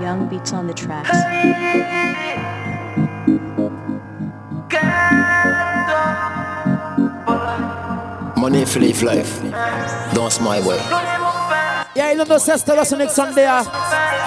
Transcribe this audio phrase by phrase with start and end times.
[0.00, 1.10] Young beats on the tracks.
[8.36, 9.42] Money for live life.
[10.14, 10.76] Don't smile way.
[11.96, 13.46] Yeah, you know the sister was next Sunday.
[13.46, 13.64] Uh,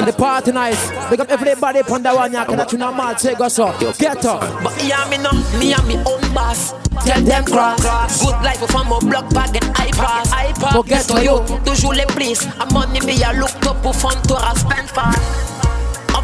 [0.03, 0.75] the party night.
[1.09, 2.33] Big up everybody upon the one.
[2.33, 3.79] You can you know mal take us up.
[3.79, 4.41] Get up.
[4.63, 6.73] But yeah, me no, me and me own boss.
[7.05, 8.25] Tell them cross.
[8.25, 10.23] Good life from my block bag and iPad.
[10.25, 10.71] iPad.
[10.73, 11.59] Forget to you.
[11.63, 12.43] Toujours les bliss.
[12.59, 15.48] A money me a look up pour fun to a spend fast.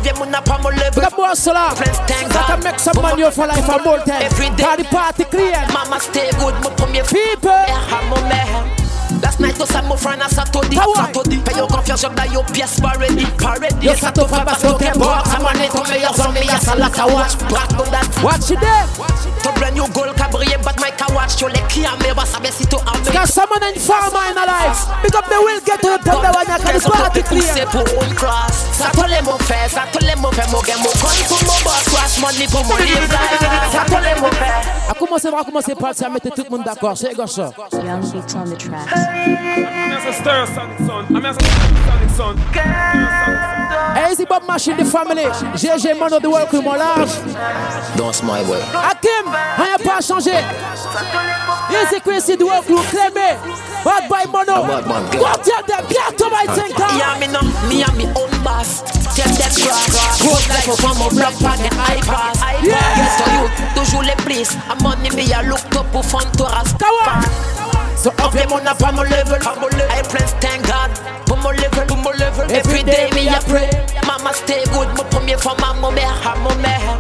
[0.06, 0.94] Enviens mon pas mon level.
[0.94, 1.40] Big up boss.
[1.40, 1.54] Ça
[2.48, 4.22] can make some money for life for more time.
[4.22, 4.64] Every day.
[4.64, 5.66] Party party clear.
[5.74, 7.50] Mama stay good, mon premier People.
[7.52, 8.65] à mon mère.
[9.36, 11.12] Last night to some friend a Saturday, Kawaii.
[11.12, 11.44] Saturday.
[11.44, 13.86] Pay your confiance, job that your pièce pas ready, pas ready.
[13.86, 15.28] Yo, ça te fait parce que t'es box.
[15.28, 17.36] I'm on it, ton meilleur zombie, y'a ça là, ka watch.
[17.52, 18.08] Back on that.
[18.24, 18.88] Watch it there.
[19.44, 21.36] To brand new goal, ka briller, but my ka watch.
[21.42, 23.12] Yo, les qui a me, bah, ça baisse, si to a me.
[23.12, 24.88] Got someone in farmer in our lives.
[25.04, 26.48] Big up the will get to the top the one.
[26.48, 27.68] You can the party clear.
[27.68, 28.72] pour une classe.
[28.72, 31.44] Ça te les mots fait, ça te les mots fait, mon gars, mon coin pour
[31.44, 33.04] mon boss, crash money pour mon livre.
[33.72, 34.64] Ça te les mots fait.
[34.90, 36.08] A commencer, on va commencer par ça.
[36.08, 36.96] Mettez tout le monde d'accord.
[36.96, 37.52] C'est gars ça.
[37.84, 39.25] Young beats on the tracks.
[39.26, 41.16] I'm as a stir sonic son.
[41.16, 41.42] I'm as a
[41.86, 42.36] sonic son.
[44.12, 45.24] Easy Bob Machine, the family.
[45.24, 47.10] GG Mono, the world crew, mon large.
[47.98, 48.62] Don't smile way.
[48.72, 49.26] Hakim,
[49.58, 50.38] rien pas changé.
[51.72, 53.38] Easy Quincy, the world crew, Clémé.
[53.84, 54.62] Bad by Mono.
[54.62, 54.68] Oh.
[54.68, 56.90] bad man, Go tell them, get to my thinker.
[56.98, 58.82] Yeah, me no, me and me own boss.
[59.16, 59.90] Tell them crack.
[60.22, 62.34] Good life from my block bag and iPad.
[62.64, 62.78] Yeah.
[62.98, 63.46] Yes, to you,
[63.76, 64.56] toujours les bliss.
[64.70, 66.46] A money me a look up pour fun to
[67.96, 68.12] a Kawa.
[68.12, 69.40] So Enviens mon pas mon level.
[69.90, 70.92] I press thank God.
[71.26, 72.52] Put mon level, put mon level.
[72.52, 73.70] Every day me I pray.
[74.06, 74.88] Mama stay good.
[75.12, 76.98] Premier femme à mon mère, à mon mère.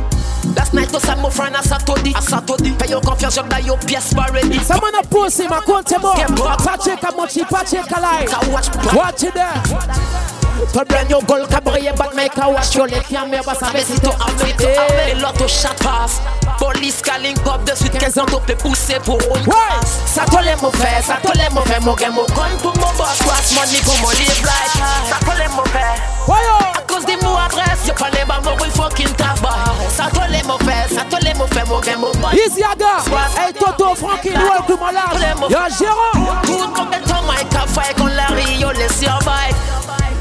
[0.55, 2.71] Last night to some friend a Saturday, a Saturday.
[2.77, 4.59] Pay your confiance, that your pièce pas ready.
[4.59, 6.15] Someone a pussy, my coach him up.
[6.59, 8.25] Patrick a mochi, Patrick a lie.
[8.27, 8.95] Ka watch back.
[8.95, 10.44] Watch it there.
[10.73, 12.75] Ton brand new ka briller, but make a watch.
[12.75, 15.13] Yo, les filles, mais bah, ça baisse, to armé, to armé.
[15.21, 16.21] L'auto chat passe.
[16.57, 19.99] Police calling pop de suite, 15 ans, t'as poussé pour une classe.
[20.05, 23.19] Ça te les mauvais, ça te les mauvais, mon gars, mon gun pour mon boss,
[23.19, 24.83] cross money pour mon live life.
[25.09, 26.01] Ça les mauvais.
[26.25, 26.84] Voyons.
[26.95, 27.07] À cause
[27.45, 29.49] adresse, y'a pas les bas, mon fucking tabac.
[29.89, 32.33] Ça te les mauvais, ça te les mauvais, mon gars, mon boss.
[32.33, 33.03] Easy Aga.
[33.37, 35.51] Hey Toto, Frankie, the mon large.
[35.51, 36.25] Yo, Jérôme.
[36.45, 39.55] Good mon gars, ton mic, a fire con Larry, yo, laisse your bike.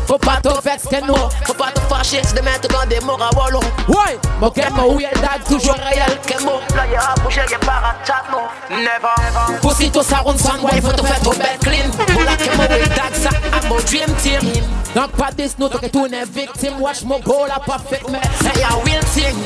[0.09, 1.15] Faut pas te vexer, que nous,
[1.47, 3.61] faut pas te fâcher, c'est de mettre dans des mots à wallon.
[3.89, 4.19] Ouais.
[4.41, 6.19] Mon gars, mon real dad, toujours réel.
[6.27, 8.77] Que mot, là y'a un y'a pas un chat, non.
[8.77, 9.61] Never.
[9.63, 11.91] Pour si tout ça roule sans ouais, faut te faire trop bête clean.
[12.13, 14.65] Pour la que mon ça, I'm mon dream team.
[14.95, 16.27] Donc pas des snow, que tout est
[16.65, 16.81] victime.
[16.81, 18.21] Watch mon goal, la parfaite mais.
[18.41, 19.37] Say a real thing.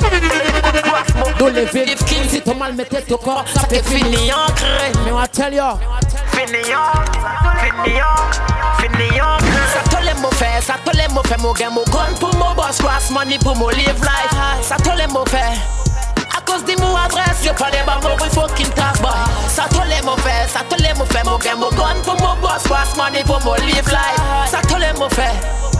[1.41, 4.93] Nous les victimes, si ton mal mettait au corps, ça fait fini ancré.
[5.05, 5.63] Mais on tell you.
[6.33, 8.01] Fini fini
[8.79, 9.09] fini
[9.73, 12.79] Ça te les mauvais, ça te les mauvais, mon gars, mon gun pour mon boss,
[12.79, 14.63] cross money pour mon live life.
[14.63, 15.53] Ça te les mauvais.
[16.37, 19.11] À cause des mots adresse, y'a pas les bas, mon boy fucking boy.
[19.49, 22.63] Ça te les mauvais, ça te les mauvais, mon gars, mon gun pour mon boss,
[22.65, 24.51] cross money pour mon live life.
[24.51, 24.89] Ça te les.
[24.99, 25.78] Tout mon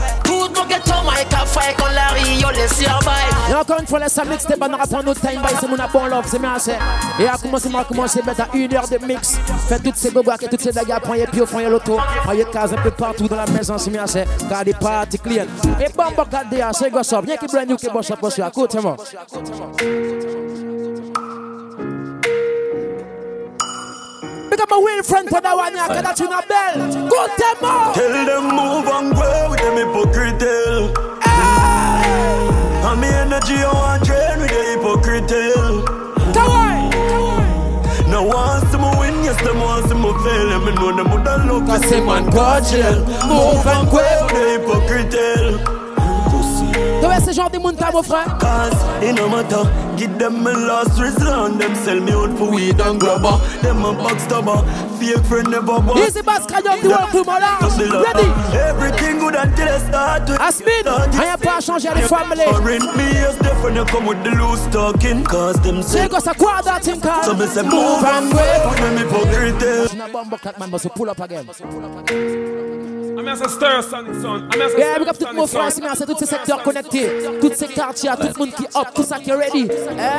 [0.69, 3.49] ghetto, my car fire con Larry, yo laisse your bike.
[3.49, 5.75] Et encore une fois, laisse un mix, t'es pas prendre notre time, by c'est mon
[5.75, 6.75] bon love, c'est bien assez.
[7.19, 9.39] Et à commencer, à commencer, mettre à une heure de mix.
[9.67, 11.97] Faites toutes ces gobas et toutes ces dagas, prenez fond, et l'auto.
[12.23, 14.23] Prenez case un peu partout dans la maison, c'est bien assez.
[14.49, 15.45] Gardez party clean.
[15.79, 18.51] Et bon, bon, gardez, c'est gosse, viens qui brand new, qui bosse, bosse, à
[24.59, 27.09] up my real friend for that one, yeah, cause that's in a bell.
[27.09, 27.93] Go tell more.
[27.93, 30.43] Tell them move and grow with them hypocrite.
[32.83, 35.31] And me energy I want drain with the hypocrite.
[36.33, 36.89] Kawaii.
[38.09, 40.59] No one see me win, yes them want see me fail.
[40.65, 42.63] Me know them love to Cause see him man God.
[43.29, 45.15] Move and grow with the hypocrite.
[47.09, 48.37] Vois ce genre de t'as, mon frère?
[48.37, 48.71] Cause
[49.01, 51.57] it no matter, give them my last resort.
[51.57, 53.35] Them sell me out for weed and grabber.
[53.63, 54.63] Them a backstabber,
[54.99, 55.97] fake friend never bought.
[55.97, 57.93] Easy bass, can you do work to my Just the last?
[57.93, 58.03] love.
[58.03, 58.27] Ready?
[58.57, 60.83] Everything good until I start to Asmin,
[61.19, 62.43] rien pas changé à la family.
[62.45, 65.23] Foreign me as different, you come with the loose talking.
[65.23, 67.23] Cause them say, C'est quoi ça, quoi, that thing, car?
[67.23, 68.63] so me say, move and wave.
[68.63, 69.93] Put them hypocrite.
[69.95, 71.47] Now bomb bucket man, but so pull up again.
[73.19, 74.49] I'm as a stir sonic son.
[74.53, 75.99] I'm as a Yeah, stir big up tout mon sonic frère, son.
[75.99, 77.09] c'est tous ces secteurs connectés,
[77.41, 79.67] tous ces quartiers, tout le monde qui up, tout ça qui est ready.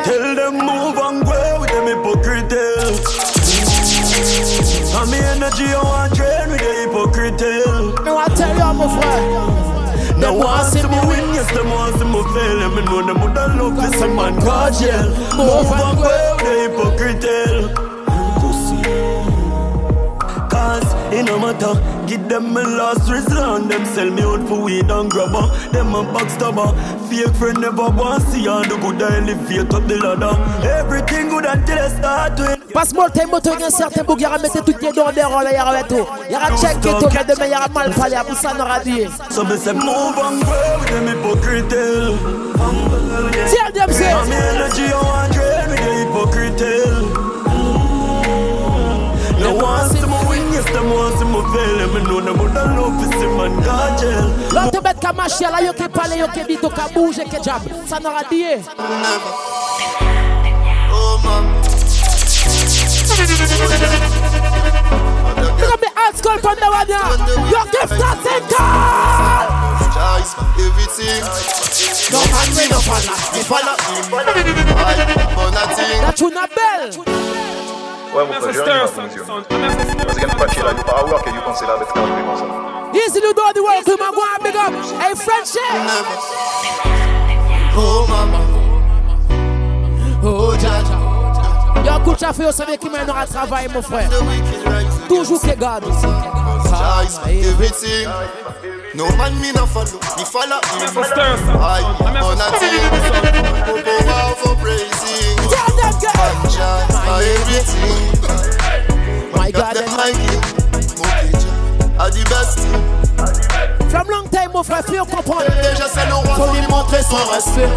[0.04, 2.54] Tell them move and grow with them hypocrite.
[4.20, 7.40] And me energy I want train with the hypocrite.
[8.04, 10.18] Me want tell you, mon frère.
[10.18, 12.60] No one see me win, yes, them want see me fail.
[12.60, 15.08] And me know them woulda love to see man go jail.
[15.40, 17.24] Move and grow with the hypocrite.
[20.50, 21.74] Cause it no matter,
[22.10, 23.68] Give them my last resort.
[23.68, 25.46] Them sell me out for weed and grabber.
[25.70, 26.74] Them a backstabber.
[27.08, 30.34] Fake friend never want see all the good I elevate up the ladder.
[30.66, 34.02] Everything good until I start to Passe-moi le time moto, il y a un certain
[34.02, 36.06] bouc, il y a mettre toutes les dents des rôles, il y a tout.
[36.28, 38.54] Il y a check et tout, mais demain il y a mal parlé, pour ça
[38.54, 39.06] n'aura dit.
[39.30, 41.68] So me say move and grow with them hypocrite.
[43.50, 44.12] Tell them say.
[44.12, 44.88] I'm energy
[45.30, 47.30] drain with the.
[49.40, 49.88] No one
[50.72, 51.76] them want see me fail.
[51.78, 54.26] Them know them would love to see man God jail.
[54.52, 57.16] L'autre te bête qu'à marcher, là, yo qui parle, yo qui dit, yo qui bouge,
[57.16, 57.62] qui jab.
[57.86, 58.44] Ça n'aura dit.
[60.92, 61.44] Oh man.
[65.60, 66.98] Look at me hard skull from the one here.
[67.50, 69.46] Your gift that's in call.
[69.90, 71.22] Choice, everything.
[72.12, 73.14] No man we no follow.
[73.34, 74.14] Me follow him.
[74.14, 74.24] I
[75.34, 76.00] but nothing.
[76.00, 77.49] That you not bell.
[78.14, 78.86] Ouais, mon frère, j'ai rien.
[78.86, 81.94] Parce qu'il y a pas de là, il pas avoir que you consider avec ça,
[81.94, 82.44] comme ça.
[82.92, 84.72] Easy to do the work, we man go and big up.
[85.00, 85.60] Hey, friendship.
[87.76, 88.40] Oh mama.
[90.24, 90.98] Oh, Jaja.
[91.84, 94.10] Yo, écoute, ça fait, vous savez qui mènera travail, mon frère.
[95.08, 95.84] Toujours que garde.
[96.68, 98.06] Choice, everything.
[98.94, 99.98] No man me no follow.
[100.18, 100.92] Me follow him.
[101.56, 102.82] I but nothing.
[103.66, 105.36] Go go out for praising.
[105.48, 106.12] Tell them, girl.
[106.50, 108.02] Choice, my everything.
[109.34, 110.42] My God, them them my king.
[111.00, 112.58] Okay, Jah, are the best.
[113.90, 115.46] From long time, mon frère, fais comprendre.
[115.62, 116.34] Déjà c'est le roi.
[116.34, 117.70] Faut lui montrer son respect.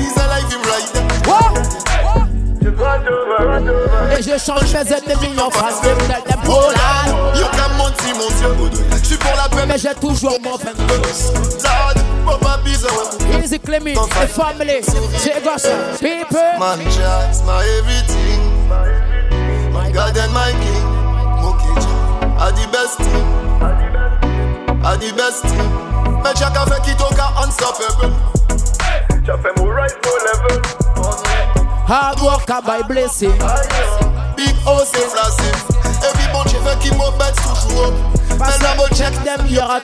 [0.00, 1.91] He's alive, him right.
[2.64, 7.34] Et je change mes ennemis en face de tête de Poland.
[7.34, 8.54] Yo comme mon petit monsieur.
[9.02, 10.74] J'suis pour la paix, Mais j'ai toujours mon frère.
[11.58, 12.92] Zad, papa bizarre.
[12.94, 15.68] Oh, Easy Clemmy, the family, c'est gosse,
[15.98, 16.38] people.
[16.58, 18.40] Man, just my everything.
[19.72, 20.86] My God and my King.
[21.42, 21.88] Mokija,
[22.38, 23.26] are the best thing.
[24.84, 25.70] Are the best thing.
[26.22, 28.12] Mais chaque affaire qui toque unstoppable.
[29.24, 31.31] Tu as fait mon right oh, no level.
[31.84, 33.32] Hard work by blessing.
[34.36, 35.50] Big house et flashy.
[36.02, 37.94] Every bunch of qui m'a bête toujours up.
[38.38, 39.80] Pass Mais la them, check them, a.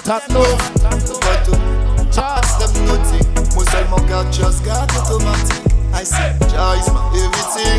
[1.21, 3.27] But uh, just them nothing.
[3.55, 5.63] Moi seulement God just God automatic.
[5.93, 7.79] I say, Jah is my everything.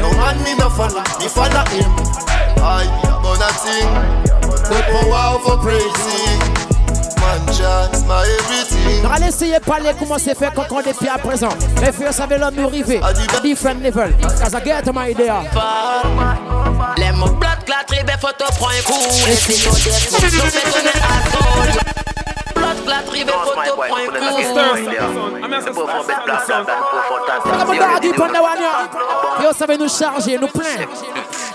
[0.00, 1.90] No man me no follow, me follow him.
[2.60, 2.84] I
[3.22, 3.88] but nothing.
[4.68, 5.84] Good power for praising.
[5.84, 6.53] Man, Jah is my everything.
[9.14, 11.50] Allez essayer de parler comment c'est fait quand on est depuis à présent.
[11.80, 13.00] Les filles savent l'homme nous arriver.
[13.02, 14.12] À different level.
[14.20, 15.42] Cause I get my idea.
[16.96, 19.30] Les mots blood clat, ribe photo point cool.
[19.30, 19.90] Et si nous des
[20.36, 21.68] nous fait connaître à sol.
[22.54, 24.14] Blood clat, ribe photo point cool.
[27.42, 28.88] Comme on a dit pendant one year.
[29.42, 30.86] Yo savez nous charger, nous plein.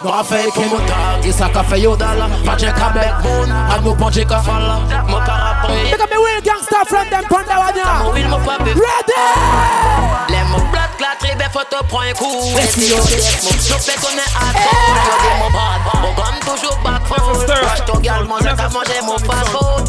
[0.01, 2.27] Nous a fait que nous tardi, ça qu'a yo dala.
[2.45, 4.79] Pas de cabet bon, à nous bon ka fala.
[5.07, 5.91] Mon parapluie.
[5.91, 8.23] Look at me real gangster from them pendant one Mon year.
[8.23, 8.71] will, mon papi.
[8.71, 9.19] Ready!
[10.29, 12.57] Les mots blood clat, ribe photo point cool.
[12.57, 14.95] Et si nous des nous fait connaître à sol.
[15.05, 17.49] Yo dis mon bad, mon gun toujours back fold.
[17.49, 19.83] Watch ton gal, manger qu'à manger mon fast food.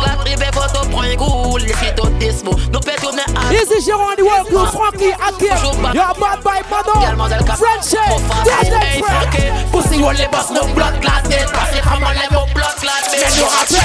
[0.00, 1.60] Blood clat, ribe photo point cool.
[1.62, 5.84] Les tout dispo, nous fait tourner à Easy Jérôme the world crew, Frankie, Akim.
[5.94, 7.38] You're bad by mother.
[7.56, 9.70] Friendship, dead and.
[9.72, 13.36] Pussy on les boss, no blood clotted que comme on lève au blood clotted Mais
[13.38, 13.76] nous rappelle,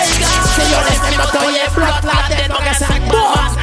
[0.56, 2.50] c'est yo laisse me toyer blood clotted.
[2.50, 3.56] Mon gars, c'est boss.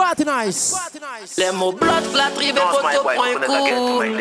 [0.00, 0.74] Party nice.
[1.36, 4.16] Les mots blood clot, rive photo point cool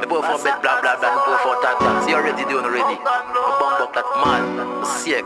[0.00, 2.04] The boy from bed blah blah blah, the boy from tata.
[2.06, 2.94] See already doing already.
[2.94, 5.24] A bomb clat man, sick.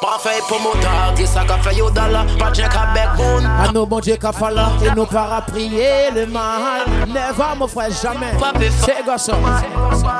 [0.00, 3.70] Parfait pour mon tardi, ça qu'a fait yo dollar Pas de check à backbone À
[3.70, 6.82] nos bon Dieu qu'a fallu et nous para prier le mal.
[7.06, 8.32] Never, mon frère, jamais.
[8.84, 9.30] C'est gosse.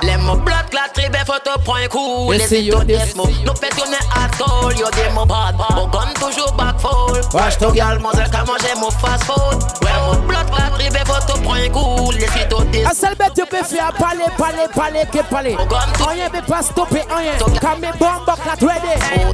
[0.03, 3.97] Les mots blood clot, rive photo point cool Les tout des- mots Nous fait tourner
[4.15, 8.13] à sol Yo des mots bad Mon gun toujours back fold Watch ton Gal, mon
[8.13, 9.83] zèle qu'a mangé mon fast food
[10.27, 13.62] blood clot, rive photo point cool Les filles tout des À seule bête, tu peux
[13.62, 15.57] faire parler, parler, parler, que parler.
[15.57, 17.33] Rien ne peut pas stopper, rien.
[17.61, 18.55] Quand mes bombes, la.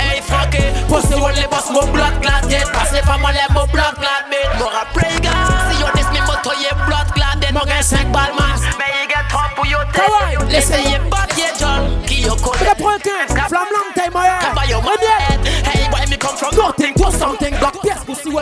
[0.00, 0.86] Hey, fuck it.
[0.88, 2.64] Pussy on les boss, mon blood clotted.
[2.72, 4.58] Passe les femmes, on les mon blood clotted.
[4.58, 5.30] Mon rappel, gars.
[5.70, 7.54] Si yo dis mi moto, yé blood clotted.
[7.54, 8.58] Mon gain 5 balles, man.
[8.78, 10.50] Mais yé get trop pour yo tête.
[10.50, 12.06] Laissez yé bat, yé jol.
[12.06, 12.70] Qui yo connaît.
[12.70, 14.38] Le point 15, flamme long time, yeah.
[14.40, 14.98] Kaba yo man.
[15.64, 17.54] Hey, boy, me come from Nothing to something,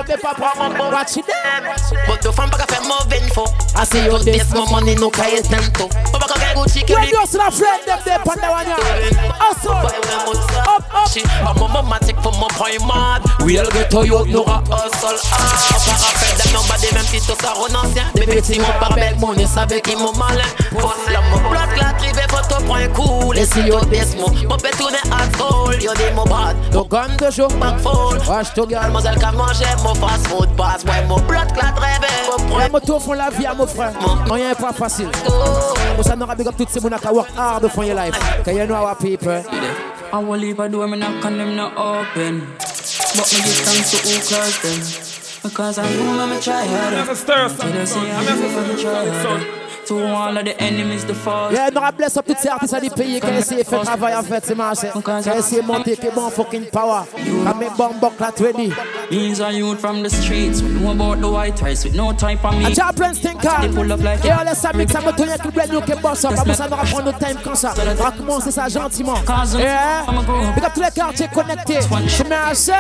[0.04, 0.92] pièce pour si ouais, mais pas prendre.
[0.92, 1.74] Watch it there.
[2.06, 3.44] But the pas qu'à faire mo vengeful.
[3.76, 5.88] I see you this more money no kaya tanto.
[6.12, 9.40] Papa kaya Gucci When you see the friend them there the one yeah.
[9.40, 11.10] Also, up, up.
[11.16, 13.22] I'm a mama take for my point mad.
[13.44, 15.18] We all get to you no a hustle.
[15.32, 17.94] Ah, par rappel dem nobody même si tout ça renonce.
[18.14, 20.44] Bébé si mon par belle mon et savait qui mon malin.
[20.72, 23.36] Poste la mon blood clat rive photo point cool.
[23.38, 25.82] Et si yo des mots, mon pète tourne à cold.
[25.82, 26.56] Yo des mots bad.
[26.72, 27.48] To gun de jour.
[27.60, 28.18] Back fall.
[28.28, 28.82] Watch to girl.
[28.82, 30.84] Mademoiselle qu'a mangé mon fast food pass.
[30.84, 32.06] Ouais mon blood clat rêve.
[32.58, 33.92] Les motos font la vie à mon frère.
[34.30, 35.10] Rien n'est pas facile.
[35.94, 38.14] Pour ça, nous big up toutes ces gens qui work hard for your life.
[38.44, 39.42] Cause you know our people.
[40.12, 42.46] I won't leave a door, me knock on them not open.
[43.16, 44.80] But me give thanks to who closed them.
[45.42, 46.96] Because I know I'm a try harder.
[46.96, 47.72] I'm a stir son.
[47.72, 49.65] I see I'm a try harder.
[49.86, 51.52] To all of the enemies, the false.
[51.52, 54.22] Yeah, nous bless up toutes ces artistes du pays qui essaient de faire travail en
[54.24, 54.88] fait, c'est marché.
[55.22, 57.02] Qui essaient de monter, qui bon fucking power.
[57.14, 58.72] Comme mes bombes bucklat ready.
[59.10, 60.60] These are youth from the streets.
[60.60, 62.64] We know about the white rice with no time for me.
[62.64, 65.30] A job plans think They pull up like on laisse ça mix, ça me tourne
[65.40, 66.32] qui bled nous qui boss up.
[66.36, 67.72] Après ça, nous va prendre notre time comme ça.
[67.78, 69.14] On va commencer ça gentiment.
[69.56, 70.04] Yeah.
[70.56, 71.78] Big up tous les quartiers connectés.
[72.08, 72.72] C'est marché.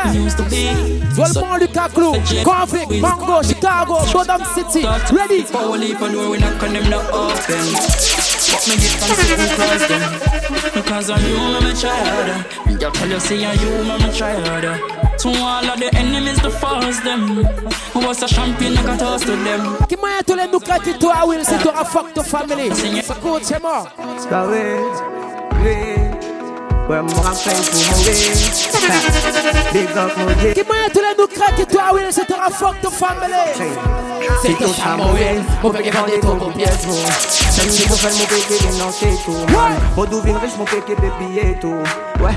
[1.16, 2.12] Dolmont, Lucas Clou,
[2.44, 4.84] Conflict, Mango, Chicago, Bodom City.
[5.14, 5.46] Ready?
[6.96, 7.66] Power leap a door, we knock them not open.
[8.52, 10.02] But me give thanks to who them.
[10.74, 12.38] Because I you, I'm try harder.
[12.66, 14.78] Me just tell you, see I you, I'm try harder.
[15.18, 17.44] To all of the enemies, the false them.
[17.92, 19.76] Who was a champion, I got toast to them.
[19.88, 22.70] Qui moyen tous les nous qui toi Will, c'est toi fuck to family.
[23.02, 23.60] Ça coûte, c'est
[26.86, 26.88] mort.
[26.88, 28.16] Where more thankful my way.
[29.72, 30.54] Big up my day.
[30.54, 33.32] Qui moyen tous les nous qui toi Will, c'est toi fuck to family.
[34.42, 35.40] C'est tout ça mon way.
[35.62, 36.86] Mon père qui vend des taux pour pièces.
[36.86, 39.32] Même si mon frère mon père qui vient c'est tout.
[39.96, 41.82] Mon douvine riche mon père qui peut payer tout.
[42.22, 42.36] Ouais.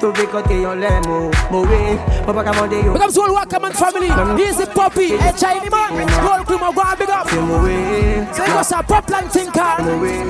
[0.00, 1.02] Tout big côté on l'aime.
[1.50, 1.98] Mon way.
[2.26, 2.92] Mon père qui vend des yo.
[2.92, 3.30] Big up Soul
[3.72, 4.42] family.
[4.42, 5.08] Easy Poppy.
[5.36, 6.06] Chiny man.
[6.22, 7.26] Roll crew my go big up.
[7.28, 8.26] C'est mon way.
[8.32, 8.82] C'est quoi ça?
[8.86, 9.82] Popland Tinker.
[9.82, 10.20] Mon way.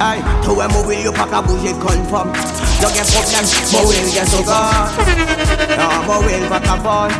[0.00, 2.30] Aïe, toi mon will yo pas qu'à bouger confirm
[2.80, 4.54] Y'a gen problem, mon will gen so gone
[5.78, 7.10] Non, mon will pas qu'à fall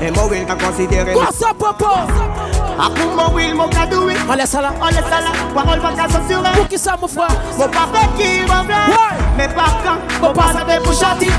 [0.00, 1.86] Et mon will qu'à considérer Quoi ça, Popo?
[1.86, 4.16] A pour mon will, mon qu'à do it.
[4.28, 6.96] On laisse ça là On laisse ça là, parole pas qu'à s'assurer Pour qui ça,
[7.00, 7.26] mon frère?
[7.58, 11.30] Mon papa qui va Ouais Mais par quand, mon pas savait pour chanter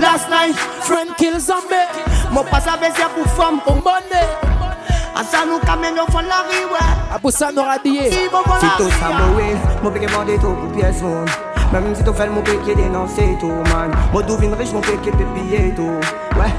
[0.00, 1.86] Last night, friend kill zombie
[2.32, 4.24] Mon pas savait c'est pour oh, femme Pour money.
[5.14, 8.10] A ça nous camène au fond de la rue, ouais A pour ça nous radier
[8.10, 9.90] Si bon voilà Si tout ça mon will, mon
[11.72, 13.90] péché vendé tout pour pièce, mon même si tu fais mon péché dénoncé tout man
[14.12, 16.00] Mon douvine riche mon péché peut payer tout
[16.38, 16.52] Ouais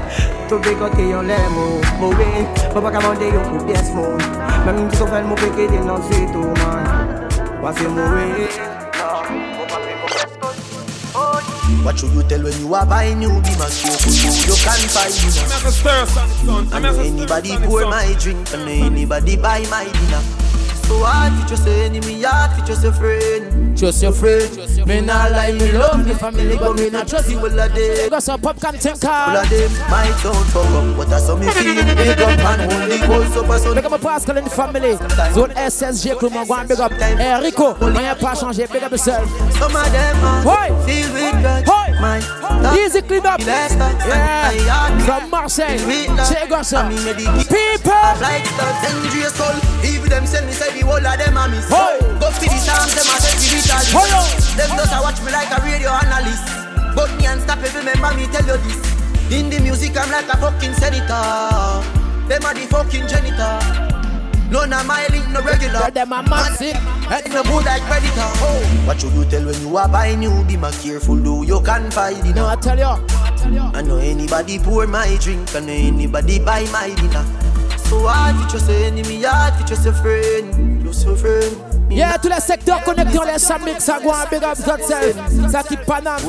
[0.48, 4.16] Tout bécoté on l'aime mon Mon way Mon pas qu'à demander yo pour pièce mon
[4.64, 7.28] Même si tu fais mon péché dénoncé tout man
[7.60, 8.02] Moi c'est mon
[11.84, 13.90] What should you tell when you are buying new be my you?
[14.46, 15.30] You can find you.
[15.50, 16.68] I'm a stir son, son.
[16.72, 20.22] And anybody pour my drink and anybody buy my dinner.
[20.86, 23.61] So hard for just say enemy, hard for just a friend.
[23.74, 24.86] Just your friend.
[24.86, 27.38] Me not lie, me love the family, but me not trust you.
[27.38, 29.08] All of them, Got some popcorn tinker.
[29.08, 31.74] all of them might don't fuck up, but that's how me feel.
[31.96, 33.74] Big up and only goes up a son.
[33.74, 34.92] Big up my Pascal and family.
[35.32, 36.92] Zone SSG crew, man, go and big up.
[36.92, 39.28] Hey, Rico, moyen pas changer, big up yourself.
[39.58, 41.91] Some of them are feel with grudge.
[42.02, 42.18] My
[42.82, 43.38] Easy clean up.
[43.46, 44.98] Last time, I Yeah.
[45.06, 45.78] From Marseille.
[46.26, 46.98] Check us mean,
[47.46, 47.94] People.
[48.18, 49.54] like stuff dangerous soul.
[49.86, 51.70] Even them send me say the whole of them a miss.
[51.70, 52.02] Hoy.
[52.18, 54.50] Go to the Psalms, them a say the Vitalis.
[54.58, 56.42] Them just a watch me like a radio analyst.
[56.96, 58.82] But me and stop it, remember me tell you this.
[59.30, 61.86] In the music, I'm like a fucking senator.
[62.26, 63.91] Them are the fucking janitor.
[64.52, 65.80] None of my link no regular.
[65.80, 66.76] Tell them I'm massive.
[67.08, 68.28] Head no good like predator.
[68.44, 68.84] Oh.
[68.86, 70.44] What should you tell when you are buying new?
[70.44, 72.36] Be more careful, do you can find it.
[72.36, 72.84] No, I tell you.
[73.72, 77.24] I know anybody pour my drink, I know anybody buy my dinner.
[77.78, 81.71] So hard for just an enemy, hard for just a friend, just a friend.
[81.94, 85.50] Yeah, tous les secteurs connectés, on laisse ça mix, ça go big up yourself.
[85.50, 86.20] Ça qui Paname,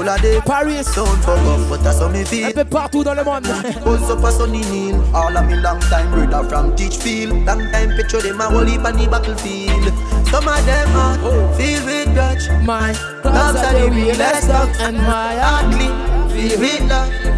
[0.46, 3.48] Paris, don't fuck up, but that's how me un peu partout dans le monde.
[3.86, 7.46] Goes up a sunny hill, all of me long time brother from Teachfield.
[7.46, 9.93] Long time picture them a whole heap on the battlefield.
[10.29, 11.53] Some of them are oh.
[11.58, 12.50] filled with grudge.
[12.65, 16.23] My thoughts are the realest realest stuff, stuff and my heart.
[16.33, 16.91] Hardly filled with.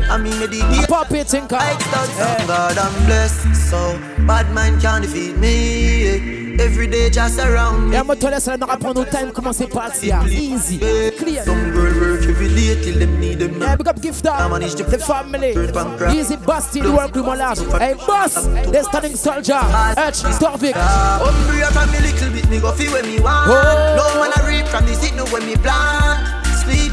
[0.09, 1.55] I mean, me the deep Puppy tinker.
[1.55, 2.17] like studs.
[2.47, 6.55] God I'm blessed, so bad man can't defeat me.
[6.59, 7.97] Every day just around me.
[7.97, 10.07] Et moi, toi, laisse la apprendre nos time, comment c'est parti.
[10.07, 10.23] yeah.
[10.25, 10.79] Easy,
[11.17, 11.43] clear.
[11.43, 14.49] Some girl work every day till them need them Yeah, big up Gifter, I uh,
[14.49, 15.51] manage the family,
[16.17, 17.63] Easy Basti, the work with my last.
[17.73, 19.59] Hey, boss, the standing soldier,
[19.97, 20.75] H, Storvik.
[20.75, 23.49] Hungry from me little bit, me go feel when me want.
[23.49, 23.95] Oh.
[23.97, 26.44] No man I reap from the no when me plant.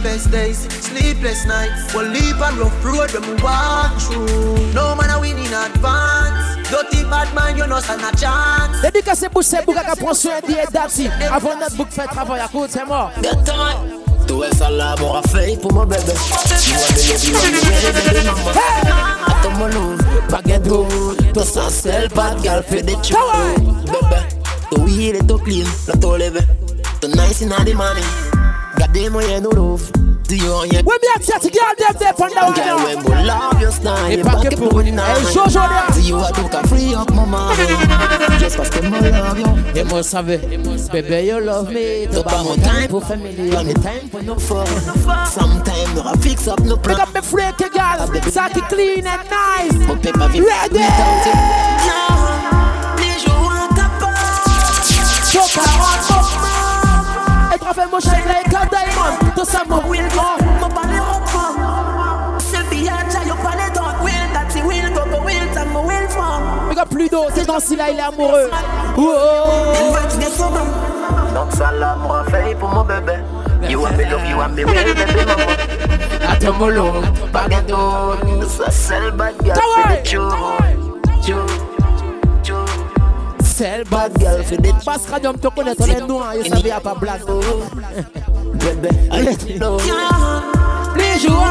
[0.02, 1.94] Sleepless days, sleepless nights.
[1.94, 4.72] One leap and rough road when we walk through.
[4.74, 6.68] No man I win in advance.
[6.68, 8.82] Dirty bad man, you know, stand a chance.
[8.82, 11.08] Dédicacé pour ces boucs qui prend soin d'y dati.
[11.32, 13.12] Avant notre bouc fait travail à côté, c'est mort.
[14.26, 16.02] Tout est ça là, mon raffaire pour mon bébé.
[16.02, 18.50] You want me love, you want me real, baby mama.
[18.58, 20.88] I don't want love, baguette d'eau.
[21.32, 23.14] Tout ça, c'est bad girl, fait des chou.
[23.84, 24.20] Bébé,
[24.72, 26.44] to weed it to clean, la to leve.
[27.00, 28.02] To nice in the morning.
[28.82, 29.92] Gardez moyen no love.
[30.28, 32.84] Do you want your When me a chat, girl, them there from the Girl, one
[32.84, 35.04] when we love style, Et your pas que pocket pour money une- now.
[35.32, 35.92] Jojo there.
[35.94, 38.40] Do you want to free up my mind?
[38.40, 39.46] Just parce que moi love you.
[39.80, 40.38] Et moi savais,
[40.92, 42.06] bébé, you love me.
[42.12, 44.64] No T'as pas pas mon mon time pour family, on the time pour no fun.
[45.30, 47.02] Sometimes no fix up no Pick plan.
[47.06, 48.08] up me freaky girl,
[48.52, 49.86] qui clean and nice.
[49.86, 50.74] Mon paper vite Ready?
[50.74, 51.32] without you.
[55.32, 56.51] Choca, Et toi
[57.74, 59.32] fais mon shine like a diamond.
[59.36, 60.44] Tout ça, mon will go.
[60.60, 62.38] Mon balai reprend.
[62.38, 63.82] C'est bien, j'ai eu pas les dents.
[64.02, 66.68] Will, that's it, will, go, go, will, t'as mon will from.
[66.68, 68.50] Pick up plus d'eau, c'est dans ce là, il est amoureux.
[68.96, 69.02] Oh,
[71.34, 73.14] Donc ça là, moi fait pour mon bébé.
[73.68, 75.52] You want me love, you want me real, baby mama.
[76.28, 77.02] Attends, mon lot.
[77.32, 78.14] Baguette d'eau,
[78.48, 80.00] ça c'est le bad girl, Kawaii.
[80.04, 80.30] c'est le chou.
[81.24, 81.71] Chou, chou.
[83.62, 86.52] C'est le bad girl, fait des Parce que Radium te connaît, on est noirs, il
[86.52, 87.20] savait à pas blague.
[88.54, 89.76] Bébé, I let you know.
[90.96, 91.46] Les jours,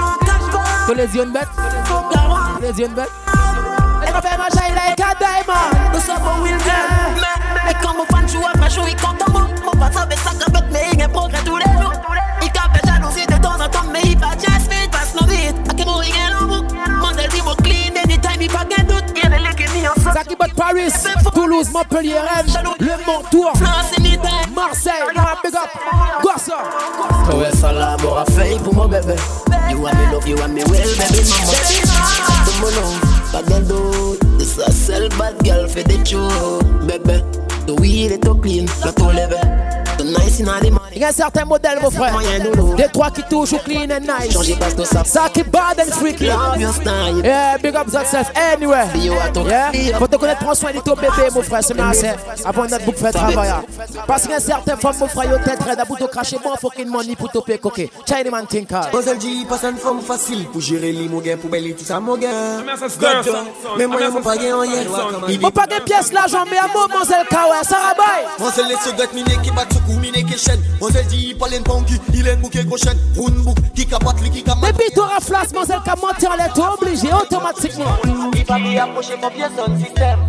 [0.88, 1.48] tous les yeux de bête.
[2.62, 3.10] Les yeux de bête.
[4.04, 5.72] Et on fait ma shine like a diamond.
[5.94, 7.16] Nous sommes will, girl.
[7.16, 9.48] Mais, mais quand mon fan joue à ma joue, il compte en moi.
[9.64, 11.71] Mon pas savait ça qu'un bête, mais il y a un progrès tous les
[20.72, 20.94] Paris,
[21.34, 24.54] Toulouse, Montpellier, Rennes, Le Mont, Tours, France, anytime.
[24.56, 24.94] Marseille,
[25.44, 25.70] big up,
[26.24, 26.58] Gossa.
[28.64, 29.16] Pour mon bébé.
[29.70, 30.82] You want me love, you want me well,
[39.12, 39.41] leve.
[40.94, 42.18] Il y a certains modèles, mon frère.
[42.78, 44.34] Des trois qui touchent au clean and nice.
[44.34, 45.04] Changez pas tout ça.
[45.06, 46.26] Ça qui bad and freaky.
[46.28, 47.22] Love your style.
[47.24, 48.86] Yeah, big up yourself anyway.
[48.96, 51.74] You are to Yeah, faut te connaître, prends soin de ton bébé, mon frère, c'est
[51.74, 52.16] ma sœur.
[52.46, 53.52] Avant notre bouc fait travail.
[54.08, 56.56] Parce qu'il y a certaines femmes, mon frère, ils tête raide, pour te cracher bon
[56.60, 57.90] fucking money pour te payer coquet.
[58.06, 58.86] China man think hard.
[58.86, 62.00] Mademoiselle dit, pas une femme facile pour gérer les mon gars, pour belle tout ça,
[62.00, 62.30] mon gars.
[62.66, 63.78] Mais ça, c'est un son, son.
[63.78, 64.84] Mais moi, Mais mon ça, pas c'est gain un rien.
[64.84, 65.28] son.
[65.30, 68.26] Il Mon pas de pièces l'argent, mais à moi, mademoiselle Kawa, ça rabaille.
[68.40, 70.62] Mademoiselle les secondes miné qui bat sous miné qui chaîne.
[70.74, 72.92] Mademoiselle dit, pas l'en ponky, il est bouquet cochon.
[73.18, 74.72] Round book, qui capote, qui capote.
[74.72, 77.96] Depuis tu raflasses, mademoiselle Kawa, monter en l'air, t'es obligé automatiquement.
[78.36, 80.20] Il va m'y approcher mon pied son système.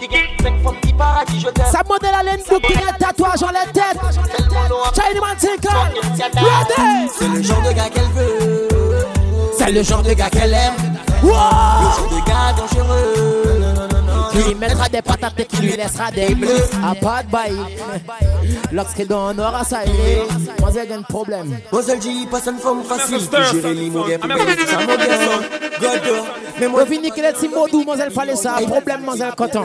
[0.00, 1.66] Qui gagne 5 femmes qui paradis, je t'aime.
[1.70, 3.98] Ça modèle à l'aine bouc qui a un tatouage en la tête.
[4.94, 5.92] China man think hard.
[5.94, 7.10] Ready?
[7.18, 8.68] C'est le genre de gars qu'elle veut.
[9.56, 10.74] C'est le genre de gars qu'elle aime.
[11.22, 11.34] Le Wow!
[11.34, 13.53] genre de gars dangereux.
[14.34, 16.48] Qui lui mettra des patates et qui lui laissera des bleus.
[16.84, 17.54] À pas de bail.
[18.72, 20.60] Lorsqu'il donnera ça, il est.
[20.60, 21.50] Moi, j'ai un problème.
[21.66, 24.08] Mademoiselle dit, pas une femme facile Mais pour ça, gérer c'est les un mon son.
[24.08, 25.18] gars, pour Mais belle ça, tout ça, c'est mon un gars.
[25.24, 25.80] son.
[25.80, 26.00] God,
[26.58, 28.54] mais moi, Moi, fini qu'il est si modou, mademoiselle fallait ça.
[28.66, 29.64] Problème, mademoiselle coton.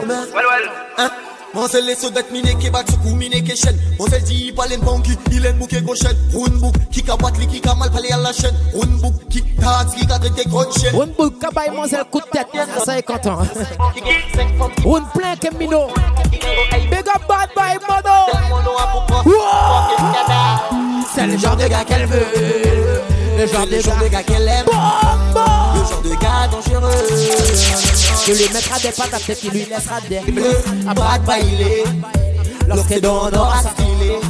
[0.98, 1.10] Hein?
[1.52, 3.76] Mademoiselle les soldats miné qui bat sous miné qui chaîne.
[3.98, 6.08] Mademoiselle dit, pas l'en ponky, il est bouquet cochon.
[6.32, 8.54] Round book, qui capote, qui a mal parlé à la chaîne.
[8.72, 10.94] Round book, qui taxe, qui a traité gros chaîne.
[10.94, 12.46] Un bout de cabaye, mademoiselle coup de tête.
[12.84, 13.38] Ça est content.
[13.94, 15.88] Qui gagne 5 femmes qui Un plein que mino.
[16.30, 18.16] Big up bad boy, modo.
[18.48, 19.22] mon nom à pourquoi.
[19.24, 20.78] Wow!
[21.12, 22.26] C'est le genre de gars qu'elle veut.
[23.38, 24.08] Le genre Le de genre de gars.
[24.08, 24.66] gars qu'elle aime.
[28.30, 30.56] Qui lui mettra des patates et qui lui laissera des Bleu,
[30.88, 31.82] à bras bailé.
[32.68, 34.20] Lorsque dans aura stylé.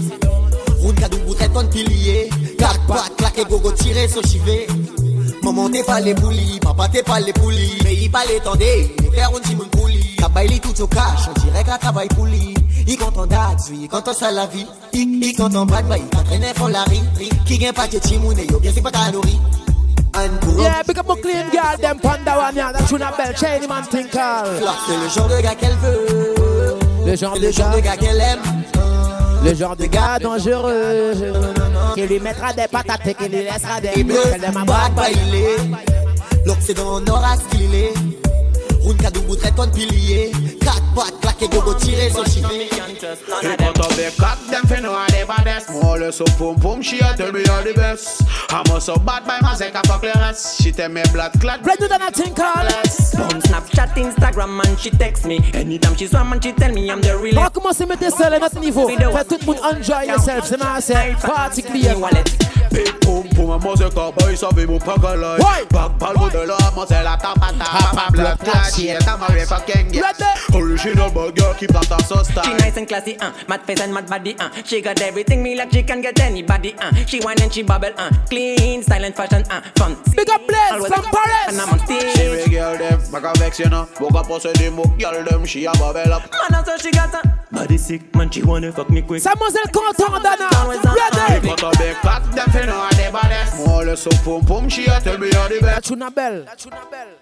[0.79, 2.31] Route cadou boutrette ton pilier.
[2.59, 4.67] Quatre pattes, claqué gogo tiré sur chivé.
[5.43, 7.77] Maman t'es pas les poulies, papa t'es pas les poulies.
[7.85, 10.17] Mais il pas les tendez, il faire une simon poulie.
[10.17, 12.55] Kabaili tout au cash, on dirait qu'à travail poulie.
[12.87, 14.67] Il content d'adzu, il content ça la vie.
[14.95, 17.03] Il content bad boy, il traîner font la ri.
[17.45, 19.39] Qui gagne pas de timoune, yo bien c'est pas ta nourri.
[20.15, 23.67] Yeah, big up my clean girl, them panda one, yeah, that tune a bell, chain
[23.69, 24.11] man think.
[24.13, 27.07] C'est le genre de gars qu'elle veut.
[27.07, 28.41] Le genre de le genre de gars, qu'elle aime.
[29.45, 31.15] le genre de gars dangereux,
[31.95, 34.65] qui lui mettra des patates et qui lui laissera des Et bleu, Elle aime ma
[34.65, 35.13] bad boîte.
[35.15, 35.57] bailé.
[36.45, 37.37] L'Occident aura
[38.81, 38.85] stylé.
[38.85, 40.33] Roune cadou boutret ton pilier.
[40.61, 42.69] Quatre pattes, claqué gogo tiré sur chivé.
[43.01, 46.83] You cut up the cock, them fin know the baddest More or so pum pum,
[46.83, 50.13] she a tell me you're the best I'm also bad by my second fuck the
[50.17, 52.67] rest She tell me blood clot Ready than a think all.
[52.67, 55.41] On Snapchat, Instagram, and she text me.
[55.55, 57.43] Anytime she swam and she tell me I'm the On realest.
[57.43, 58.89] va commencer à mettre seul à notre niveau.
[58.89, 61.97] Fait tout le monde enjoy yourself, c'est ma c'est party clear.
[62.71, 62.85] Wallet.
[62.85, 65.39] Big pum pum, música boy, sabemos pa' calai
[65.71, 70.03] Back pal modelo, amo se la tapa tapa Blood class, she a tamare for Kenya
[70.55, 72.45] Original bad girl, keep that ass so style.
[72.45, 74.51] She nice and classy, uh, mad face and mad body, uh.
[74.65, 76.93] She got everything me like she can get anybody, uh.
[77.07, 78.11] She whine and she bubble, uh.
[78.29, 81.49] Clean, style and fashion, uh Fun, Big up Blaze from Paris.
[81.49, 82.17] And I'm on stage.
[82.17, 83.89] She big girl them, make a vex you know.
[84.01, 86.23] Woke up also the mook girl them, she a bubble up.
[86.33, 89.25] Man, also she got a Body sick, man, she wanna fuck me quick.
[89.25, 90.49] Mademoiselle Content Dana.
[91.29, 91.49] Ready?
[91.49, 93.67] Got a big cock, them finna are the baddest.
[93.67, 95.87] More or less so pum pum, she a tell me are the best.
[95.89, 96.47] Tuna Bell.
[96.49, 97.20] All them yeah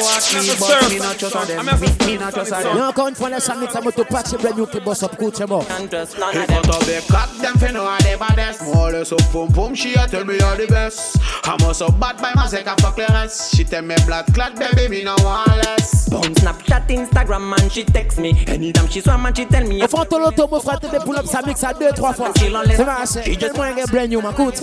[0.00, 1.66] walk me, but me not trust on them.
[1.66, 2.76] Me, me not trust on them.
[2.76, 5.16] Yo, encore une fois, laisse un mix à moto patch brand new qui bosse up,
[5.16, 5.62] coach, moi.
[5.62, 9.52] He got a big cock, them finna are the baddest More or less so pum
[9.52, 11.18] pum, she a tell me are the best.
[11.44, 14.88] I'm so bad by my second fuck the rest She tell me blood clot, baby,
[14.88, 16.08] me no want less.
[16.08, 18.44] Boom, Snapchat, Instagram, man, she text me.
[18.46, 21.16] Anytime she swam, man, she tell me Au fond, ton loto, mon frère, t'es pull
[21.16, 22.32] up, ça mixe à deux, trois fois.
[22.36, 24.56] C'est vrai, c'est tellement un brand new, ma coach,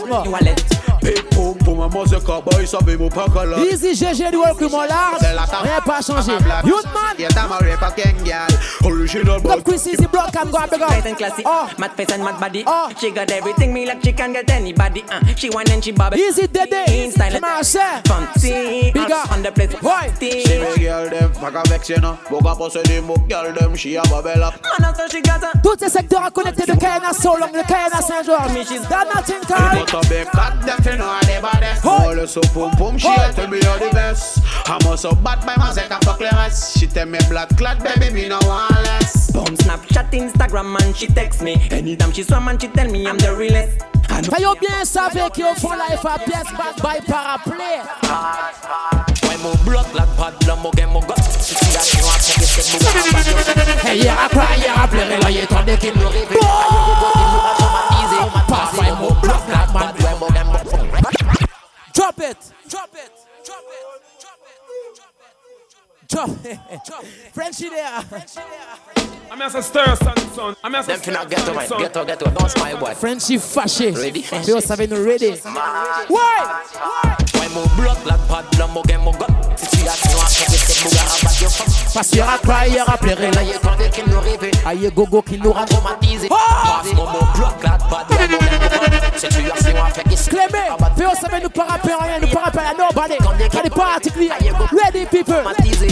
[1.02, 1.10] moi.
[1.12, 5.22] Big pum pum, I'm a boy, sabemos pa' calai Easy GG, du work, mon large.
[5.22, 6.34] Rien pas changé.
[6.66, 7.16] Youth man.
[7.18, 8.48] Yeah, tamare for Kenya
[8.86, 11.70] Original Block Chris Easy, block and go and big Nice and classy, Oh.
[11.78, 12.66] mad face and mad body.
[13.00, 15.04] She got everything me like she can get anybody.
[15.10, 16.18] Uh, she whine and she bubble.
[16.18, 16.86] Easy Dede.
[16.86, 18.08] Clean style and Comment c'est?
[18.08, 18.92] fancy.
[18.94, 19.32] Big up.
[19.32, 19.74] on the place.
[19.82, 20.10] Why?
[20.20, 23.52] She big girl them, make a vex you know Woke up also the mook girl
[23.54, 26.66] them, she a bubble up Man, also she got a Tous ces secteurs à connecter
[26.66, 28.88] de Kayana Solong, de Kayana Saint-Georges.
[28.90, 29.86] That nothing, Carl.
[30.90, 33.08] Got a big cock, them finna are the baddest More or so pum pum, she
[33.08, 36.78] a tell me are the best I'm so bad by my second fuck the rest
[36.78, 41.08] She tell me blood clot, baby, me no want less Boom, Snapchat, Instagram, man, she
[41.08, 41.56] text me.
[41.72, 43.84] Anytime she swam, man, she tell me I'm the realest.
[44.10, 47.80] I know Fait yo bien savez qu'ils font life à pièce bad by paraplay.
[49.24, 51.16] Ouais, mon bloc, la pas de l'homme, mon game, mon gars.
[51.40, 53.90] Si tu as sur un truc, c'est mon gars.
[53.90, 56.09] Hey, hier à quoi, hier à pleurer, là, il est en Qu'il nous
[66.20, 66.60] Drop it.
[66.86, 67.34] Drop it.
[67.34, 68.04] Frenchie there.
[69.32, 70.56] I'm as a stir, son, son.
[70.66, 71.78] I'm as a Them finna stir, get son, away, son.
[71.80, 72.34] get away, get away.
[72.38, 72.94] Don't smile, boy.
[72.96, 73.92] Frenchie fâché.
[73.96, 74.26] Ready?
[74.44, 75.40] Vous savez, nous ready.
[76.10, 76.20] Why?
[77.36, 79.28] Ouais, mon bloc, la pas de l'homme, mon game, mon gars.
[79.56, 81.68] Si tu as sur un truc, c'est mon gars, rabat, yo, femme.
[81.94, 84.20] Parce qu'il y aura quoi, il y aura pleurer, là, il est Attendez qu'il nous
[84.20, 86.28] rêve, Aïe, gogo qui nous rend traumatisé.
[86.30, 86.36] Oh!
[86.36, 88.89] Passe mon mon bloc, la pas de
[89.24, 89.50] l'homme, mon game, mon gars.
[89.50, 90.64] Si tu as sur un truc, c'est Clémé,
[90.96, 93.16] puis vous savez, nous pas rapper rien, nous pas rapper à nobody.
[93.52, 94.38] Quand les parties clear.
[94.72, 95.34] Ready, people.
[95.34, 95.88] traumatisé.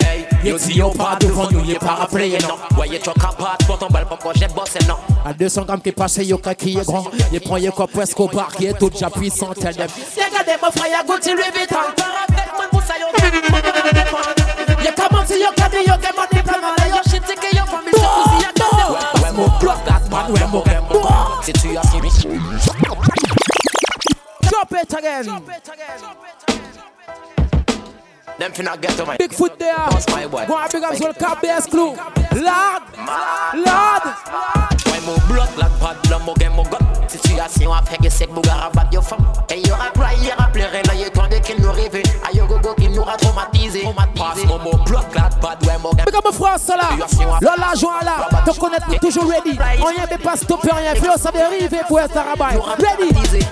[0.00, 2.56] Hey, yo dis yo pas devant nous, y'a pas rappelé, non.
[2.74, 4.96] Voyez, tu as capable pour ton bal, pourquoi j'ai bossé, non.
[5.24, 7.04] À 200 grammes qui passe, yo qui est grand.
[7.32, 9.52] Il prend yo quoi presque au bar qui est tout déjà puissant.
[9.54, 9.88] Tell them.
[10.16, 11.76] Regardez mon frère, y'a Gucci Louis Vuitton.
[14.82, 16.60] Y'a comment si yo cadé, yo game on the plan.
[16.60, 19.22] Là, yo shit, c'est que yo famille, c'est aussi y'a cadé.
[19.22, 19.78] Ouais, mon bloc,
[20.12, 21.28] la pas de l'homme, mon game, mon gars.
[21.42, 22.08] Si tu as suivi.
[24.42, 25.42] Drop it again.
[28.38, 29.16] Them finna get away.
[29.18, 29.74] Big foot there.
[29.90, 30.46] Boss my boy.
[30.46, 31.94] Go and big up Soul Cap BS Clue.
[32.40, 32.82] Lord.
[33.54, 34.04] Lord.
[34.86, 36.78] Ouais, mon bloc, la pas de l'homme, mon game, mon gars.
[37.08, 39.24] Situation à faire que c'est que Bouga rabat yo femme.
[39.50, 41.94] Et y'aura pris, y'aura pleuré, là, y'a tendé qu'il nous rêve.
[41.94, 43.82] Aïe, yo, gogo, qu'il nous a traumatisé.
[44.16, 46.06] Passe mon mon bloc, la pas de ouais, mon game.
[46.06, 46.90] Big up mon frère, ça là.
[47.40, 48.28] Lola, joie là.
[48.44, 49.58] Te connaître, nous toujours ready.
[49.58, 50.94] Rien ne pas stopper, rien.
[50.94, 52.50] Puis on savait arriver pour être à rabat.
[52.78, 53.44] Ready.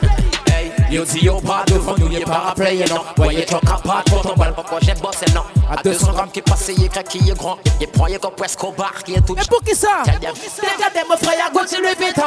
[0.90, 3.05] Yo dis yo pas devant nous, y'a pas rappelé, non.
[3.16, 5.42] Voyez, tu as capable pour ton bal, pourquoi j'ai bossé, non.
[5.70, 7.59] À 200 grammes qui passe, y'a crack qui est grand.
[7.81, 9.37] Y'a prend, y'a comme presque au bar, qui est tout.
[9.37, 10.03] Et pour qui ça?
[10.03, 12.24] Regardez mon frère, y'a Gucci Louis Vuitton.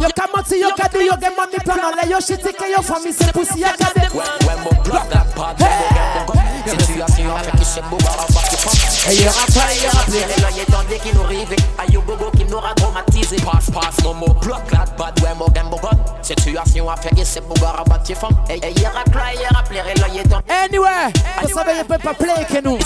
[0.00, 1.74] Yo comment si yo cadé, yo game on the plan.
[1.74, 4.06] Là, yo shit, c'est que yo famille, c'est poussi, y'a cadé.
[4.14, 6.44] Ouais, ouais, mon bloc, la pas de mon game, mon gars.
[6.68, 9.12] Situation à faire que c'est Bouga rabat yo femme.
[9.12, 11.56] Et y'aura pas, y'aura pleuré, là, y'a tendé qu'il nous rêve.
[11.78, 13.36] Aïe, yo, gogo, qu'il nous a traumatisé.
[13.36, 15.90] Passe, passe, mon mon bloc, la pas de ouais, mon mon gars.
[16.22, 18.36] Situation à faire c'est Bouga rabat yo femme.
[18.50, 20.44] Et y'aura cry, y'aura pleuré, là, y'a tendé.
[20.48, 21.12] Anyway,
[21.54, 22.78] savez, you peut pas play que nous.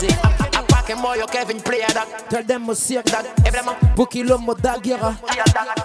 [0.86, 2.06] Que moi, yo, Kevin, play à that.
[2.28, 3.24] Tell them mo cirque that.
[3.46, 3.76] Évidemment.
[3.94, 5.14] Pour qu'il l'homme daguera.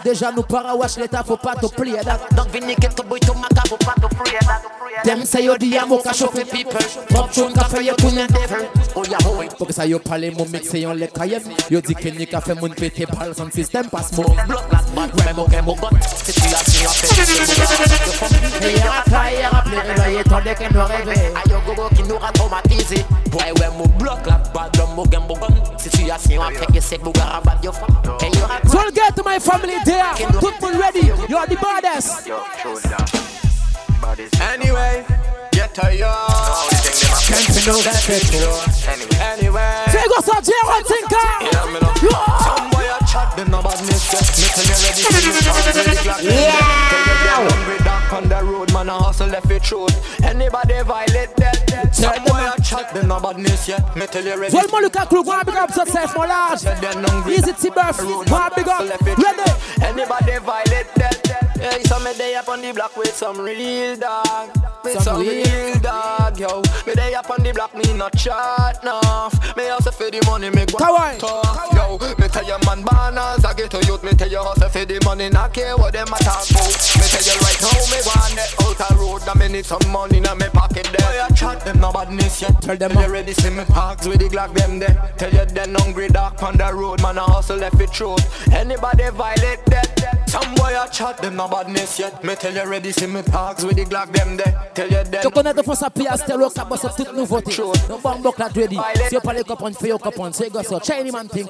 [0.04, 2.20] Déjà nous para wash l'état, faut pas te plier that.
[2.36, 4.62] Donc, vini que tu boy, tu m'as faut pas te prier that.
[5.04, 6.80] Them say yo di amo ka chauffer people.
[7.10, 8.68] Pop tune ka fait yo tourner devil.
[8.96, 9.48] Oh, yeah, oh, oui.
[9.56, 11.44] Pour que ça yo parle mon mix et on les kayem.
[11.70, 14.24] Yo dit que ni ka fait mon pété balle son système passe mon.
[14.24, 15.90] Bloc, la pas de ouais, mon game, mon gars.
[16.26, 18.64] Situation à faire que c'est Bouga rabat yo femme.
[18.64, 21.10] Et y'aura pas, y'aura pleuré, là, y'a tendé qu'elle nous rêve.
[21.10, 23.06] Aïe, yo, gogo, qui nous a traumatisé.
[23.34, 24.42] Ouais, ouais, mon bloc, la
[24.88, 25.48] pas de mon game, mon gars.
[25.78, 28.02] Situation à faire que c'est Bouga rabat yo femme.
[28.22, 30.14] Et y'aura So I'll get to my family there.
[30.40, 31.12] Tout le monde ready.
[31.30, 32.30] You are the baddest.
[34.54, 35.04] Anyway,
[35.52, 36.30] get a yard
[37.28, 38.00] Can't you know that
[39.38, 41.28] Anyway Say go so J1 Tinker.
[41.42, 41.80] Yeah, me.
[42.46, 44.14] Some boy a chat, them no badness.
[44.38, 46.22] Me tell you ready, see me talk to the Glock.
[46.24, 46.56] Yeah.
[46.90, 48.90] Tell you them hungry dark on the road, man.
[48.90, 49.94] I hustle left it throat.
[50.24, 51.58] Anybody violate that?
[51.92, 52.27] Some boy a chat,
[53.08, 53.96] them no badness yet.
[53.96, 54.54] Me tell you ready.
[54.54, 57.28] Well, mon Lucas Crew, go and big up yourself, my lad.
[57.28, 59.02] Easy T-Buff, and big up.
[59.02, 59.52] Ready?
[59.82, 60.67] Anybody violate
[61.70, 61.86] that?
[61.88, 64.50] Some me day up on the block with some real dog.
[64.84, 66.62] With some, some real, real dog, yo.
[66.86, 69.34] Me day up on the block, me not chat enough.
[69.58, 71.74] Me also for the money, me go talk.
[71.74, 74.04] Yo, me tell you man banners, I get to youth.
[74.04, 76.74] Me tell you hustle for the money, not care what them a talk about.
[76.98, 79.84] Me tell you right now, me want that out a road, and me need some
[79.92, 81.08] money in my pocket there.
[81.08, 82.62] Boy, I chat them no badness yet.
[82.62, 84.96] Tell them you ready, see me parks with the Glock them there.
[85.18, 88.22] Tell you then hungry dark on the road, man I hustle left it throat.
[88.52, 90.17] Anybody violate that?
[90.28, 92.24] Some boy a chat them no badness yet.
[92.24, 94.72] Me tell you ready, see me parks with the Glock them there.
[94.74, 95.22] Tell you then.
[95.22, 97.56] Tu connais de fois ça pire, c'était le cap, c'est toute nouveauté.
[97.90, 98.78] Non bon bloc là ready.
[99.10, 100.80] Si on parle copon, fais au copon, c'est go so.
[100.80, 101.50] Chinese man think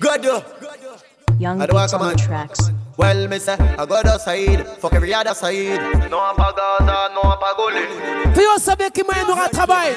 [0.00, 0.26] Good.
[1.38, 2.70] Young beats on the tracks.
[2.98, 6.10] Well, me say, I go the side, fuck every other side.
[6.10, 8.34] No apagada, no apagoli.
[8.34, 9.94] Puis on savait qu'il m'a un travail.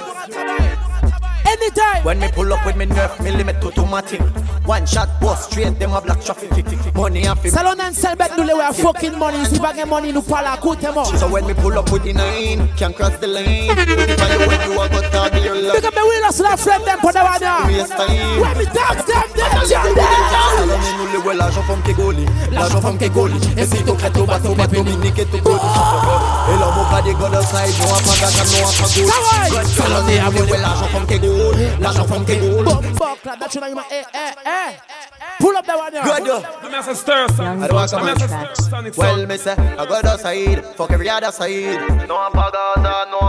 [1.54, 2.04] Anytime.
[2.04, 4.22] When me pull up with me 9 mm automatic.
[4.66, 6.50] One shot, boss straight, them a black traffic.
[6.96, 9.44] Money and Salon and sell bet nous les fucking money.
[9.46, 11.04] Si pas money nous parle à côté moi.
[11.04, 13.70] So when me pull up with the nine, can't cross the lane.
[13.72, 15.84] If I when you a go tag your love.
[15.84, 17.68] Up me wheel us la friend them for the one now.
[17.68, 20.08] When me dance them, them jam them.
[20.56, 23.36] Salon nous les ouais l'argent femme qui goli, l'argent femme qui goli.
[23.58, 25.60] Et si tu crètes au bateau, bateau Dominique et tu goli.
[25.60, 28.88] Et l'homme au cas des gars de side, non a pas gata, non a pas
[29.52, 29.68] goli.
[29.76, 31.43] Salon nous les ouais l'argent femme qui goli.
[31.80, 32.98] L'argent from the gold.
[32.98, 34.76] Fuck, like that, you know, you eh, eh, eh.
[35.40, 36.04] Pull up that one here.
[36.04, 36.42] Good, yo.
[36.62, 37.64] I'm a stir, son.
[37.64, 40.66] I don't want to Well, me say, I go the side.
[40.76, 42.08] Fuck every other side.
[42.08, 43.20] No apagada, no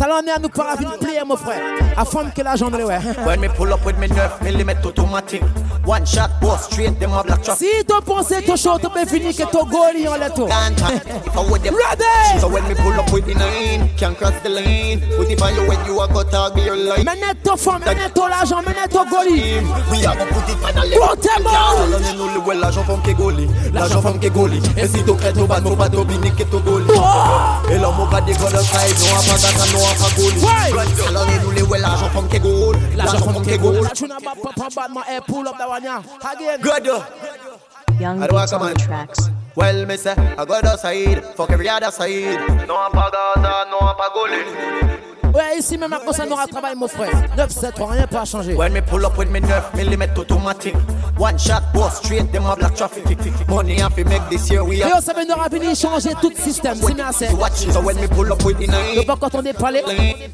[0.00, 0.22] apagoli.
[0.24, 1.60] Salon à nous parle une player mon frère.
[1.96, 2.98] À femme que l'argent ouais.
[3.26, 5.42] When me pull up with me 9 mm automatic.
[5.86, 7.58] One shot, boss straight, them a black truck.
[7.58, 10.46] Si tu pensais que show, tu peux finir que ton goal y en letto.
[10.46, 12.40] Ready!
[12.40, 15.00] So when me pull up with the nine, can't cross the lane.
[15.16, 17.04] Put it on you when you a go tag be your life.
[17.04, 19.60] Menette ton femme, menette ton l'argent, menette ton goli.
[19.90, 21.00] We a go put it on the left.
[21.00, 21.50] Put them on!
[21.50, 23.48] Salon nous le ouais l'argent femme qui goli.
[23.72, 24.60] L'argent femme qui goli.
[24.76, 26.86] Et si tu crées ton ton bas, ton bini que ton goli.
[27.70, 30.84] Et l'homme au cas des gars de side, non a pas d'argent, non a pas
[30.84, 30.96] goli.
[30.96, 32.78] Salon nous le ouais l'argent femme qui goli.
[32.96, 33.80] L'argent femme qui goli.
[33.80, 36.02] La tune about papa bad my air pull up that one yeah.
[36.32, 36.60] Again.
[36.60, 36.86] Good.
[38.00, 39.30] Young beats on tracks.
[39.56, 42.38] Well, me say, I go the side, fuck every other side.
[42.68, 45.19] No apagada, no apagoli.
[45.34, 47.10] Ouais, ici même à ça n'aura travail, mon frère.
[47.36, 48.54] 9, 7, rien pas changé.
[48.54, 50.74] When me pull up with me 9 mm automatic.
[51.18, 53.04] One shot, boss straight, them a black traffic.
[53.48, 54.88] Money have to make this year we are.
[54.88, 57.28] Yo, ça veut nous rappeler changer tout système, c'est bien assez.
[57.72, 58.96] So when me pull up with the nine.
[58.96, 59.82] Le pas quand on est parlé,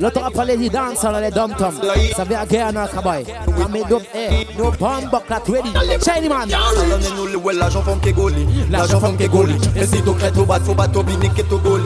[0.00, 1.74] l'autre a parlé du dance, alors les dom tom.
[2.16, 3.26] Ça veut à guerre dans le travail.
[3.72, 5.72] Mais donc, eh, no bomb, buck, that ready.
[6.02, 6.48] Shiny man.
[6.48, 8.46] Salon nous le ouais, l'argent femme qui goli.
[8.70, 9.56] L'argent femme qui goli.
[9.74, 11.84] Et si tu crées tout bas, faut pas tout bini que tout goli.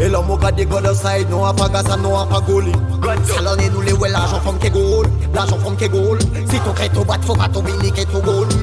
[0.00, 2.40] Et l'homme au cas des gars de side, non a pas gaz, non a pas
[2.40, 2.72] goli.
[3.24, 5.10] Salon nous le ouais, l'argent femme qui goli.
[5.34, 6.24] L'argent femme qui goli.
[6.50, 8.56] Si tu crées tout bas, faut pas tout bini que tout goli.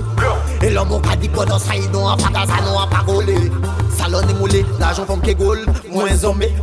[0.61, 3.03] Et l'homme au cas des gars de side, non a pas gaz, non a pas
[3.05, 3.51] goli.
[3.97, 5.35] Salon nous le, l'argent femme qui.
[5.91, 6.09] Moins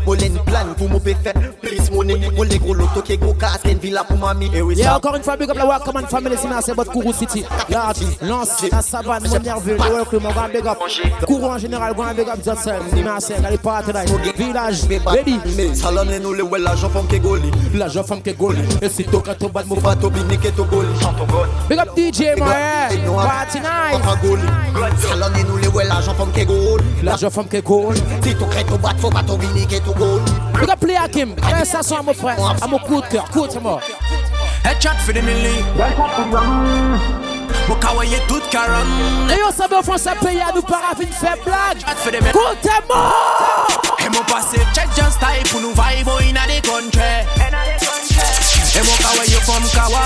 [0.07, 1.35] molen plan pour mon péfait.
[1.61, 2.19] Plus money,
[2.59, 4.51] gros loto qui gros casque, une villa pour mamie.
[4.55, 7.13] Et oui, Yeah, encore une fois, big up la Wakaman family, c'est merci, votre Kourou
[7.13, 7.45] City.
[7.69, 10.79] Large, Lance, la savane, mon nerveux, le welcome, mon grand big up.
[11.27, 12.39] Kourou en général, grand big up,
[13.05, 14.11] merci, allez pas tonight.
[14.37, 15.39] Village, ready.
[15.75, 17.51] Salon nous le ouais, l'argent femme qui goli.
[17.75, 18.61] L'argent femme qui goli.
[18.81, 19.29] Et si tu goli.
[21.69, 23.07] Big up DJ, my.
[23.07, 24.03] Party night.
[24.99, 26.85] Salon ouais, l'argent femme qui goli.
[27.03, 28.01] L'argent femme qui goli.
[28.23, 30.23] Si tu crées tout bas, faut pas tout bini que tout goli.
[30.61, 31.35] Big up Play Hakim.
[31.37, 32.37] Fais ça sur mon frère.
[32.61, 33.25] À mon coup de cœur.
[33.31, 33.81] Écoute-moi.
[34.65, 35.65] Headshot for the milli.
[37.69, 38.87] Mukawaye tout karam.
[39.31, 41.79] Et on au fond ça paye à nous parafine faire blague.
[41.81, 43.13] Écoutez-moi.
[44.01, 47.72] Et mon passé check just type pour nous vibe in a the country.
[48.75, 50.01] Et mon kawaye from Kawa.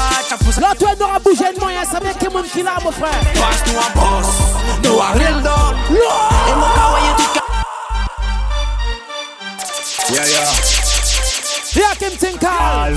[0.61, 1.85] Là, toi, n'aura bougé de moyen.
[1.85, 3.21] Ça veut que mon qui là, mon frère.
[3.35, 4.27] Pass nous un boss.
[4.83, 5.39] Nous a real.
[5.39, 7.47] Et mon kawaye tout karam.
[10.11, 10.51] Yeah, yeah.
[11.73, 12.95] Here Kim Tinkal.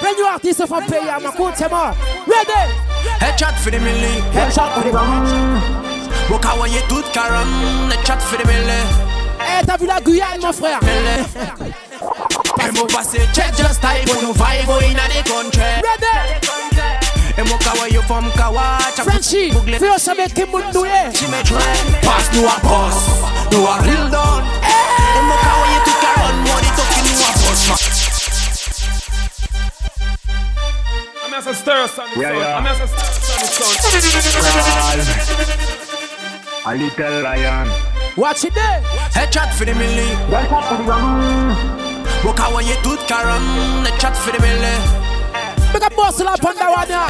[0.00, 2.72] Brand new artist from Pay, I'm a coach, Ready?
[3.18, 4.22] Headshot for the milli.
[4.32, 4.92] Headshot for the
[6.28, 7.48] Mukawaye tout karam.
[7.90, 8.80] Headshot for the milli.
[9.40, 10.78] Eh, t'as vu la Guyane, mon frère?
[12.56, 15.62] Et mon passé check just type pour nous vibe in the country.
[15.82, 16.16] Ready?
[17.38, 18.78] Et mon kawaye from Kawa.
[18.96, 20.90] Frenchie, fais au saber qui moun doué.
[21.14, 21.42] She me.
[22.02, 22.94] Pass nous a boss.
[23.52, 24.44] Nous a real done.
[24.64, 26.36] Et mon kawaye tout karam.
[26.42, 27.60] Money talking nous a boss.
[31.24, 32.04] I'm as a stir, son.
[32.20, 32.58] Yeah, yeah.
[32.58, 33.68] I'm as a stir, son.
[36.66, 37.68] A little lion.
[38.16, 38.82] Watch it there.
[39.14, 40.08] Headshot for the milli.
[42.24, 43.84] Walk out when you tooth caram.
[43.84, 44.38] Headshot for the
[45.88, 47.06] a bustle up that one now.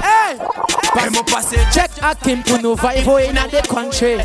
[0.00, 0.38] Hey.
[0.94, 1.58] Fais-moi passer.
[1.72, 4.18] Check Akim pour nous vibe oh, in the country.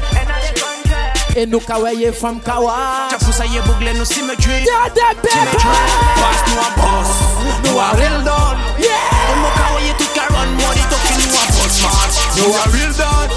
[1.36, 3.10] Et nous kawaye from Kawa.
[3.12, 4.64] Chaque fois ça y est bouclé, nous cimétrie.
[4.66, 5.58] Yeah, that baby.
[6.16, 7.12] Pass nous un boss.
[7.64, 8.58] Nous a real done.
[8.80, 8.88] Yeah.
[9.32, 10.48] Et moi kawaye tout caron.
[10.58, 12.10] Money talking nous a boss man.
[12.38, 13.32] Nous a real done.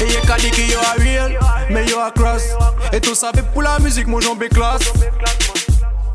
[0.00, 1.38] Et y'a qu'à dire que yo a real,
[1.70, 2.44] mais a cross.
[2.92, 4.92] Et tout ça fait pour la musique, mon jambe est classe.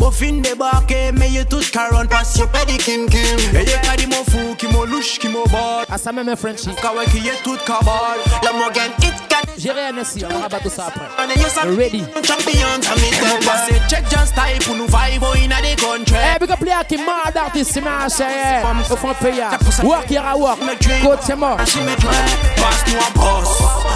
[0.01, 3.21] Au fin débarqué, mais y'a tout caron, passe y'a pas de kim kim.
[3.53, 5.85] Et y'a qu'à dire mon fou, qui mon louche, qui ah, mon bad.
[5.91, 6.73] À ça même, Frenchy.
[6.81, 8.17] Kawa qui y'a tout cabal.
[8.43, 9.51] La Morgan, it can.
[9.57, 11.05] J'ai rien ici, on va battre ça après.
[11.19, 12.05] On est yes, Ready.
[12.23, 13.45] Champion, champion.
[13.45, 16.15] Passé check just type pour nous vibe in the country.
[16.15, 18.63] Hey, eh, big up play qui mad artist, c'est ma chère.
[18.89, 19.43] Au fond payer.
[19.83, 20.59] Work here, I work.
[21.03, 21.57] Code c'est mort.
[21.57, 23.49] Pass nous un boss.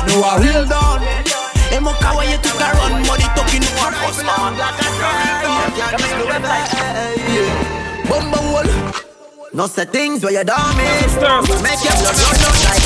[0.08, 1.43] Nous a real done.
[1.74, 3.00] Et mon kawaii tout a run.
[3.08, 4.54] Money talking nous a boss man.
[8.08, 8.70] Bumba wall.
[9.54, 10.84] No say things where you down me.
[10.84, 12.84] Make your blood run down like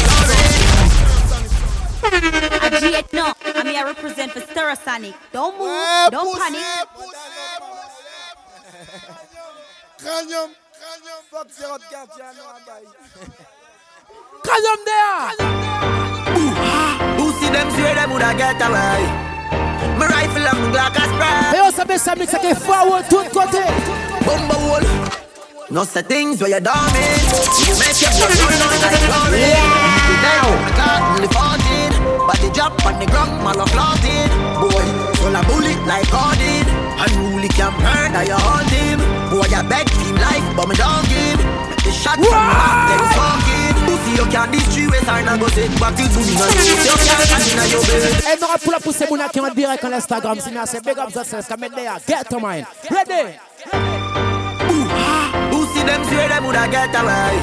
[2.10, 5.14] I G8 no, I'm here represent for Stereosonic.
[5.34, 6.62] Don't move, don't panic.
[9.98, 12.88] Cranium, cranium, fuck zero quartier, no abaye.
[14.44, 16.17] Cranium there.
[17.18, 19.04] Who see them swear them woulda get away.
[20.00, 21.58] Me rifle and me Glock a spray.
[21.58, 23.64] Et on savait ça mix avec forward tout côté.
[24.26, 24.84] Bumba wall.
[25.70, 27.04] No say things where you down me.
[27.68, 29.52] You make your blood run down like glory.
[30.24, 31.68] Now, I got only 14.
[32.26, 34.32] But the drop on the ground, man, I'm floating.
[34.64, 34.88] Boy,
[35.20, 36.64] full of bullet like Cordin.
[37.04, 39.00] Unruly can murder your whole team.
[39.28, 41.36] Boy, I beg team life, but me don't give.
[41.36, 43.67] Make the shot from my back, then fucking.
[43.98, 46.28] Pussy, you can't destroy it, and I go sit back till boom.
[46.28, 48.04] You can't stand in your bed.
[48.04, 50.38] Et eh, nous pour la pousser mon qui en direct en Instagram.
[50.66, 51.48] C'est big up sense.
[51.48, 51.98] Come in there.
[52.08, 52.66] Get to mine.
[52.90, 53.38] Ready.
[55.52, 57.38] Who see them swear them woulda get away.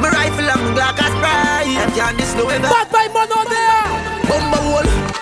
[0.00, 1.74] Me rifle and me Glock a spray.
[1.74, 2.68] Them can't diss no ever.
[2.68, 3.86] Bad by man out there.
[4.28, 5.15] Bumba wall.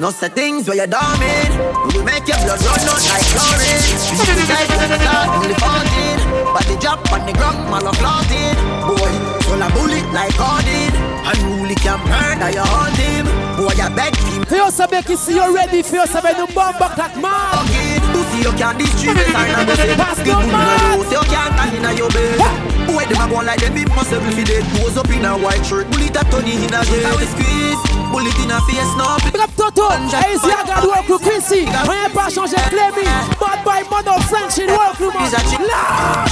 [0.00, 1.52] No say things where you down in.
[1.84, 3.84] We will make your blood run out like chlorine.
[4.08, 6.56] You when the start only 14.
[6.56, 8.56] But the drop on the ground, man, I'm floating.
[8.88, 9.12] Boy,
[9.44, 10.96] full of bullet like Cordin.
[11.28, 13.26] Unruly can murder your whole team.
[13.60, 14.42] Boy, I beg team.
[14.48, 15.82] Fais saber qu'ici you ready.
[15.82, 17.89] Fais saber nous bombe like man.
[18.12, 20.98] Pussy, you can't destroy it, and say Pass Good go woman, man.
[20.98, 22.38] you say you can't stand in your bed.
[22.86, 24.64] Boy, them a go like them impossible fi dead.
[24.74, 26.80] Pose up in a white shirt, bullet a Tony in a.
[26.80, 29.06] How we squeeze, bullet in a face, no.
[29.24, 29.90] Big up Toto.
[29.90, 31.66] Et ici, I got work with Quincy.
[31.66, 33.06] Rien pas changer, Clémy.
[33.38, 35.30] Bad by man of French in work with man.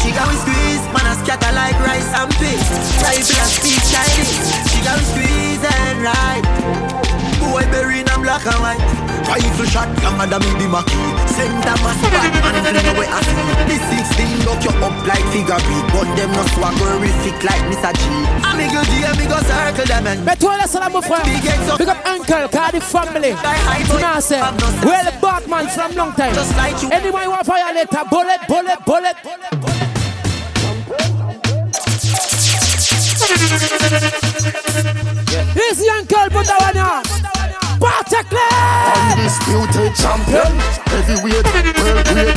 [0.02, 2.66] She got we squeeze, man a scatter like rice and peas.
[3.02, 4.50] Rifle and speak Chinese.
[4.72, 7.07] She got we squeeze and ride.
[7.58, 8.78] Boy bury in a black and white.
[9.26, 10.94] Rifle shot, your mother me the Mackie.
[11.26, 13.34] Center mass bad man, you know where I see.
[13.66, 13.82] This
[14.14, 15.86] 16 lock you up like figure beat.
[15.90, 17.90] But them no swag horrific like Mr.
[17.98, 18.02] G.
[18.46, 20.24] I'm a go G, I'm a go circle them and.
[20.24, 21.26] Mais toi, laisse la mon frère.
[21.78, 23.34] Big up uncle, Cardi family.
[23.34, 26.38] Tu m'as say, well, the Batman from long time.
[26.92, 29.16] Anyone want violate a bullet, bullet, bullet.
[33.28, 33.44] Easy
[35.90, 37.04] uncle, put that one on.
[37.78, 38.56] Party clear.
[38.96, 40.52] Undisputed champion,
[40.88, 41.44] heavyweight,
[41.76, 42.36] world great.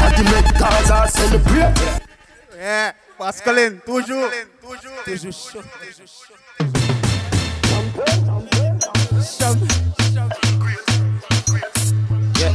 [0.00, 1.76] And the make Gaza celebrate.
[2.56, 4.32] Yeah, Pascaline, toujours.
[5.04, 5.64] Toujours chaud.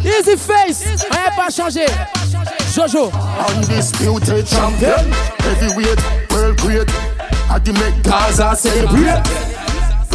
[0.03, 1.85] Easy face, rien pas changé.
[2.73, 3.11] Jojo.
[3.49, 6.89] Undisputed champion, heavyweight, world great.
[7.49, 9.23] And the make Gaza celebrate.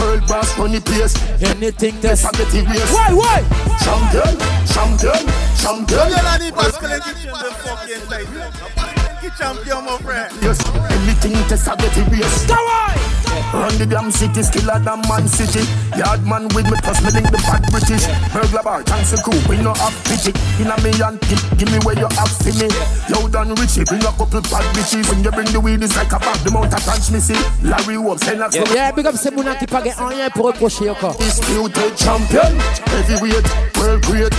[0.02, 1.14] World boss funny place.
[1.40, 2.92] Anything that's a getting race.
[2.92, 3.42] Why, why?
[3.80, 5.22] Champion, champion,
[5.56, 6.08] champion.
[6.10, 9.32] Yo, la dit Pascaline qui tient de fucking title.
[9.38, 10.28] Champion, mon frère.
[10.42, 10.58] Yes,
[10.90, 12.46] anything that's a getting race.
[12.46, 12.92] Go on.
[13.52, 15.64] Run the damn city, skiller than man city.
[15.96, 18.04] Yard man with me, plus me link the bad British.
[18.32, 20.32] Burglar bar, thanks to crew, we no have pity.
[20.60, 22.68] In a me and give, give me where you have for me.
[23.08, 25.08] Yo done richie, bring a couple bad bitches.
[25.08, 27.38] When you bring the weed, it's like a bag, the mount of punch me see.
[27.62, 31.16] Larry Wolf, send us Yeah, big up c'est mon qui pas rien pour reprocher encore.
[31.16, 32.52] Disputed champion,
[32.86, 34.32] heavyweight, world great.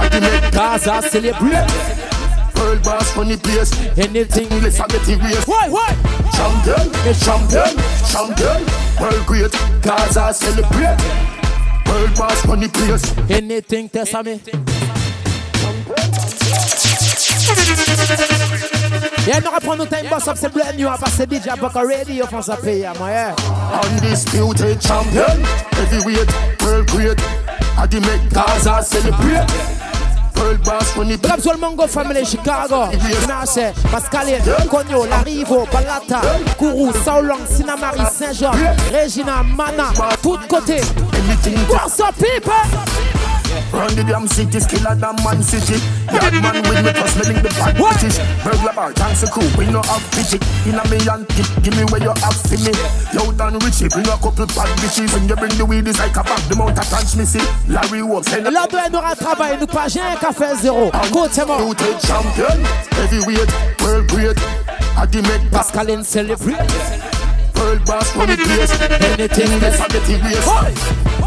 [0.00, 2.15] Ultimate Gaza celebrate.
[2.56, 3.72] World boss funny place.
[3.98, 5.46] Anything let's have it race.
[5.46, 5.94] Why, why?
[6.32, 7.72] Champion, champion,
[8.10, 8.60] champion.
[9.00, 9.52] World great.
[9.82, 10.98] Gaza celebrate.
[11.86, 13.04] World boss funny place.
[13.30, 14.40] Anything test me.
[19.26, 22.22] Yeah, nous reprend nos time boss up, c'est brand new, parce que DJ Buck already,
[22.22, 23.34] on ça paye à moi, yeah.
[23.82, 26.30] Undisputed champion, heavyweight,
[26.62, 27.20] world great.
[27.76, 29.75] I the make Gaza celebrate.
[30.36, 32.90] Pearl Bass when it Grab Soul Mongo Family Chicago.
[33.26, 36.20] Nase, Pascaline, Cogno, Larivot, Balata
[36.56, 38.52] Kourou, Saulong, Sinnamary, Saint-Jean
[38.92, 40.80] Regina, Mana, tout côté.
[41.68, 43.15] What's up people?
[43.72, 45.82] Run the damn city, skiller than man city.
[46.12, 46.92] Yard man with me,
[47.42, 48.16] the bad bitches.
[48.44, 50.38] Burglar bar, thanks a crew, we no have pity.
[50.68, 52.72] In a and tip, give me where you have for me.
[53.12, 55.12] Yo, done Richie, bring a couple bad bitches.
[55.12, 56.54] When you bring the weed, it's like a back, the
[56.88, 57.42] transmission.
[57.68, 60.90] Larry Wolf, send a doit nous travail, nous pas j'ai un café zéro.
[61.12, 61.58] Côté-moi.
[62.06, 62.58] Champion,
[62.92, 63.50] heavyweight,
[63.82, 64.38] world great.
[64.96, 67.15] I the make Pascaline celebrate.
[67.66, 68.70] Pearl boss run the place.
[69.18, 70.46] Anything that's a dirty waste.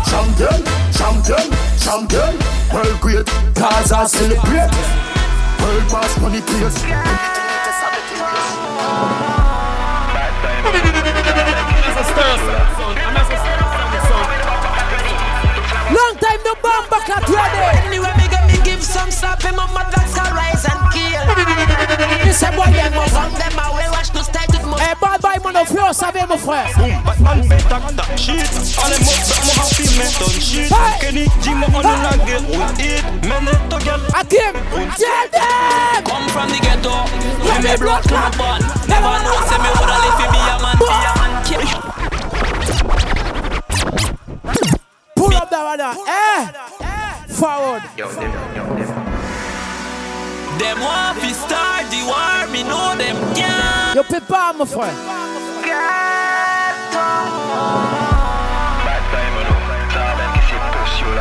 [0.08, 0.64] Champion,
[0.96, 2.32] champion, champion.
[2.72, 3.28] World great.
[3.60, 4.72] Gaza celebrate.
[5.60, 6.80] Pearl Bass run the place.
[15.92, 17.84] Long time no bomb back at ready.
[17.84, 20.69] Anyway, me get me give some slap him on my that's a rise and kill.
[22.26, 25.38] You say boy, yeah, Them from them away, watch to stay to Eh, bad boy,
[25.44, 26.70] mon offre, savez mon frère.
[27.06, 28.46] Batman betak tak shit.
[28.78, 30.70] Ale mo brak mo happy me done shit.
[31.02, 33.04] Kenny Jimo on the nugget with it?
[33.28, 34.54] Men it to get Akim
[35.02, 36.04] Tell them!
[36.06, 36.96] Come from the ghetto.
[37.42, 38.38] When me blood clot.
[38.38, 41.32] born Never know say me woulda live be a man Be a man.
[45.16, 46.42] Pull up that one, eh?
[47.34, 47.84] Forward.
[50.60, 54.94] Them want fi start the war Me know them can't Yo, pas, mon frère.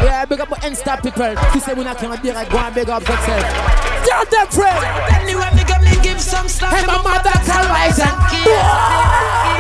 [0.03, 1.35] Yeah, big up my Insta people.
[1.53, 3.45] Qui c'est mon account direct, go and big up yourself.
[4.05, 4.85] Tell them, friend.
[5.21, 8.53] Anyway, me get me give some slap Hey, my mother can rise and kill.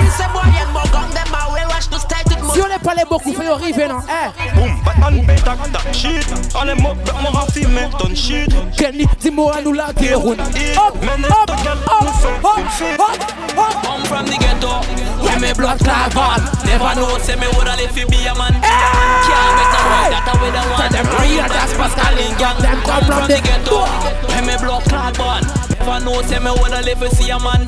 [0.03, 2.08] You say boy, and more gun them away, watch to to
[2.53, 4.01] Si on n'est pas les beaucoup, faut y arriver, non?
[4.09, 4.55] Eh?
[4.55, 9.53] Boom, Batman betak tak shit Ale mo brak mo happy me done shit Kenny, dis-moi
[9.57, 10.19] à nous la guerre.
[10.19, 13.39] Up, up, up, up, up, up.
[13.83, 14.81] Come from the ghetto
[15.25, 18.55] When me blood clot born Never know say me woulda live fi be a man
[18.55, 21.73] Be a man Can't make no boy that a way the one them real, that's
[21.75, 22.59] Pascaline gang.
[22.63, 23.85] Them come from the the ghetto
[24.31, 25.43] When me blood clot born
[25.75, 27.67] Never know say me woulda live fi see a man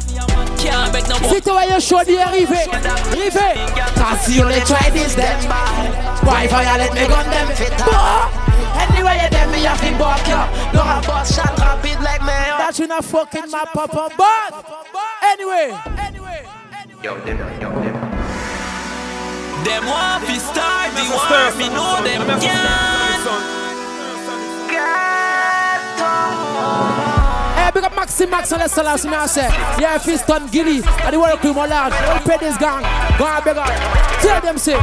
[0.61, 2.69] Can't make no boy Si tu voyais chaud d'y arriver,
[3.13, 3.55] arriver.
[3.97, 5.37] Cause you only try this, then
[6.23, 7.49] Why violate me gun them?
[8.81, 10.47] Anyway, you them me have to buck ya.
[10.75, 12.39] No a boss shot rapid like me.
[12.61, 14.55] That you not fucking my papa, but
[15.25, 15.73] anyway.
[17.03, 17.17] Yo
[19.65, 22.71] Them want fi start the war Me know them can't
[27.71, 29.47] Hey, big up Maxi Max the Salas, me I say.
[29.79, 31.93] Yeah, Fiston Gilly, and the world crew, my lad.
[31.93, 32.83] Don't pay this gang.
[33.17, 33.71] Go on, big up.
[34.21, 34.75] Tell them, say.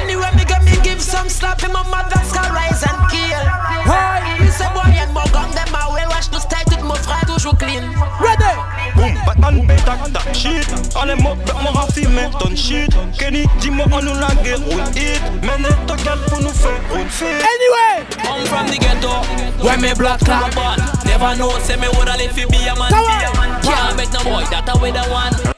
[0.00, 3.44] Anyway, me get me give some slap on my a rise and kill.
[3.84, 4.42] Hey.
[4.42, 7.58] You say boy, and more gun them away, watch to stay to mon frère toujours
[7.58, 7.82] clean.
[8.20, 8.54] Ready?
[8.94, 10.66] Boom, Batman betak tak shit.
[10.94, 12.90] Ale mo brak mo happy me done shit.
[13.18, 17.08] Kenny Jimo on the nugget with it Men it to get pour nous faire une
[17.08, 18.06] fête Anyway.
[18.22, 19.22] Come from the ghetto
[19.64, 22.90] When me blood clot born Never know say me woulda live fi be a man.
[22.90, 25.32] Come Be a man Can't make no boy that a way the one.
[25.32, 25.53] Come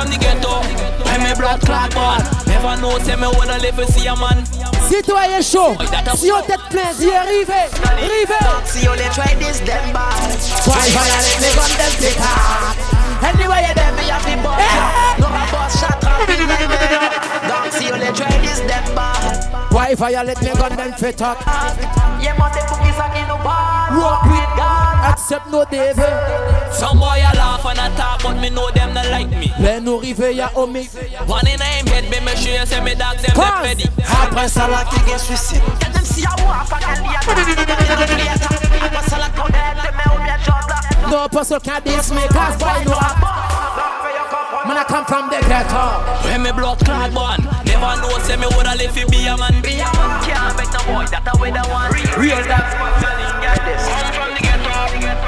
[0.00, 0.64] from the ghetto
[1.04, 4.44] When me blood clot born Never know say me woulda live fi see a man
[4.88, 5.76] Si tu voyais chaud,
[6.16, 8.42] si on t'être plein, d'y arriver, arriver.
[8.64, 10.34] See you let try this them bad.
[10.66, 12.74] Why violate me gun them pick up?
[13.22, 15.14] Anyway, you them me have to buck ya.
[15.20, 17.46] No a boss shot rapid like me.
[17.46, 19.49] Don't see you let try this them bad.
[19.70, 21.38] Why violate me gun them fit up?
[22.20, 23.96] Yeah, man, the bookies are in the bar.
[23.96, 26.04] Walk with God, accept no devil.
[26.72, 29.80] Some boy a laugh and a talk but me know them not like me Les
[29.80, 30.86] nous river ya omi.
[31.26, 33.44] One in him head me me sure say me dogs them Pause.
[33.44, 33.90] get ready
[34.22, 35.62] Après ça la qui get suicide.
[35.80, 38.46] Get them see a walk and a later.
[38.82, 41.10] Après ça la connaît, te mets au bien job là.
[41.10, 43.59] No person can diss me cause boy no rap.
[44.70, 45.98] Man I come from the ghetto.
[46.30, 49.58] When me blood clot born Never know say me woulda live fi be a man.
[49.66, 52.38] Be a man Can't make no boy that a way the one Real.
[52.46, 54.78] That Come from the ghetto.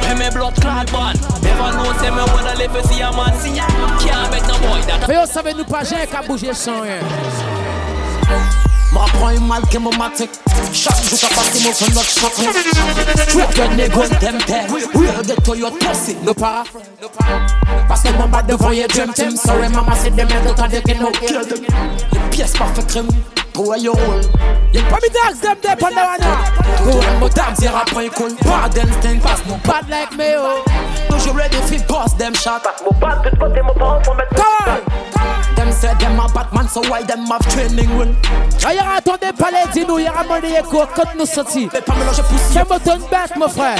[0.06, 3.34] When me blood clot born Never know say me woulda live fi see a man.
[3.98, 7.02] Can't make no boy that Mais yo savez nous pas j'ai qu'à bouger sans rien.
[8.92, 10.30] Ma une mal que mon matic
[10.72, 12.48] Chaque jour qu'à partir mon connote choqué
[13.22, 14.66] Straight when they go them there?
[14.70, 16.64] We'll get to your pussy No para.
[17.88, 19.36] Parce que bas devant y'a dream team.
[19.36, 21.64] Sorry mama c'est des merdes quand des no kill them.
[22.12, 23.08] Les pièces parfait crème
[23.56, 23.92] Who are you?
[23.92, 24.28] Hold?
[24.72, 26.20] You put me dogs them there on the one
[26.84, 28.28] Who are my dogs here up on cool.
[28.72, 30.62] Them thing pass no bad like me oh.
[31.08, 32.62] Toujours ready fi boss them shot?
[32.84, 34.80] Mon bad put côté mon pound for mettre Come
[35.16, 38.12] on Them say them a Batman so why them have training rule
[38.66, 42.22] Ailleurs attendez pas les dis nous Y'a mon écho quand nous sortis Mais pas mélanger
[42.22, 43.76] poussière Fais-moi ton bête mon frère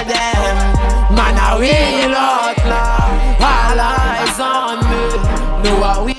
[1.11, 3.11] Man I will out now
[3.41, 5.03] All eyes on me.
[5.65, 6.15] No I will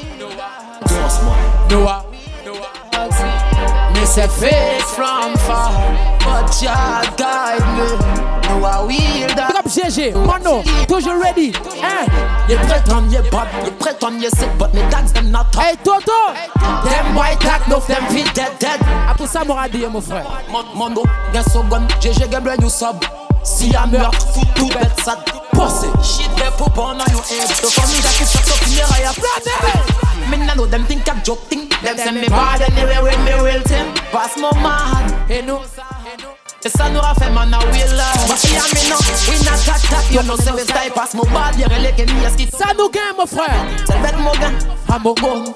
[1.72, 2.13] No I
[4.04, 5.72] Me say face from far
[6.20, 7.88] But Jah guide me.
[8.50, 11.54] No I will Big that up GG Mano Toujours ready.
[11.80, 12.12] Hein
[12.50, 15.76] You pretend you bad You pretend you sick But me dogs them not top Hey
[15.86, 16.36] Toto!
[16.84, 18.82] Them white tag no them feet dead dead.
[19.08, 20.28] Après ça m'aura dit mon frère
[20.76, 21.88] Mondo oh, Get so gun.
[22.02, 23.00] GG get brand new sub
[23.44, 24.26] See I'm meurtre
[24.56, 25.20] Tout bête sad
[25.52, 25.88] Pussy.
[26.02, 27.48] Shit they pop on you head.
[27.48, 30.30] So for me that is shut up in your eye eh?
[30.32, 31.70] Me nah know them think I'm joking.
[31.84, 35.30] Them send me bad anyway when me will them Pass my man.
[35.30, 35.60] Et nous
[36.66, 38.28] Et ça nous a fait man a will uh.
[38.28, 38.98] But yeah me no
[39.30, 40.08] We not that that.
[40.10, 42.90] You know we style pass my bad You relate que me a skit Ça nous
[42.90, 44.54] gagne mon frère C'est bête mon gars
[44.90, 45.54] À mon gon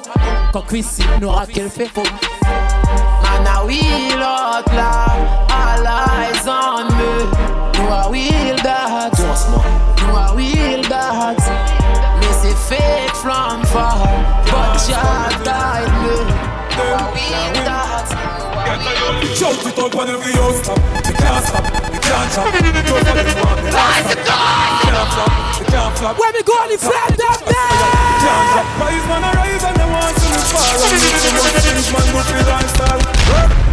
[0.53, 2.03] Quand Chrissy nous raquelle fait faux
[2.43, 10.35] Man a will out loud All eyes on me No I will that No I
[10.35, 11.39] will that
[12.19, 14.03] Me say fake from far
[14.51, 16.19] But guide me
[16.75, 18.11] No I will that
[19.39, 20.75] Shout it out when every house stop.
[20.99, 22.51] They can't stop, they can't stop.
[22.51, 24.35] Don't let it run, they can't stop.
[24.67, 26.19] They can't flop, they can't flop.
[26.19, 28.67] Where we go the friend up They can't there.
[28.83, 30.75] Rise man, I rise and they want to me fall.
[30.75, 33.66] And if you want things, man, go feel and style.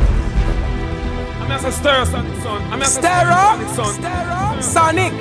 [1.54, 2.42] I'm as a stir, son.
[2.42, 2.62] son.
[2.72, 3.60] I'm as a Stir up.
[3.76, 4.60] son.
[4.62, 5.12] Sonic.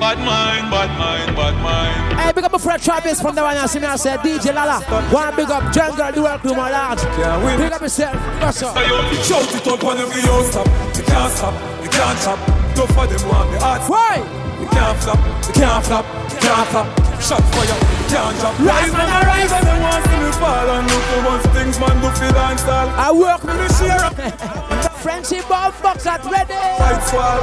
[0.00, 2.18] Bad mind, bad mind, bad mind.
[2.18, 4.54] Hey, big up my friend Travis from the one I see me I said DJ
[4.54, 4.80] Lala.
[5.12, 7.00] One big up Jungle, the work room large.
[7.00, 7.58] Can't win.
[7.60, 8.16] Big up yourself.
[8.40, 8.74] What's up?
[8.78, 10.66] Shout it out when every house stop.
[10.96, 12.38] You can't stop, You can't stop.
[12.74, 13.90] Don't for them want me heart.
[13.90, 14.51] Why?
[14.62, 16.86] They can't flop, they can't flop, they can't flop.
[17.18, 18.54] Shot fire, they can't drop.
[18.62, 20.70] Rise man, I rise and they want to fall.
[20.70, 22.88] And look for once things man do feel and style.
[22.94, 24.14] I work Me share up,
[25.02, 26.54] Friendship ball box at ready.
[26.78, 27.42] fight swell.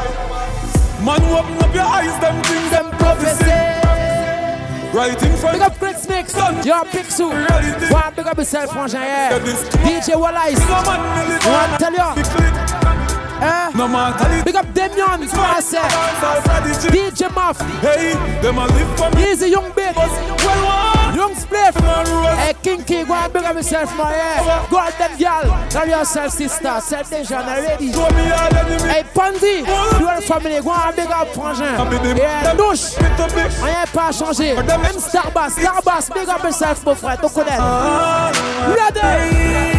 [1.03, 3.79] Man, open up your eyes, them things them prophecy.
[4.95, 6.33] Right in front Big up Chris Mix.
[6.65, 7.29] Your Pixu.
[7.91, 9.39] One big up yourself, frangin, yeah.
[9.83, 10.59] DJ Wallace.
[10.59, 12.88] No man, me live One tell you.
[13.41, 13.71] Eh?
[13.75, 15.27] No matter Big up Demion.
[15.31, 15.61] I
[16.91, 17.59] DJ Muff.
[17.81, 19.31] Hey, them a live for me.
[19.31, 19.95] Easy young bit.
[19.95, 20.99] Well.
[21.15, 21.75] Young Spliff.
[22.37, 24.67] Hey, Kinky, go and big up yourself, my yeah.
[24.69, 25.67] Golden girl.
[25.69, 26.79] Tell yourself, sister.
[26.81, 27.91] Set Dejan already.
[27.91, 28.89] Show me all enemy.
[28.89, 29.63] Hey, Pandy.
[29.99, 32.17] Your family, go and big up, frangin.
[32.17, 32.95] Yeah, douche.
[33.63, 34.55] Rien pas changé.
[34.55, 35.55] Même Starbass.
[35.57, 37.19] Starbass, big up yourself, mon frère.
[37.19, 37.57] Tu connais.
[38.75, 39.78] Ready?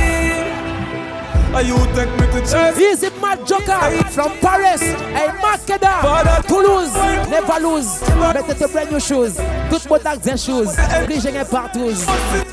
[1.55, 2.79] Are you take me to chase?
[2.79, 3.81] Easy Mad Joker
[4.11, 4.81] from Paris.
[4.81, 6.43] Hey, Makeda.
[6.47, 6.95] Toulouse.
[7.29, 8.01] Never lose.
[8.19, 9.37] Mettez tes brand new shoes.
[9.69, 10.69] Toutes vos tags et shoes.
[11.03, 11.93] Obligé de partout.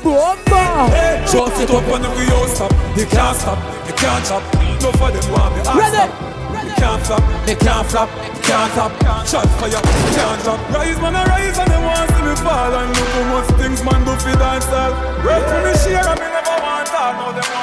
[0.02, 0.90] Bomba.
[1.26, 2.72] Shout it up when every house stop.
[2.96, 4.42] They can't stop, they can't stop.
[4.82, 5.96] No for them want me Ready?
[5.96, 6.28] stop.
[6.48, 8.08] They can't flop, they can't flop,
[8.42, 8.92] can't stop.
[9.26, 10.58] Shot fire, they can't drop.
[10.74, 12.74] Rise man, I rise and they want to me fall.
[12.74, 14.92] And look how much things man do for all.
[15.24, 17.12] Work for me share and me never want all.
[17.12, 17.57] Now they want me for them.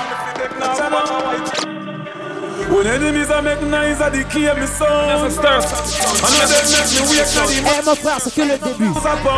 [2.70, 5.12] When enemies are make noise, I declare me sound.
[5.12, 8.92] I know them make me wake up the Eh mon frère, c'est que le début.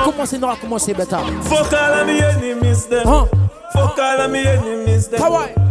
[0.05, 1.19] Commencez, non, commencez, bêta.
[1.43, 3.05] Fuck all of me enemies them.
[3.05, 3.25] Huh?
[3.73, 5.19] Fuck all of me enemies them.
[5.19, 5.67] Kawaii.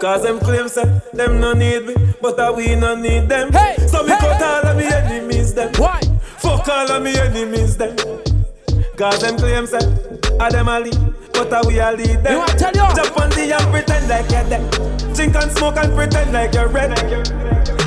[0.00, 3.52] Cause them claim say them no need me, but uh, we no need them.
[3.52, 4.44] Hey, so me hey, cut hey.
[4.44, 5.70] all of me enemies them.
[5.76, 6.00] Why?
[6.38, 7.96] Fuck all of me enemies them.
[8.96, 9.78] Cause them claim say
[10.40, 10.96] I them a lead,
[11.32, 12.32] but uh, we a lead them.
[12.32, 12.94] You want tell you?
[12.96, 14.99] Jump on the and pretend like you're dead.
[15.20, 16.92] Drink and smoke and pretend like you're red.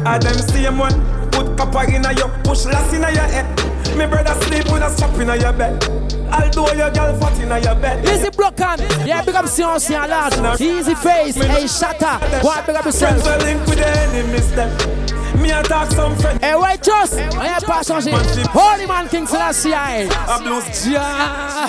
[0.05, 0.93] I them same one
[1.31, 3.49] put copper in a your push lass in a your head.
[3.97, 5.83] Me brother sleep with a strap in your bed.
[6.31, 8.05] Although your girl fat in your bed.
[8.05, 8.77] Easy block on.
[9.07, 10.61] Yeah, big up si ancien large.
[10.61, 11.33] Easy face.
[11.33, 12.23] Hey, shatter.
[12.23, 13.23] And big up yourself.
[13.23, 15.41] Friends will link with the enemies them.
[15.41, 16.39] Me attack some friends.
[16.39, 17.15] Hey, white just.
[17.15, 18.11] Rien pas changé.
[18.53, 19.73] Holy man King Selassie.
[19.73, 21.67] A blues Ja.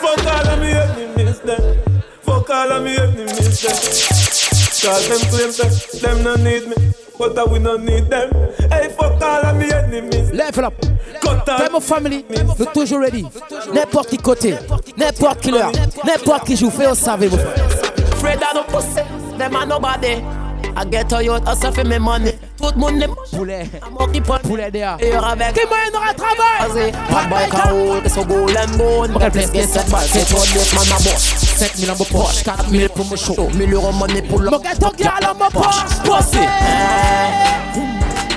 [0.00, 1.78] Fuck all of me enemies them.
[2.22, 4.43] Fuck all of me enemies them.
[4.84, 6.74] Cause them claim say them no need me,
[7.18, 8.30] but we no need them.
[8.70, 10.30] Hey, fuck all of me enemies.
[10.32, 10.74] Level up.
[11.22, 11.72] Cut Fais out.
[11.72, 12.24] mon family,
[12.58, 13.24] nous toujours ready.
[13.72, 14.56] N'importe qui côté,
[14.96, 15.72] n'importe qui l'heure,
[16.04, 17.64] n'importe qui joue, fais au savez, mon frère.
[18.12, 20.43] Afraid of no pussy, them a nobody.
[20.76, 22.32] I get a yacht, I suffer me money.
[22.58, 23.68] Tout le monde est Poulet,
[23.98, 24.38] moqué pas.
[24.40, 24.96] poulet derrière.
[25.00, 26.92] Et avec Qui moyen aura travail?
[27.10, 29.16] Bad boy can hold, so go and bone.
[29.18, 31.34] Quel place que cette balle, c'est toi, yes, man, a boss.
[31.58, 33.48] 5000 en mon poche, 4000 pour mon show.
[33.54, 35.84] 1000 euros money pour le Mon gâteau gal en mon poche.
[36.04, 36.38] Pussy.
[36.38, 37.80] Eh.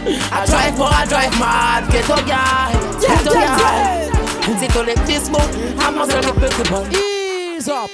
[0.10, 2.72] I drive for I drive mad, ghetto guy,
[3.02, 4.12] ghetto guy.
[4.60, 5.40] C'est tous les petits mots,
[5.86, 6.84] à mon seul petit bon.
[7.58, 7.90] Ease up.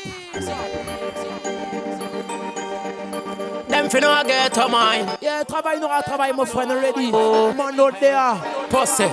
[3.74, 5.18] Them finna get a mind.
[5.20, 7.10] Yeah, travail n'aura travail, mon frère, ready.
[7.12, 8.36] Oh, mon autre there.
[8.70, 9.06] Pussy.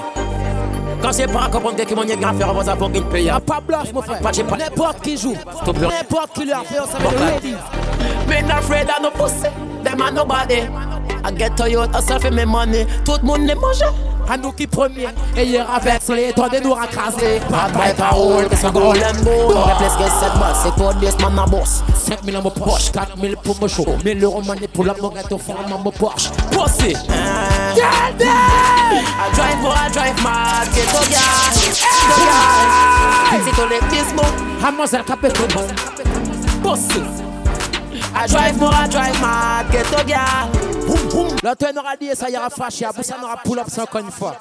[1.00, 3.32] Quand c'est pas comprendre que mon grand faire avant ça pour qu'il paye.
[3.46, 4.20] Pas bluff, mon frère.
[4.20, 4.58] Pas j'ai pas.
[4.58, 5.34] N'importe qui joue.
[5.62, 5.90] Stop bluff.
[5.90, 7.54] N'importe qui leur fait, ça va être ready.
[8.28, 9.48] Me not afraid of no pussy.
[9.82, 10.60] Them are nobody.
[11.24, 12.86] I get to you, I sell for me money.
[13.04, 13.82] Tout le monde les mange.
[14.28, 15.08] À nous qui premier.
[15.36, 17.40] Et hier avec les toi de nous racraser.
[17.50, 19.56] Pas de parole, que c'est golden ball.
[19.56, 21.82] On replace que cette balle, c'est toi, des man à boss.
[21.96, 23.86] 5000 en mon poche, 4000 pour mon show.
[24.04, 26.30] 1000 euros money pour la mon gâteau fort en mon poche.
[26.52, 26.94] Pussy.
[27.74, 30.68] Get I drive for I drive mad.
[30.74, 31.18] Get to ya.
[31.54, 33.40] Get ya.
[33.44, 34.22] C'est tous les petits mots.
[34.62, 35.66] Mademoiselle capé tout bon.
[36.62, 37.29] Pussy.
[38.14, 40.50] I drive more, I drive mad, get to girl.
[40.86, 41.36] Boum boum.
[41.42, 42.84] Là, tu n'auras dit ça ira fâché.
[42.84, 44.36] Après ça, n'aura pull up ça encore une fois.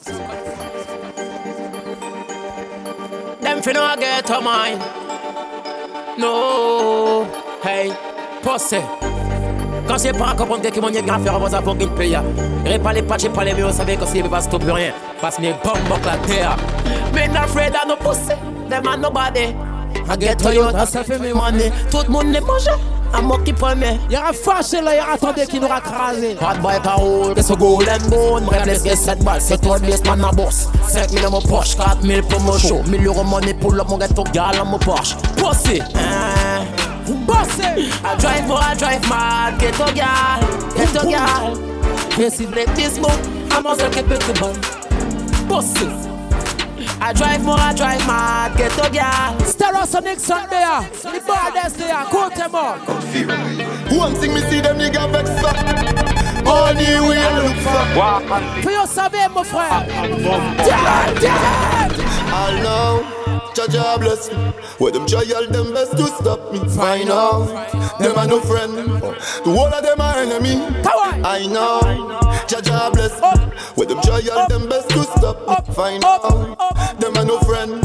[3.42, 4.80] Them finna get to mine.
[6.18, 7.26] No,
[7.64, 7.94] hey,
[8.42, 8.82] pussy.
[9.88, 12.20] Quand c'est pas comprendre que mon grand avant ça pour qu'il paye.
[12.66, 14.92] Répa les patchs, pas les mieux, on savait que c'est pas stop rien.
[15.22, 16.58] Parce que les bombes la terre.
[17.14, 18.36] Me not afraid of no pussy,
[18.70, 19.56] them are nobody.
[20.08, 21.72] I get to you, I sell for me money.
[21.90, 22.70] Tout le monde les mange.
[23.14, 24.00] À moi qui premier.
[24.10, 26.38] Y'aura fâché là, y'aura attendu qui nous racrasé.
[26.42, 28.48] Hot boy parole, que ce golden bone.
[28.48, 30.68] Reckless que cette balle, c'est toi le best man à boss.
[30.88, 32.82] 5000 dans mon poche, 4000 pour mon show.
[32.88, 35.16] 1000 euros money pour le mon gâteau gal dans mon poche.
[35.36, 35.82] Pussy.
[37.28, 37.90] Pussy.
[38.04, 39.60] I drive for I drive mad.
[39.60, 40.40] Get to gal,
[40.76, 41.58] get to gal.
[42.18, 43.20] Yes, if let this move,
[43.52, 46.09] I'm also keep it to bun.
[47.02, 49.36] I drive more, I drive mad, get to girl.
[49.48, 52.78] Stereosonic Sun there, the borders there, quote them all.
[53.98, 55.56] One thing me see them nigga vex up.
[56.44, 58.62] Money we a look for.
[58.64, 59.86] For you savez, mon frère.
[62.32, 63.39] I know.
[63.56, 64.38] Jaja bless me.
[64.78, 66.60] Where them try all them best to stop me.
[66.70, 67.72] Find out.
[68.00, 68.74] Them are no friend.
[68.74, 70.56] The whole of them are enemy.
[71.24, 71.82] I know.
[72.48, 73.46] Jaja bless me.
[73.76, 75.74] Where them try all them best to stop me.
[75.74, 77.00] Find out.
[77.00, 77.82] Them are no friend.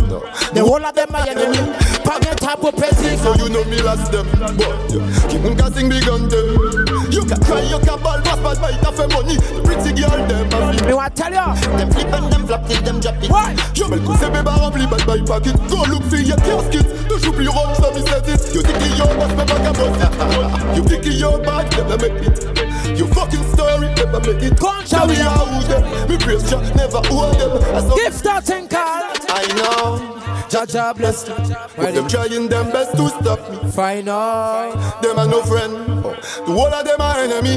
[0.55, 1.59] The whole of them are enemy.
[2.05, 3.17] Pagin tapo petty.
[3.17, 4.27] So you know me last them.
[4.39, 5.29] But yeah.
[5.29, 7.11] keep on casting big on them.
[7.11, 9.37] You can cry, you can ball, pass bad bite off money.
[9.37, 10.87] The pretty girl them.
[10.87, 11.79] Me want tell you.
[11.79, 13.31] Them flip and them till them drop it.
[13.31, 13.57] Why?
[13.75, 15.54] You bel coup c'est bébé rempli bad by pocket.
[15.69, 16.87] Go look for your casket.
[17.09, 18.55] Toujours plus rock, ça me set it.
[18.55, 20.77] You think you boss, mais pas qu'à boss it.
[20.77, 22.99] You think you're bad, never make it.
[22.99, 24.59] You fucking story, never make it.
[24.59, 26.09] Concha we out them.
[26.09, 27.97] Me praise Jah, never hold them.
[27.97, 29.03] Gift that thing call.
[29.29, 30.21] I know.
[30.49, 31.35] Jaja bless me.
[31.77, 33.71] But them trying them best to stop me.
[33.73, 34.73] Find out.
[34.77, 34.99] Oh.
[35.03, 35.75] Them are no friend.
[35.75, 37.57] The whole of them are enemy.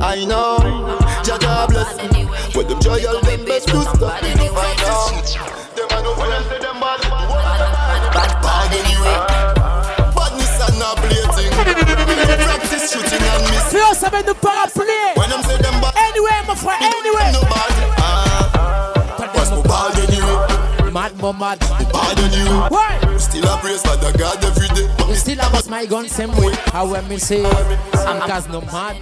[0.00, 0.58] I know.
[1.24, 2.28] Jaja bless me.
[2.54, 4.48] But them try all them best to stop me.
[4.48, 5.59] Find out.
[12.90, 13.70] Shooting and miss.
[13.72, 15.14] Feel something to parapluie.
[15.16, 15.94] When them say them bad.
[15.94, 17.30] Anyway, my friend, anyway.
[17.30, 17.72] No bad.
[18.02, 19.30] Ah.
[19.34, 20.90] What's no bad anyway?
[20.90, 21.60] Mad, mo mad.
[21.60, 22.66] Bad anyway.
[22.68, 22.98] Why?
[23.18, 24.88] Still a praise for the God every day.
[25.06, 26.52] Me still a bust my gun same way.
[26.74, 28.96] How when me say, I'm cause no mad.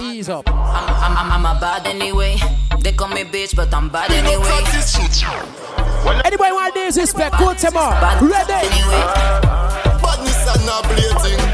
[0.00, 0.48] Ease up.
[0.48, 2.36] I'm, I'm, I'm a bad anyway.
[2.80, 4.48] They call me bitch, but I'm bad anyway.
[6.24, 7.36] Anybody want disrespect?
[7.36, 7.92] Quote them all.
[7.92, 8.68] Ready?
[10.00, 11.45] Badness and not blating.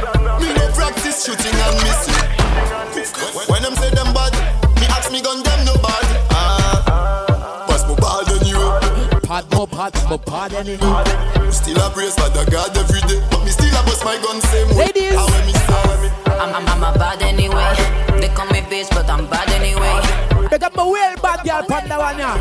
[1.12, 3.48] Me no practice shooting and missing.
[3.48, 4.32] When them say them bad,
[4.80, 6.08] me ask me gun them no bad.
[6.32, 9.20] Ah, pass my bad anyway.
[9.20, 11.04] Pad no pad, mo pad anyway.
[11.52, 14.40] Still a praise for the God every day, but me still a bust my gun
[14.40, 14.86] same way.
[14.86, 15.14] Ladies.
[15.14, 17.74] How when me say, I'm, I'm, I'm a bad anyway.
[18.20, 20.48] They call me bitch, but I'm bad anyway.
[20.48, 22.32] Big up my well bad girl panda one ya.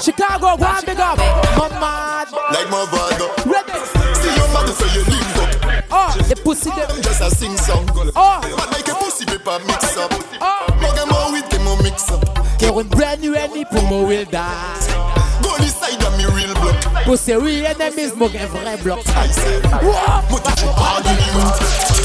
[0.00, 1.18] Chicago, go and big up.
[1.54, 2.26] My mad.
[2.50, 3.30] like my father.
[3.46, 3.78] Ready?
[4.18, 5.11] See your mother say you leave up.
[5.94, 6.76] Oh, the pussy uh.
[6.76, 6.88] them.
[6.88, 7.84] Them just a sing song.
[8.16, 8.40] Oh.
[8.40, 10.10] But like a pussy paper mix up.
[10.40, 10.64] Oh.
[10.80, 12.24] Mug them all with them all mix up.
[12.58, 14.80] Get one brand new any pour mon will die.
[15.44, 16.80] Go this side of me real block.
[17.04, 19.04] Pussy real enemies, mo gen vrai bloc.
[19.12, 20.24] I say, Wow.
[20.32, 21.36] Mo touch you hard on you.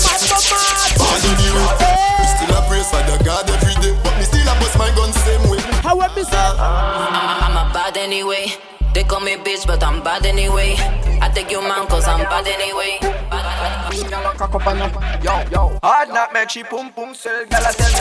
[0.03, 0.91] Mad, mo mad.
[0.99, 1.55] Hard on you.
[2.27, 5.13] Still a praise for the God every day, but me still a bust my gun
[5.23, 5.63] same way.
[5.79, 6.35] How when me say?
[6.35, 8.51] I'm, I'm, I'm a bad anyway.
[8.93, 10.75] They call me bitch, but I'm bad anyway.
[11.21, 12.97] I take you man, cause I'm bad anyway.
[15.83, 17.45] Hard not make she pum pum sell.
[17.45, 17.99] Girl, I tell me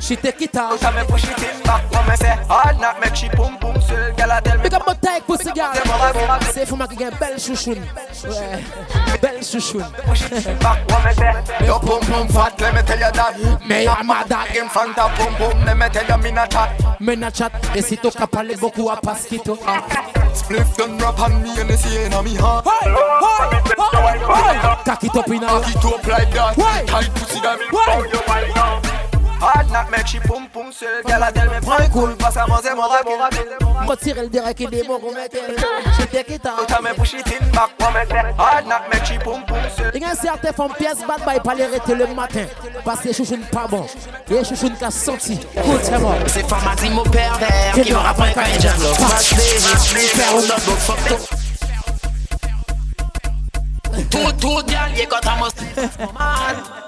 [0.00, 0.78] She take it out.
[0.78, 3.80] So me push it in back when me say hard not make she pum pum
[3.80, 4.12] sell.
[4.14, 5.72] Girl, I tell me Big up my tight pussy gars.
[6.52, 7.84] C'est faut qui gagne belle chouchoune.
[8.24, 8.62] Ouais.
[9.20, 9.84] Belle chouchoune.
[11.66, 13.36] Yo pum pum fat, let me tell you that.
[13.66, 14.44] Me a mada.
[14.54, 16.70] In front of pum pum, let me tell you me not chat.
[17.00, 17.52] Me not chat.
[17.74, 19.58] Et si tu parler beaucoup à pasquito.
[20.36, 22.66] Spliff done rap on me and they see in me heart.
[22.66, 24.82] Hey, hey, hey, hey.
[24.84, 25.46] Cock it up in a.
[25.46, 26.54] Cock it up like that.
[26.54, 26.86] Hey.
[26.86, 27.66] Tight pussy that me.
[27.72, 28.95] Hey.
[29.40, 31.02] Hard knock make she pum pum seul.
[31.06, 33.88] Girl a tell me prends cool parce que moi c'est mon rapide.
[33.88, 35.36] Me tire le direct et des mots qu'on mette.
[35.98, 36.48] Je t'ai quitté.
[36.66, 38.12] Tout me push it in back, moi mette.
[38.38, 39.90] Hard knock make she pum pum seul.
[39.94, 42.46] Il y a certains femmes pièces bad by pas les arrêter le matin.
[42.84, 43.86] Parce que chouchoune pas bon.
[44.30, 45.38] Et chouchoune qu'a senti.
[45.54, 46.14] Écoute-moi.
[46.26, 49.00] C'est formaté mon pervers qui me rapprend quand il jam l'offre.
[49.00, 51.16] Passe les faire un autre beau photo.
[54.10, 55.46] Tout, tout, d'allier quand t'as mon
[56.12, 56.56] man.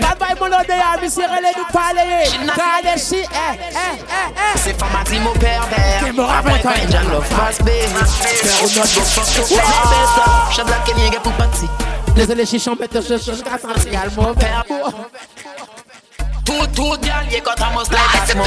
[0.00, 2.24] Bad boy mon nom de ya, monsieur relais nous parler.
[2.54, 4.58] Quand les chi, eh, eh, eh, eh.
[4.58, 7.36] C'est formaté mon pervers qui me rappelle quand il jam l'offre.
[7.36, 9.42] Passe les faire un autre beau photo.
[9.46, 11.68] C'est ça, je blague qu'il n'y a pour partir.
[12.14, 14.64] Désolé, chichon, mais te cherche, je casse un cigal, mon père.
[16.44, 17.98] Tout, tout, d'allier quand t'as mon slide.
[18.26, 18.44] C'est mon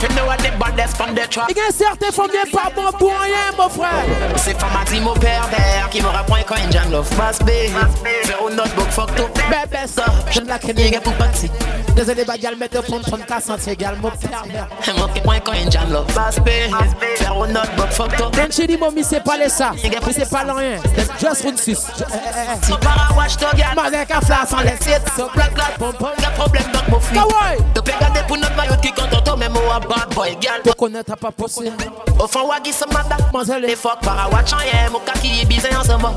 [0.00, 0.08] man.
[0.08, 1.48] Them know what the baddest from the trap.
[1.50, 4.04] Il y a certains femmes bien pas bon pour rien, mon frère.
[4.36, 7.14] C'est formaté mon pervers qui me rapprend quand il jam l'offre.
[7.16, 9.28] Passe les faire un autre beau photo.
[9.34, 11.50] Bébé, ça, je ne la connais Il y a pour partir.
[11.94, 14.68] Désolé, bagal, mais te prendre 34 égal, mon pervers.
[14.96, 16.14] Mon qui point quand il jam l'offre.
[16.14, 18.30] Passe faire un autre beau photo.
[18.30, 19.72] Then she dit, mommy, c'est pas les ça.
[19.82, 20.78] Mais c'est pas rien.
[21.20, 21.76] Just one sis.
[21.76, 23.74] Si para watch to get.
[23.76, 25.08] Mazek a flash sans les sites.
[25.16, 26.10] So black black pom pom.
[26.20, 27.18] Y'a problème donc mon fils.
[27.18, 27.58] Kawaii.
[27.74, 30.62] Donc regardez pour notre maillot qui compte autant même au bad boy girl.
[30.62, 31.76] Te connaître pas possible.
[32.18, 33.16] Au fond wagi se manda.
[33.32, 33.62] Mazel.
[33.62, 34.88] Les fuck para watch en yé.
[34.90, 36.08] Mon kaki bizé ensemble.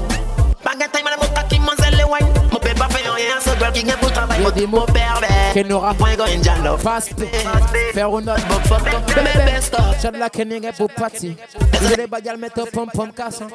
[0.64, 2.28] Baguette time mon kaki mazel les wine.
[2.52, 3.40] Mon père pas fait rien.
[3.40, 4.68] Ce girl qui vient pour travailler.
[4.68, 5.54] Mon pervers.
[5.54, 6.84] Qui n'aura point quand il jam love.
[6.84, 7.10] Passe
[7.94, 8.98] Faire une autre box photo.
[9.08, 10.14] Bébé best up.
[10.14, 11.34] De la kenning pour partir.
[11.80, 13.48] Désolé, bagal, mais te pom pom cassant.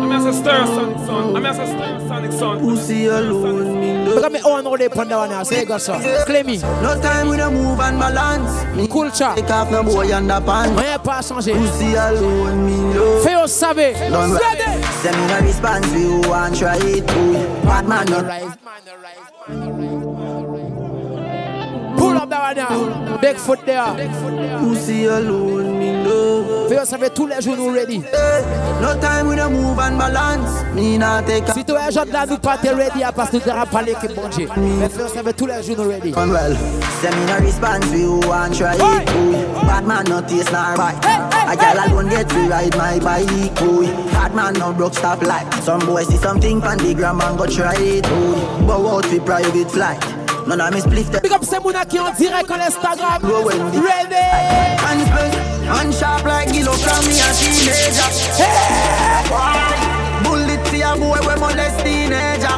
[0.00, 1.36] I'm as a stir sonic son.
[1.36, 2.60] I'm as a stir sonic son.
[2.60, 4.14] Pussy alone, me love.
[4.14, 5.42] Look at me own all the panda one now.
[5.42, 5.98] Say go so.
[6.24, 6.58] Claim me.
[6.58, 8.88] No time with a move and balance.
[8.90, 9.32] Culture.
[9.36, 10.76] Take off no boy underpants.
[10.76, 11.52] Rien pas changé.
[11.52, 13.22] Pussy alone, me love.
[13.22, 13.94] Fais au savé.
[14.10, 14.82] Don't Ready.
[15.02, 17.32] Send me no response for you and try it too.
[17.64, 18.56] Bad man no rise.
[21.98, 23.18] Pull up that one now.
[23.18, 23.94] Big foot there.
[24.60, 25.79] Pussy alone, me love.
[26.68, 28.02] Fais savé tous les jours nous ready.
[28.80, 30.64] No time with a move and balance.
[30.74, 33.50] Me not take Si tu es jeune là, nous pas te ready à que tu
[33.50, 34.48] as parlé que bon Dieu.
[34.56, 36.12] Mais fais savé tous les jours nous ready.
[36.12, 36.56] well.
[37.00, 39.06] Send me no response you and try it.
[39.66, 41.04] Bad man no taste nor bite.
[41.04, 43.86] A gal alone get to ride my bike boy.
[44.12, 45.46] Bad man no broke stop light.
[45.62, 48.66] Some boys see something on the gram and go try it boy.
[48.66, 50.00] But out with private flight.
[50.46, 53.22] None of me spliff the Big up Semuna qui en direct en Instagram.
[53.22, 55.59] Ready.
[55.72, 58.10] And sharp like Gillo from me a teenager.
[58.34, 59.22] Hey!
[60.24, 62.56] Bullet see a boy we molest teenager.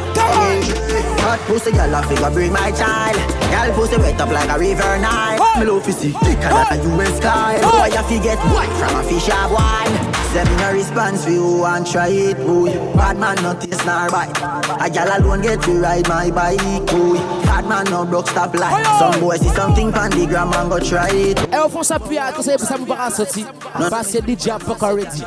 [1.23, 3.15] Hot pussy gyal a figure bring my child.
[3.51, 5.39] Gyal pussy wet up like a river Nile.
[5.59, 7.61] Me love see thicker than a US style.
[7.61, 9.95] Boy a fi get white from a fish of wine.
[10.33, 12.73] Send me no response for you and try it boy.
[12.95, 14.37] Bad man no taste nor bite.
[14.37, 17.42] A gyal alone get to ride my bike boy.
[17.53, 18.83] Bad man no broke stop light.
[18.97, 21.39] Some boy see something on the gram and go try it.
[21.53, 23.45] Et au fond, ça pue à tout ça, pour ça, me pas sortir.
[23.91, 25.23] Parce que DJ a pas encore ready.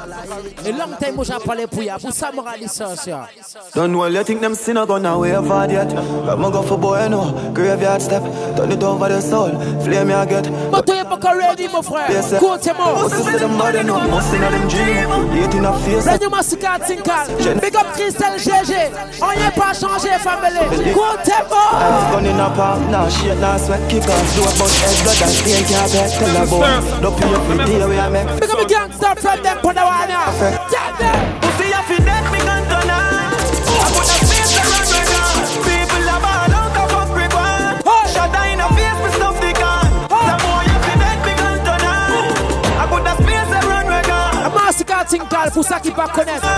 [0.64, 1.98] Et long time, moi, j'ai parlé pour ya.
[2.00, 3.28] Pour ça, moi, j'ai licence, ya.
[3.76, 5.92] Don't know, you think them sinner gonna way forward yet.
[5.94, 7.32] I'ma go for boy, no.
[7.54, 8.24] Graveyard step,
[8.56, 9.52] turn it over the soul.
[9.84, 10.50] Flame I get.
[10.72, 12.10] But tu es pas encore ready, mon frère.
[12.10, 12.38] Yes, sir.
[12.38, 13.04] Écoute-moi.
[13.04, 14.00] What's this them body no?
[14.00, 15.44] Must in them dream.
[15.44, 16.06] Eating a face.
[16.06, 17.60] Radio Massacre Tinkal.
[17.60, 18.74] Big up Christelle GG.
[19.22, 20.90] On y est pas changé, family.
[20.90, 22.15] Écoute-moi.
[22.16, 25.36] Gun in a palm, nah shit, nah sweat, kick off, do about head blood and
[25.44, 26.64] pain can't bet, tell a boy,
[27.04, 28.40] don't pay up the day we a make.
[28.40, 30.32] Big up the gangster from them, put the one now.
[30.32, 31.20] Tell them.
[31.44, 33.36] Pussy a fi dead, me gun turn on.
[33.36, 35.60] I put a face around right now.
[35.60, 38.08] People a ball out of fuck one.
[38.08, 39.92] Shot her in a face, me stuff the gun.
[40.08, 42.32] Some boy a fi dead, me gun turn on.
[42.80, 44.56] I put a space around right now.
[44.56, 46.48] Massacre Tinkal, pour ça qui pas connaître.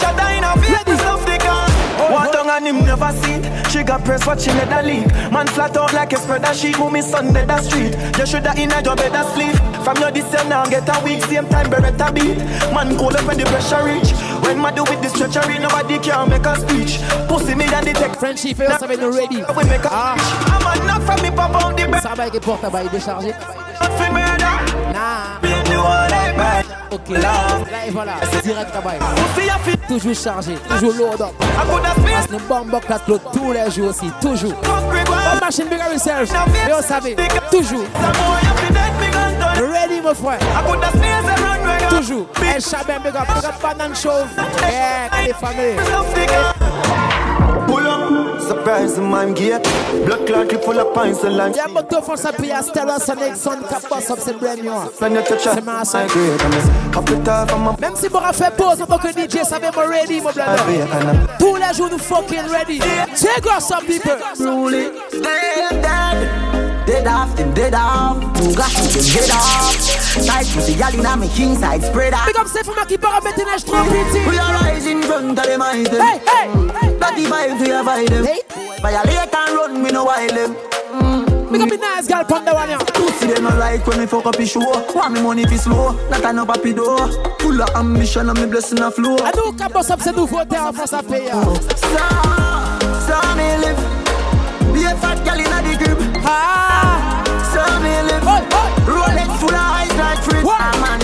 [0.00, 1.73] Shot her in a face, me stuff the gun.
[2.10, 3.70] One tongue and him never see it.
[3.70, 5.06] She got press what she let her leak.
[5.32, 6.78] Man flat out like a spreader sheet.
[6.78, 7.94] Move me son dead the street.
[8.18, 9.56] You shoulda in a job better sleep.
[9.84, 11.22] From your this now get a week.
[11.24, 12.38] Same time beretta beat.
[12.72, 14.12] Man cold up when the pressure reach.
[14.44, 17.00] When man do with this treachery, nobody can make a speech.
[17.28, 18.16] Pussy me and the tech.
[18.18, 19.36] Friendship, you have been ready.
[19.36, 20.16] We make a ah.
[20.50, 22.02] I'm a knock from me pop on the bed.
[22.02, 23.32] Ça va avec porte à bail déchargé.
[24.92, 25.53] Nah.
[26.90, 27.18] Ok, là,
[27.70, 28.98] là et voilà, c'est direct à bail.
[29.88, 31.32] Toujours chargé, toujours lourd up.
[32.28, 32.80] Que bombe là
[33.32, 34.54] tous les jours aussi, toujours.
[34.54, 36.30] Bonne machine big up yourself.
[36.68, 37.16] Et on savait,
[37.50, 37.84] toujours.
[39.56, 40.38] Ready mon frère.
[41.88, 42.26] Toujours.
[42.54, 44.28] El Chabin, big up, big up, Banana Chauve.
[44.62, 45.76] Yeah, les familles.
[48.44, 49.62] Pull up, surprise the man gate.
[50.06, 51.52] Blood clot clip full of pints and lime.
[51.54, 54.70] Yeah, but don't force up here, Stella Sonic, son, cap boss up, c'est brand new.
[54.98, 57.96] When you touch C'est ma I agree, and it's up the top of my Même
[57.96, 60.60] si Bora fait pause en tant que DJ, ça va me ready, mon brother.
[60.60, 62.78] agree, and I'm Tous les jours, nous fucking ready.
[62.78, 64.16] Take us some people.
[64.36, 66.43] Truly dead, dead.
[66.94, 68.22] Dead off, them dead off.
[68.34, 69.74] Two shoot them dead off.
[69.74, 72.24] Side pussy, y'all in my king side spread out.
[72.24, 74.24] Big up, c'est pour moi qui part mettre neige trop petit.
[74.28, 76.00] We are rising front of them eyes them.
[76.00, 76.96] Hey, hey, hey.
[77.00, 78.24] That the vibes we avoid them.
[78.24, 78.42] Hey.
[78.80, 80.54] Violate and run, me no while them.
[81.50, 82.78] Big up the nice girl from the one here.
[82.78, 84.60] Pussy them no like when me fuck up his show.
[84.94, 87.10] Want me money fi slow, not a no papi door.
[87.40, 89.16] Full of ambition and me blessing a flow.
[89.18, 91.32] I know cap boss up, c'est nouveau terre, face à payer.
[91.32, 91.56] So,
[93.02, 93.82] so me live.
[94.72, 95.98] Be a fat girl inna the crib.
[96.24, 96.73] Ah.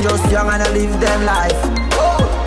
[0.00, 1.60] Man just young and I live them life.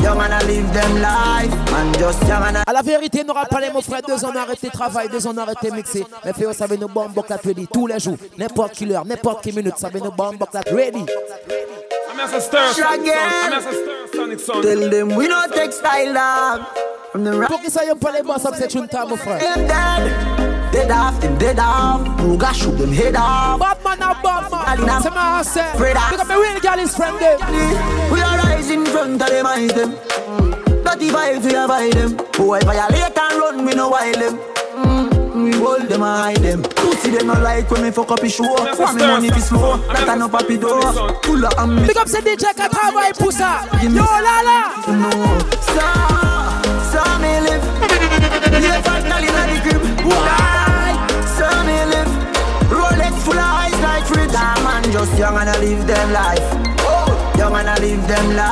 [0.01, 1.72] Young and I live them life.
[1.72, 2.64] Man just young and I.
[2.66, 4.01] À la vérité, n'aura pas les mon frère.
[4.01, 6.06] Deux ans arrêté travail, deux ans arrêté mixer.
[6.26, 8.18] Mais fait, vous savez, nos bombes la ready tous les jours.
[8.38, 11.06] N'importe quelle heure, n'importe quelle minute, savez, nos bombes la ready.
[12.12, 13.12] I'm as a stir sonic son.
[13.12, 14.62] I'm as a stir sonic son.
[14.62, 16.62] Tell them we no textile dog.
[17.12, 17.49] From the rap.
[17.49, 20.43] Pour qui ça, y'aime pas les boss up, c'est une table, mon frère.
[20.74, 20.88] Them dead.
[20.88, 22.20] Dead off, them dead off.
[22.22, 23.60] Who got shoot them head off.
[23.60, 25.02] Batman now, Batman.
[25.02, 25.62] C'est ma answer.
[25.74, 27.40] Afraid of- eh, Look at me real girl is friend them.
[28.12, 29.96] We are rising in front of them eyes them.
[30.84, 32.18] Dirty vibes we avoid them.
[32.38, 34.40] Boy violate and run, we no wild them.
[35.36, 36.62] We hold them and hide them.
[36.64, 38.44] Pussy them no like when me fuck up his show.
[38.44, 40.82] Want me money fi slow, that a no papi door.
[41.24, 41.88] Full of ambition.
[41.88, 43.62] Big up, c'est DJ qui travaille pour ça.
[43.82, 44.60] Yo, la la.
[44.94, 45.10] No,
[45.74, 45.86] so,
[46.92, 47.64] so me live.
[48.54, 48.82] Be a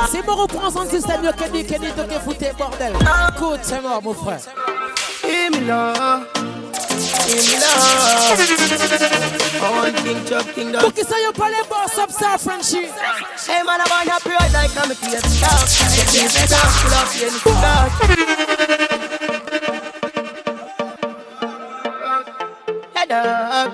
[0.08, 2.92] Si me reprends son système, yo, Kenny, Kenny, te que fouté, bordel.
[3.36, 4.40] Écoute, c'est mort, mon frère.
[5.24, 6.24] Hear me now.
[7.26, 8.36] Hear me now.
[9.54, 10.82] I want king chop king dog.
[10.82, 12.88] Pour qui ça, yo, pas les boss up, ça, Frenchie.
[13.48, 15.66] Hey man, I want a pride like I'm a tear stop.
[15.88, 17.90] The tear stop, full of pain, stop.
[22.94, 23.72] Head up.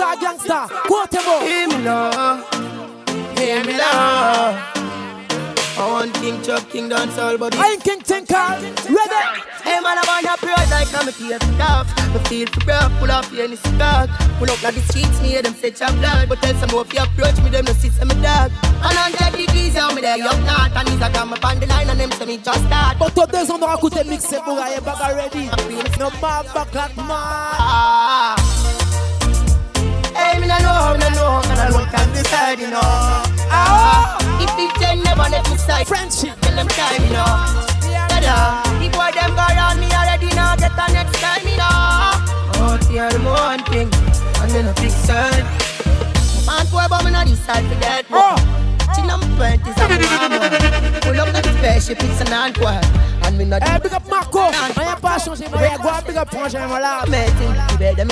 [0.00, 0.68] Gangsta, gangsta.
[0.86, 1.42] Quote him out.
[1.42, 2.44] Hear me now.
[3.36, 4.66] Hear me now.
[5.78, 7.56] I want king chop king dance all body.
[7.56, 8.34] I ain't King Tinker.
[8.36, 9.22] Ready?
[9.64, 11.86] Hey man, I want a pride like I'm a tear stop.
[12.12, 14.10] Me feel for breath, pull off any stock.
[14.38, 16.28] Pull up like the streets, me hear them say chop blood.
[16.28, 18.52] But tell some if you approach me, them no see some dog.
[18.84, 20.76] And on that degrees, how me there, young not.
[20.76, 22.98] And he's a come up on the line and them say me just start.
[22.98, 25.48] Toi, deux ans, on aura coûté mixé pour aller baga ready.
[25.98, 28.59] No man back like man.
[30.40, 32.80] Me no know, me no know, and I look on the side, you know.
[33.52, 34.16] Ah.
[34.40, 35.86] If it ten never let me side.
[35.86, 36.40] Friendship.
[36.40, 37.28] Tell them time, you know.
[37.84, 38.08] Yeah,
[38.80, 41.68] The boy them go around me already now, get the next time, you know.
[42.56, 43.90] Oh, them one thing,
[44.40, 45.69] and then a big side.
[46.68, 48.04] Boy, but me not decide for that.
[48.10, 48.36] Oh.
[48.94, 51.00] Chin and panties and mama.
[51.02, 52.84] Pull up the spaceship, it's an antwerp.
[53.24, 54.38] And me not Hey, big up Marco.
[54.40, 57.04] I ain't pas changé, mais go on, big up Frangin, voilà.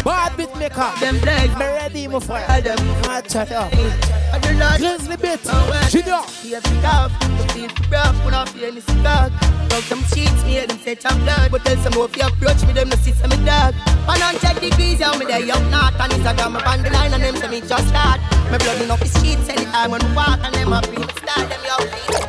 [0.04, 0.90] Bad beat maker.
[1.00, 2.48] Them blades, Me ready, frère.
[2.48, 2.78] all them.
[3.08, 5.42] I do like Grizzly beat.
[5.90, 6.22] Junior.
[6.42, 7.08] We go.
[7.36, 9.30] The feel for breath, put off any cigar.
[9.68, 11.50] Dog them cheats, me them say chop blood.
[11.50, 13.74] But tell some more if you approach me, them no see some dog.
[14.06, 15.94] One hundred degrees, yeah, me there young not.
[16.00, 18.20] And it's a me on the line, and them say me just start.
[18.50, 21.12] My blood in off the streets, anytime when we walk, and them a feel the
[21.20, 21.76] start, them yo.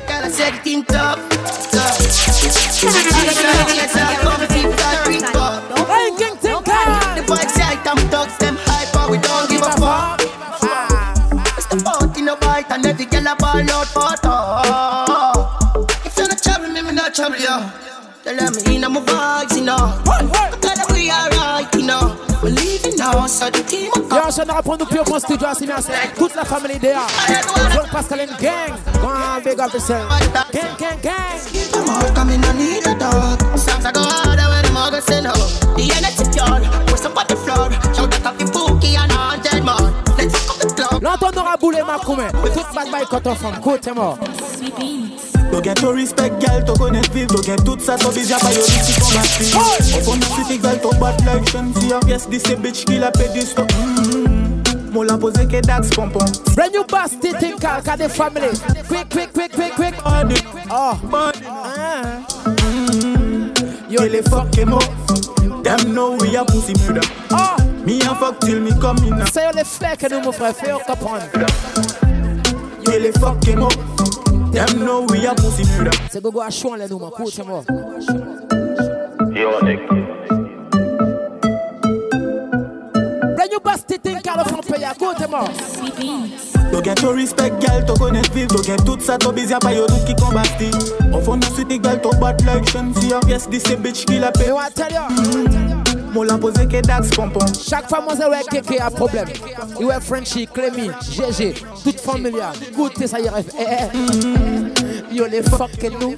[0.07, 1.19] Girl, I said it in tough,
[1.71, 1.95] tough.
[1.95, 5.38] I said yes, I come deep, I
[13.29, 16.05] a ball out talk.
[16.05, 17.57] If you not trouble me, me not trouble you.
[18.23, 20.01] Tell them me in my vibes, you know.
[20.61, 22.17] Tell them we alright, you know.
[22.41, 25.47] We leaving now, so the team will Yo, je ne reprends nous plus au studio,
[25.57, 25.91] c'est merci.
[26.17, 26.79] Toute la famille.
[26.79, 28.73] Paul Pascal and gang.
[29.01, 30.09] Go on, big up yourself.
[30.51, 31.39] Gang, gang, gang.
[31.71, 33.41] come out, come in, I need a dog.
[33.57, 35.33] Songs I go harder when the mother say no.
[35.75, 37.35] The energy pure, with somebody.
[37.45, 40.08] Shout out the bookie and a hundred more.
[41.01, 42.27] L'entendre aura boulé ma coumé.
[42.53, 43.59] Toute bad bye quand on femme.
[43.61, 44.17] Côte, mort.
[45.81, 48.89] To respect, girl, to connect with To get tout ça, to be japa, yo, this
[48.89, 49.55] is for my feet
[50.01, 53.11] Up on the city, girl, to bad like Shantia Yes, this a bitch, kill a
[53.11, 56.25] pedis, to mm Mola pose ke dax pompon
[56.55, 56.83] Brand new
[57.39, 58.49] Tinker, got the family.
[58.87, 60.03] Quick, quick, quick, quick, quick.
[60.03, 60.35] Body,
[60.69, 60.99] Oh.
[61.09, 62.25] body Ah.
[63.89, 64.83] Yo, les fuck him up
[65.63, 67.68] Them know we a pussy murder Oh.
[67.85, 69.25] Me a fuck till me come in.
[69.27, 71.23] Ça y est, les faits que nous, mon frère, fais comprendre.
[72.87, 73.73] Yeah, les fuck him up.
[74.51, 75.91] Them know we are pussy murder.
[76.11, 77.63] C'est Gogo à chouan, les nous, mon coach, moi.
[79.33, 79.79] Yo, Nick.
[83.35, 85.45] Brand new basti thing, car le fond paye à côté, moi.
[86.71, 88.55] To get to respect, gal, to connaître vivre.
[88.55, 90.71] To get tout ça, to busy, pas yo tout qui combattit.
[91.13, 93.19] On fond nous suite, gal, to bad like Shansia.
[93.27, 94.47] Yes, this a bitch qui la paie.
[94.47, 95.88] You want tell you?
[96.13, 97.45] Mon la pose que dax pompon.
[97.53, 99.27] Chaque fois, moi, j'ai quelqu'un a problème.
[99.79, 101.53] Il ouais Frenchy, Clémy, GG,
[101.83, 102.33] toute famille.
[102.75, 103.49] Goûtez ça, y rêve.
[103.59, 105.15] Eh, eh.
[105.15, 106.15] Yo, les fucking nous.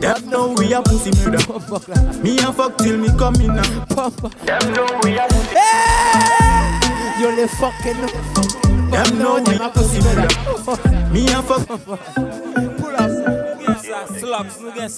[0.00, 1.38] Them know we are pussy murder.
[2.22, 3.54] Me and fuck till me come in.
[3.56, 5.86] Them know we are pussy murder.
[7.20, 8.10] Yo, les fucking nous.
[8.90, 10.28] Them know we are pussy murder.
[11.12, 11.66] Me and fuck.
[12.76, 13.10] Pull up.
[14.18, 14.90] Slaps, nous get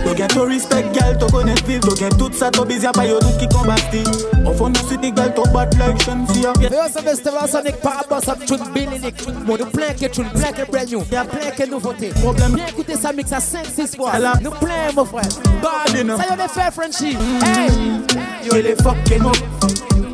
[0.03, 1.88] To get to respect, gal, to connaître vivre.
[1.88, 4.03] To get tout ça, to busy, pas yo tout qui combattit.
[4.45, 6.53] On fond nous suite, gal, to bad like Shansia.
[6.59, 9.16] Mais on savait c'était là, Sonic Parabos, up tune Billy Nick.
[9.45, 11.03] Mon de plein que tune, plein que brand new.
[11.12, 12.09] Y'a plein que nouveautés.
[12.09, 12.53] Problème.
[12.53, 14.14] Bien écouter ça mix à 5-6 fois.
[14.41, 15.24] Nous plein, mon frère.
[15.62, 16.20] Bad enough.
[16.20, 17.16] Ça y est, les Frenchy.
[17.16, 17.43] Mm.
[17.45, 18.47] Hey.
[18.47, 19.38] Yo, les fucking up.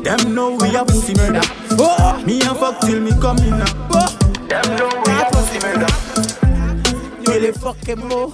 [0.04, 1.40] Them know we are pussy murder.
[1.78, 2.14] Oh.
[2.26, 3.62] Me and fuck till me come in.
[3.92, 4.06] Oh.
[4.48, 6.07] Them know we are pussy murder.
[7.38, 8.32] Yo, les fucking mots.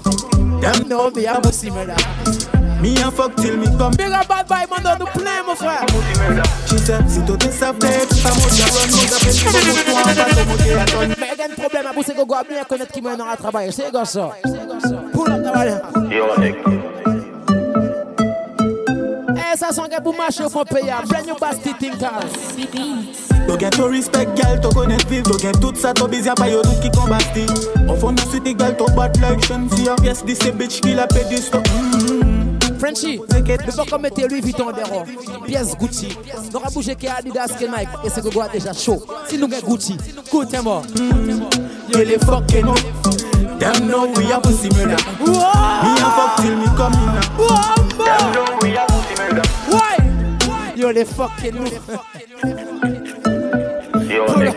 [0.61, 1.97] Them know me a pussy murder.
[2.81, 3.93] Me and fuck till me come.
[3.97, 5.85] Big up bad boy, man, don't play, mon frère.
[6.67, 9.53] She said, si tu te savais, tout ça, moi, j'ai run, moi, j'ai fait tout,
[9.53, 11.15] moi, toi, en bas, de mon téléphone.
[11.21, 13.29] Mais il y a un problème, à pousser Gogo à bien connaître qui m'a dans
[13.29, 13.73] à travailler.
[13.73, 14.31] C'est comme ça.
[15.13, 15.81] Pull up, travail.
[16.11, 16.57] Yo, Nick.
[19.37, 20.93] Eh, ça sent que pour marcher au fond payer.
[21.07, 23.24] Brand new basti thinkers.
[23.47, 25.31] To get to respect, gal, to connaître vivre.
[25.31, 27.47] To get tout ça, to busy, pas yo tout qui combattit.
[27.89, 29.97] On fond nous suite, gal, to bad like Shansia.
[30.03, 31.65] Yes, this a bitch qui la paie du stock.
[32.79, 35.05] Frenchy, ne pas comme mettre Louis Vuitton derrière.
[35.47, 36.17] Pièce Gucci.
[36.53, 37.89] Nous avons bougé qui Adidas, qui Nike.
[38.05, 39.03] Et c'est que Gogo a déjà chaud.
[39.29, 40.83] Si nous avons Gucci, écoutez-moi.
[41.93, 42.79] Yo, les fucking up.
[43.59, 44.97] Them know we are pussy murder.
[45.21, 47.15] Me and fuck till me come in.
[47.39, 49.43] Them know we are pussy murder.
[49.71, 49.97] Why?
[50.77, 51.65] Yo, les fucking nous.
[52.85, 52.94] Yo,
[54.15, 54.55] Nick.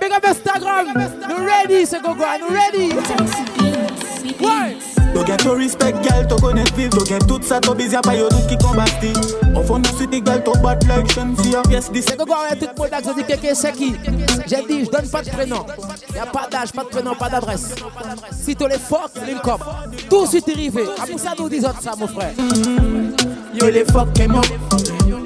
[0.00, 0.86] Big up Instagram.
[1.28, 2.24] Nous ready, c'est Gogo.
[2.40, 2.94] Nous ready.
[4.40, 4.76] Why?
[5.14, 6.96] To get to respect, gal, to connaître vivre.
[6.96, 9.12] To get tout ça, to busy, pas yo tout qui combattit.
[9.54, 13.54] On fond nous suite, gal, to bad like C'est tout le monde a dit quelqu'un
[13.54, 13.94] c'est qui.
[14.46, 15.66] J'ai dit, je donne pas de prénom.
[16.14, 17.74] Y a pas d'âge, pas de prénom, pas d'adresse.
[18.32, 19.10] Si tu les fuck.
[20.08, 20.84] Tout suite arrivé.
[20.98, 22.32] Après ça, nous disons ça, mon frère.
[23.54, 24.46] Yo, les fucking up.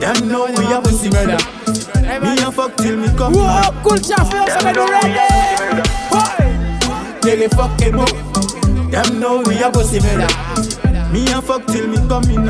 [0.00, 1.65] Them know we murder.
[2.06, 3.34] Me and fuck till me come.
[3.34, 5.14] Wow, cool chauffeur, ça va nous ready.
[7.24, 8.10] Yeah, les fucking up.
[8.90, 10.28] Them know we are pussy murder.
[10.86, 11.10] Me now.
[11.10, 12.48] Me and fuck till me come in.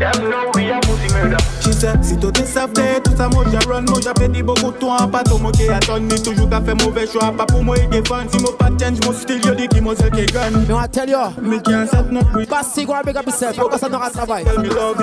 [0.00, 1.36] Them know we are pussy murder.
[1.60, 4.72] She said, si tu te savais, tout ça, moi j'ai run, moi j'ai pété beaucoup
[4.72, 7.62] de temps, pas tout mon qui attend, ni toujours qu'à faire mauvais choix, pas pour
[7.62, 10.24] moi et défendre, si moi pas change, mon style, yo dit qui moi seul qui
[10.24, 10.54] gagne.
[10.66, 11.18] Mais on va tell you.
[11.42, 12.46] Me can't set not free.
[12.46, 14.46] Pas si gros, big up yourself, que ça n'aura travail.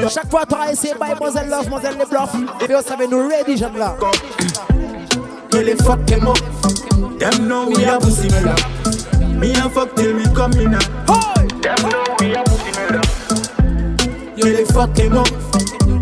[0.10, 2.36] Chaque fois, essayé, bye, mademoiselle love, mademoiselle les bluffs.
[2.68, 3.96] Et on savait nous ready, jeune là.
[5.54, 6.40] Yeah, les fucking up.
[7.20, 8.56] Them know we are pussy murder.
[9.38, 10.72] Me and fuck till me come in.
[10.72, 10.82] Them
[11.84, 12.47] know we are pussy.
[14.38, 15.28] Yeah, les fucking up.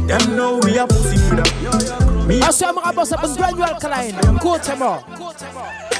[0.08, 2.26] Them know we are pussy murder.
[2.28, 4.14] Me I saw my boss up in brand new alkaline.
[4.42, 5.04] Go to.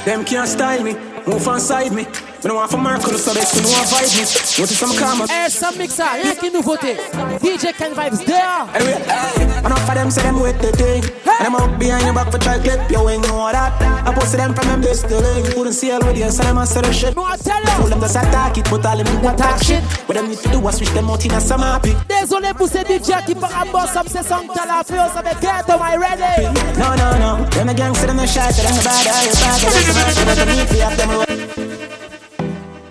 [0.04, 0.94] Them can't style me,
[1.26, 2.04] move on side me.
[2.04, 4.22] Me no want for Merkel, so they still want vibe me.
[4.60, 5.26] Notice some karma.
[5.30, 6.96] Eh, some mixer, rien qui nouveauté.
[7.42, 8.62] DJ Ken Vybz there.
[8.74, 11.02] Anyway, hey, enough of them say them with the thing.
[11.26, 13.74] And them out behind your back for try clip, you ain't know that.
[14.06, 15.54] I posted them from them link.
[15.54, 17.16] Couldn't see all with you, so them a say the shit.
[17.16, 17.70] No, I tell you.
[17.82, 19.82] Fool them just attack it, but all them do attack shit.
[20.06, 21.96] What them need to do is switch them out in a some happy.
[22.08, 25.80] Désolé pour ces DJ qui par un boss son talent, fais ça avec get, am
[25.82, 26.46] I ready?
[26.78, 27.44] No, no, no.
[27.50, 30.34] Them a gangster, them a shot, them a bad eye, bad eye.
[30.34, 31.15] Them a need to have them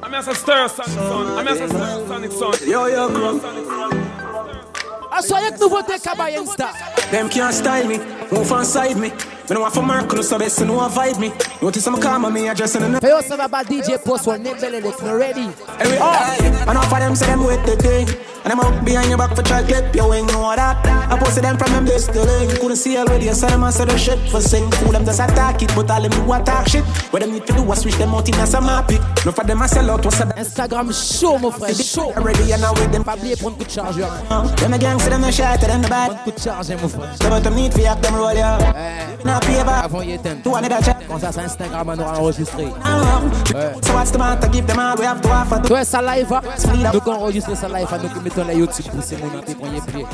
[0.04, 1.38] I'm as a Stereosonic son.
[1.38, 2.70] I'm as a Stereosonic son.
[2.70, 3.42] Yo, yo, come.
[5.12, 6.72] I saw you nouveauté Kabay Insta.
[7.12, 8.00] Them can't style me,
[8.32, 9.12] move on side me.
[9.48, 11.32] Me no want for Merkel, so they still know vibe me.
[11.62, 15.00] Notice some karma, me addressing the Fais ça va DJ Post one name belly lick,
[15.04, 15.48] no ready.
[15.80, 16.72] Anyway, oh.
[16.72, 18.08] enough of them say them with the thing.
[18.44, 20.78] And them out behind your back for try clip, you ain't know that.
[20.86, 22.26] I posted them from them days to.
[22.60, 24.70] Couldn't see already, so them answer the shit for sing.
[24.72, 26.84] Fool them just attack it, but all them do attack shit.
[27.12, 28.98] What them need to do is switch them out in a some happy.
[29.26, 30.36] No for them I sell out, what's that?
[30.38, 32.14] Instagram show, mon frère, show.
[32.14, 33.04] Ready and now with them.
[33.04, 34.10] Pas oublier prendre coup de chargeur.
[34.58, 36.10] Them a gangster, them a shot, them a bad.
[36.10, 37.16] Prendre coup de chargeur, mon frère.
[37.22, 38.58] So but them need to have them roll, yeah.
[38.76, 39.35] Eh.
[39.36, 39.84] A paper.
[39.84, 40.34] Avant, il était.
[40.36, 40.96] Two another check.
[41.10, 42.68] Quand ça, c'est Instagram, on aura enregistré.
[43.84, 44.48] So what's the matter?
[44.50, 45.62] Give them all we have to offer.
[45.68, 46.34] Toi, ça live,
[46.94, 50.06] nous qu'on enregistre ça live, nous mettons la YouTube pour ces mon tes premiers pieds.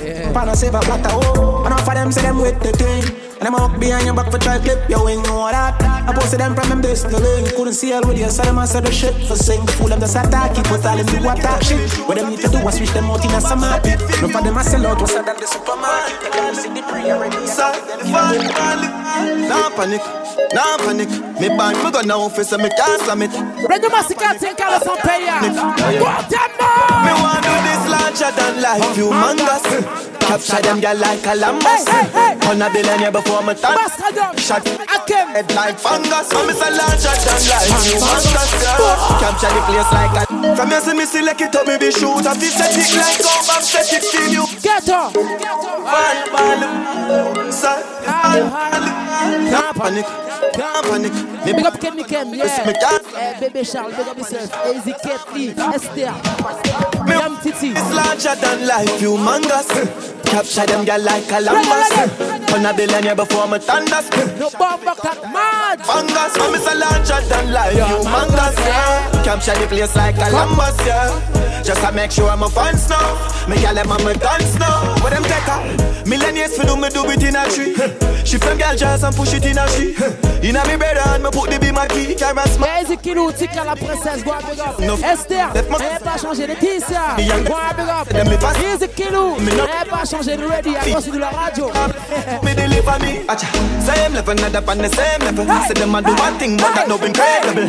[0.00, 0.32] Yeah.
[0.32, 1.64] Pan save a blatter, oh.
[1.66, 3.30] Enough of them say them with the thing.
[3.40, 5.80] And them up behind your back for try clip You ain't know that.
[5.80, 8.66] I posted them from them this link Couldn't see all with you So them a
[8.66, 9.66] say the shit for sing.
[9.80, 12.48] Fool them just attack it But all them do attack shit What them need to
[12.48, 13.80] do is switch them out in a summer.
[13.80, 16.20] Pit Enough of them a sell out What's that than the supermarket.
[16.20, 18.99] They can't see the pre-already Sir,
[19.48, 20.02] Nah panic,
[20.54, 21.08] nah panic.
[21.40, 23.30] Me bang me gun now office and me can't slam it.
[23.66, 25.40] Bring the massacre, think Carlos on pay ya
[26.00, 26.50] What them
[27.04, 31.90] Me want do this larger than life Humongous Capture them girl like Columbus
[32.46, 34.62] On a billionaire before me turn um, Shot.
[34.62, 36.30] head like fungus.
[36.30, 39.18] I'm a larger than life Humongous yeah.
[39.18, 42.22] Capture the place like a From here see me select it up me be shoot
[42.22, 44.46] I feel set it like go back set it feel you.
[44.62, 45.14] Get up.
[45.14, 47.82] Ball, ball Sir,
[49.50, 50.06] Nah panic,
[50.52, 51.12] panic
[51.44, 52.44] Big up Kenny Ken, yeah.
[52.46, 56.14] Eh, Bébé Charles, big up yourself Easy Ketly, Esther
[57.08, 57.68] Yam Titi.
[57.70, 59.68] It's larger than life, humongous.
[60.24, 64.08] Capture them girl like Columbus On a billionaire before me thunders.
[64.38, 65.80] No bomb back that mad.
[65.80, 68.56] Fungus, I'm a larger than life, humongous.
[68.58, 69.22] Yeah.
[69.24, 71.40] Capture the place like Columbus, yeah.
[71.64, 75.10] Just to make sure I'm a fans now Me girl them my dance now What
[75.10, 75.89] them take her?
[76.04, 77.74] Millennials for do me do it in a tree.
[78.24, 79.94] She from girl jazz and push it in a she
[80.46, 82.14] In a me bed and me put the be my key.
[82.14, 84.80] Camera smart Easy Kilo, Tika la princesse, go big up.
[85.04, 88.56] Esther, elle n'a pas changé de Tissia Go big up.
[88.64, 91.66] Easy Kilo, elle n'a pas changé de ready à cause de la radio.
[92.42, 93.20] Me deliver me.
[93.28, 93.46] Acha.
[93.80, 95.44] Same level, not up on the same level.
[95.66, 97.68] Say them a do one thing, but that no incredible.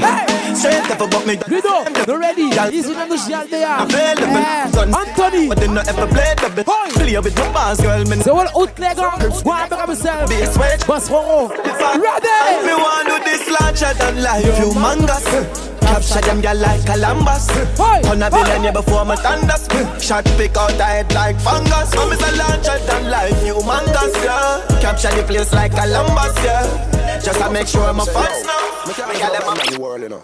[0.56, 2.50] Same level, but me Ludo, no ready.
[2.72, 4.96] Easy no Lucian there Available.
[4.96, 5.48] Anthony.
[5.48, 6.64] But they not ever play double
[6.94, 10.56] Play with my bars, girl me So what outleg on Go big up yourself Bass
[10.58, 16.56] wedge Boss Roro Ready Me want do this larger than life Humongous Capture them girl
[16.56, 17.50] like Columbus
[17.80, 19.66] On a billionaire before me thunders
[20.04, 25.10] Shot pick out a head like fungus I'm a larger than life Humongous, yeah Capture
[25.16, 29.32] the place like Columbus, yeah Just to make sure I'm a fans now Me tell
[29.34, 30.24] them I'm the world, you know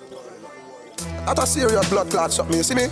[1.25, 2.89] That's a serious blood clot shot me, you see me?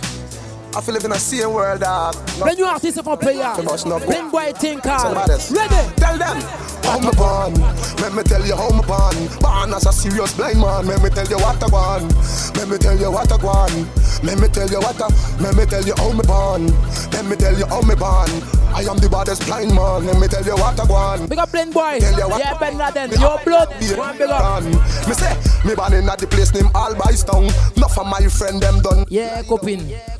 [0.76, 2.12] I feel live in a same world, dog.
[2.36, 3.50] The new artist from player.
[3.56, 4.90] Big boy thinker.
[4.92, 5.96] Ready?
[5.96, 6.36] Tell them.
[6.84, 7.54] How me born?
[7.96, 9.16] Let me tell you how me born.
[9.40, 10.86] Born as a serious blind man.
[10.86, 12.12] Let me tell you what I want.
[12.56, 13.88] Let me tell you what I want.
[14.22, 15.08] Let me tell you what I.
[15.40, 16.66] Let me tell you how me born.
[17.10, 18.28] Let me tell you how me born.
[18.76, 20.04] I am the baddest blind man.
[20.04, 21.30] Let me tell you what I want.
[21.30, 22.00] Big up blind boy.
[22.04, 23.12] Yeah, Ben Laden.
[23.18, 23.72] Your blood.
[23.96, 24.62] One big up.
[24.62, 25.32] Me say
[25.64, 27.48] me born in at the place named Albistown.
[27.76, 29.06] Enough of my friend them done.
[29.08, 29.80] Yeah, copine.
[29.88, 30.15] Nobody.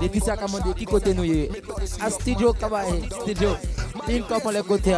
[0.00, 1.48] Depi sa kamande ki kote nou ye
[2.00, 3.56] A studio kabaye Studio.
[4.08, 4.96] Une comme les côtés.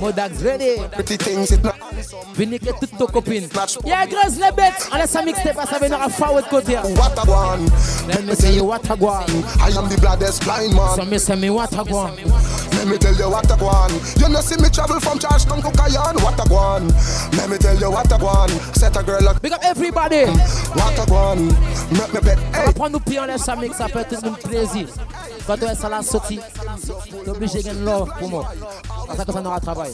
[0.00, 0.80] Modax ready.
[2.34, 3.48] Venez que toutes nos copines.
[3.84, 4.88] Yeah, grosse les bêtes.
[4.92, 6.76] On laisse un mixtape, ça va venir à forward côté.
[6.76, 7.70] What I want.
[8.08, 9.28] Let me tell you what I want.
[9.60, 10.96] I am the blind man.
[10.96, 12.16] So me say me what want.
[12.72, 13.92] Let me tell you what I want.
[14.18, 16.16] You know see me travel from Charleston to Cayenne.
[16.22, 16.92] What I want.
[17.36, 18.52] Let me tell you what I want.
[18.76, 19.40] Set a girl up.
[19.40, 20.26] Big up everybody.
[20.26, 21.52] What I want.
[21.92, 22.38] Make me bet.
[22.54, 22.72] Hey.
[22.74, 24.88] Prends nous pieds, on laisse un mix, ça peut être un plaisir.
[25.46, 26.40] Quand tu es ça la sortie,
[27.04, 27.70] tu es obligé de
[28.18, 28.46] pour moi.
[29.10, 29.92] C'est ça que ça n'aura travail.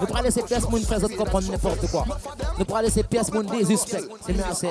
[0.00, 2.04] Nous pourrons laisser moun faire autres comprendre n'importe quoi.
[2.58, 4.04] Nous pourrons laisser des suspects.
[4.26, 4.70] C'est mieux assez.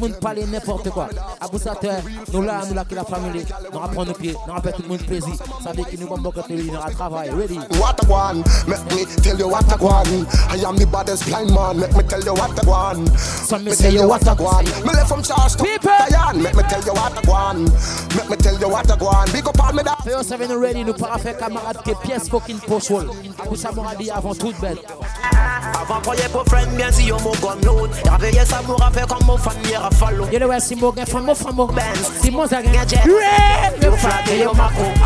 [0.00, 1.08] Moun parler n'importe quoi.
[1.40, 1.74] À ça
[2.32, 4.88] nous là, nous là qui la famille, nous apprendre nos pieds, nous rappelle tout le
[4.88, 5.34] monde plaisir.
[5.62, 7.30] Ça veut dire que nous vamos beaucoup de nous travail.
[7.30, 7.58] Ready?
[7.78, 10.08] What I want, make me tell you what I want.
[10.50, 11.78] I am the baddest blind man.
[11.78, 13.18] Make me tell you what I want.
[13.18, 14.66] So me say you what I want.
[14.84, 16.42] Me left from Charleston, Cayenne.
[16.42, 17.70] Make me tell you what I want.
[18.16, 19.32] Make me tell you what I want.
[19.32, 19.98] Big up all me that.
[20.04, 22.58] Fais ça nous ready, nous para faire camarade que fucking
[23.56, 24.78] ça m'aura dit avant toute bête.
[25.80, 27.90] Avant croyez pour friend bien si yo mon gun load.
[28.20, 30.26] Réveillez ça m'aura fait comme mon fan hier à follow.
[30.30, 31.68] Yo le ouais si mon fan mon fan mon.
[32.20, 33.18] Si mon yo.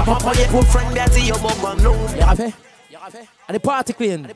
[0.00, 1.96] Avant croyez pour friend bien si yo mon load.
[2.16, 2.54] You have it?
[3.48, 4.28] And the party clean.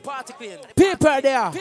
[0.75, 1.51] People there.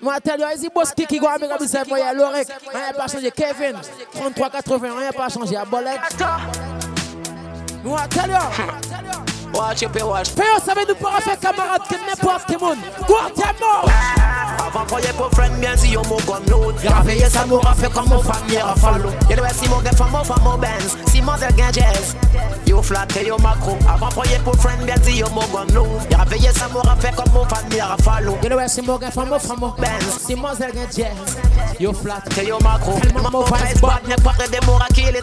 [0.00, 2.48] Moi, tell you, is boss qui go avec un bise pour y aller Lorek.
[2.72, 3.30] Rien pas changé.
[3.30, 3.76] Kevin,
[4.14, 5.56] 33-80, rien pas changé.
[5.56, 5.64] À
[7.88, 7.88] Bolek.
[7.88, 9.14] Moi, tell you.
[9.54, 10.34] Watch your pay watch.
[10.34, 12.78] Pay us avec nous pour faire camarade que n'importe quel monde.
[13.08, 13.90] Mort?
[14.66, 16.74] Avant croyez pour friend bien si yo mon gun load.
[16.84, 19.10] Réveillez ça m'aura fait comme mon hier à follow.
[19.30, 20.96] Yo devait si mon gars mon femme mon Benz.
[21.10, 22.14] Si mon gars gagne jazz.
[22.66, 23.76] Yo flat et yo macro.
[23.88, 25.88] Avant croyez pour friend bien si yo mon gun load.
[26.18, 28.36] Réveillez ça m'aura fait comme mon hier à follow.
[28.42, 30.18] Yo devait si mon gars mon femme mon Benz.
[30.26, 31.36] Si mon gars gagne jazz.
[31.80, 32.98] Yo flat et yo macro.
[33.14, 34.78] Maman face bad n'est pas de mon.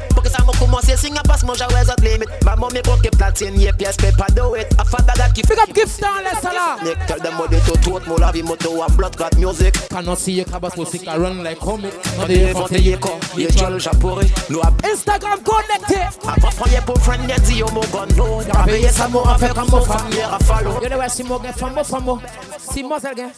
[0.10, 2.30] Pour que ça me commence signe passe mon j'avais autre limite.
[2.43, 4.15] Maman me bloqué platine, y'a pièce pépé.
[4.18, 4.68] Pas do it.
[4.78, 6.76] A father that keep Big up gift down, let's allow.
[7.08, 9.74] Tell them what they to throat, mo lavi moto a blood clot music.
[9.90, 11.94] Cannot see your cabas music, I run like comic.
[12.18, 14.26] Quand il est venté, il est con, il est jol, j'apporé.
[14.50, 16.02] Nous a Instagram connecté.
[16.28, 18.42] Avant premier pour friend, il dit yo mon gun, no.
[18.42, 20.82] Y'a payé ça, mon affaire comme mon famille, a follow.
[20.82, 22.20] Yo, le ouais, si mon gars, famo, famo.
[22.58, 23.30] Si moi, c'est le gars.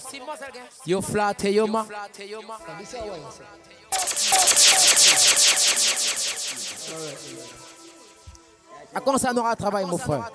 [0.85, 1.85] Yo, flat, yo, ma.
[8.97, 10.31] À quand ça n'aura travail, mon frère?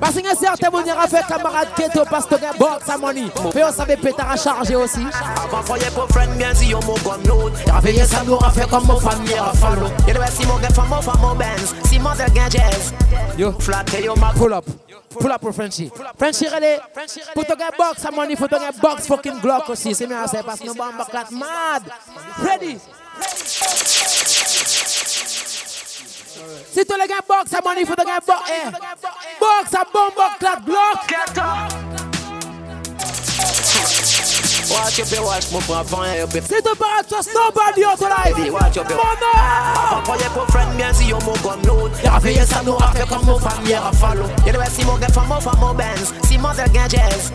[0.00, 3.24] Parce que certains vont venir faire camarade ghetto parce que box à money.
[3.52, 5.04] Mais on savait pétard à charger aussi.
[5.42, 7.50] Avant premier pour friend, bien yo mon gun, no.
[7.66, 9.88] Y'a payé ça, nous a fait comme mon famille, a follow.
[10.06, 11.74] Y'a le si mon gars, famo, famo, Benz.
[11.86, 12.92] Si mon gars, jazz.
[13.36, 14.32] Yo, flat, yo, ma.
[14.34, 14.66] Pull up.
[15.18, 15.90] Pull up pour Frenchy.
[16.16, 16.78] Frenchy, relais.
[17.34, 19.96] Pour te gagner box à money, faut te gagner box fucking Glock aussi.
[19.96, 21.82] C'est mieux faire parce que nous sommes mad.
[22.38, 22.78] Ready?
[26.72, 28.40] Si tu le box à money, faut te gagner box.
[28.48, 28.70] Eh.
[29.40, 31.85] Box à bombe, clap, block.
[34.70, 36.40] Watch your watch, mon frère, avant un peu.
[36.40, 38.52] Si tu parles, trust nobody out alive.
[38.52, 41.88] Watch your Avant premier pour friend, bien dit yo mon gun, no.
[42.02, 44.24] Y'a payé ça, nous a fait comme mon famille, a follow.
[44.44, 46.12] You Y'a le si mon gars, famo, famo, Benz.
[46.28, 47.32] Si mon gars, jazz.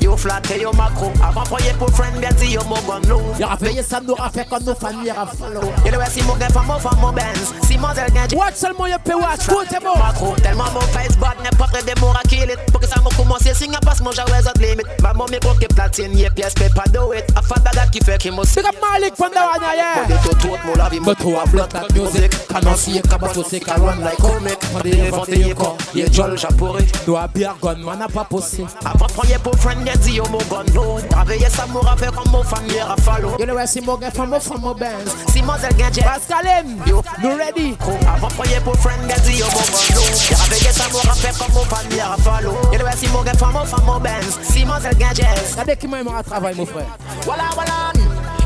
[0.00, 1.10] Yo flat, yo macro.
[1.22, 3.22] Avant premier pour friend, bien dit yo mon gun, no.
[3.38, 5.62] Y'a payé ça, nous a fait comme nos familles, a follow.
[5.86, 7.54] Y'a le si mon gars, famo, famo, Benz.
[7.66, 8.34] Si mon gars, jazz.
[8.34, 9.96] Watch seulement y'a pay watch, tout est bon.
[9.98, 12.54] Macro, tellement mon face bad, n'est pas près de mon raquille.
[12.70, 14.86] Pour que ça m'a commencé, si y'a pas mon j'avais autres limites.
[15.02, 17.24] Maman, mes gros qui platine, y'a pièce, pas do it.
[17.36, 20.06] A father that qui fait qu'il m'a Big up Malik from the one, yeah.
[20.08, 22.32] But to throat, mo lavi moto a blood that music.
[22.48, 24.58] Cannot see a cabas to say can run like comic.
[24.72, 26.86] Quand il est venté, il est con, il est jol, j'apporé.
[27.04, 28.68] Doit bien gun, man a pas possible.
[28.84, 30.98] Avant premier pour friend, y'a dit yo mon gun, no.
[31.10, 33.36] Y'a veillé ça, m'aura fait comme mon famille, a follow.
[33.38, 35.14] Yo, le ouais, si mon gars, famo, famo, Benz.
[35.32, 37.76] Si mon zèle gagne, Pascalim, nous ready.
[38.06, 40.00] Avant premier pour friend, y'a dit yo mon gun, no.
[40.30, 42.56] Y'a veillé ça, m'aura fait comme mon famille, a follow.
[42.72, 44.38] Yo, le ouais, si mon gars, famo, famo, Benz.
[44.48, 46.96] Si mon zèle gagne, Regardez qui m'a à travail, mon frère.
[47.22, 47.92] Voilà, voilà.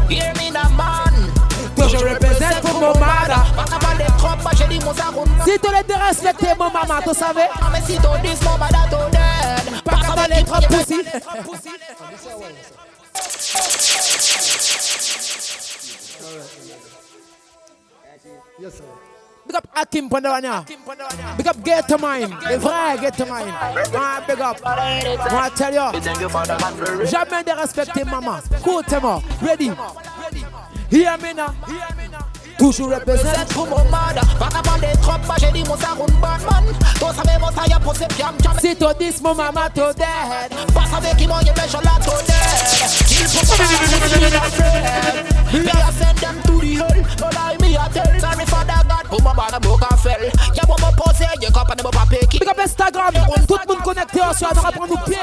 [0.08, 1.14] Hear me now, man.
[1.76, 3.44] Toujours représente pour mon mada.
[5.44, 7.48] Si tu les respecté, mon maman, tu savais?
[7.72, 9.82] Mais si tu dis mon bada, tu dead.
[9.84, 11.02] Pas qu'à les trop pussy.
[18.60, 19.07] Yes, sir.
[19.48, 20.66] Big up Akim Pandavanya.
[21.38, 22.36] Big up Get Mine.
[22.50, 23.54] Le vrai Get to Mine.
[23.96, 24.60] Ah, big up.
[24.62, 27.06] Moi, tell you.
[27.06, 28.40] Jamais de respecter maman.
[28.58, 29.22] Écoute-moi.
[29.42, 29.72] Ready?
[30.90, 31.54] Hear me now.
[32.58, 34.20] Toujours représente pour mon mada.
[34.38, 36.64] Qu'à parler trop, pas j'ai dit mon saroun Batman.
[36.98, 38.52] Toi, met mon taille à poser piam jam.
[38.60, 40.52] Si tu dis mon maman, tu dead.
[40.74, 42.90] Pas savoir qui mange, mais je la to dead.
[43.10, 44.42] Il faut pas me dire
[45.50, 47.02] que Me I send them to the hell.
[47.20, 48.20] No lie, me I tell.
[48.20, 49.18] Sorry for that God.
[49.18, 50.30] Pour ma bana, book a fell.
[50.54, 52.38] Y'a bon, mon posé, qu'à pas de mon papier qui.
[52.38, 53.12] Big up Instagram.
[53.46, 54.52] Tout le monde connecté en soir.
[54.56, 55.16] On va prendre nos pieds.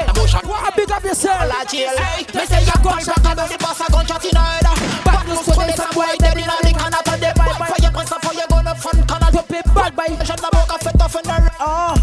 [0.75, 1.39] Big up yourself.
[1.47, 1.87] La chill.
[2.33, 4.67] C'est y'a quoi, j'en ai des passes à gunshot in head.
[5.05, 7.01] Back nous soleil, ça boy, dead in the canal.
[7.19, 9.31] They buy fire, press a fire, gonna fun canal.
[9.31, 10.15] Tu peux bad by.
[10.23, 11.51] Je la boca fait off in the.
[11.59, 11.93] Oh,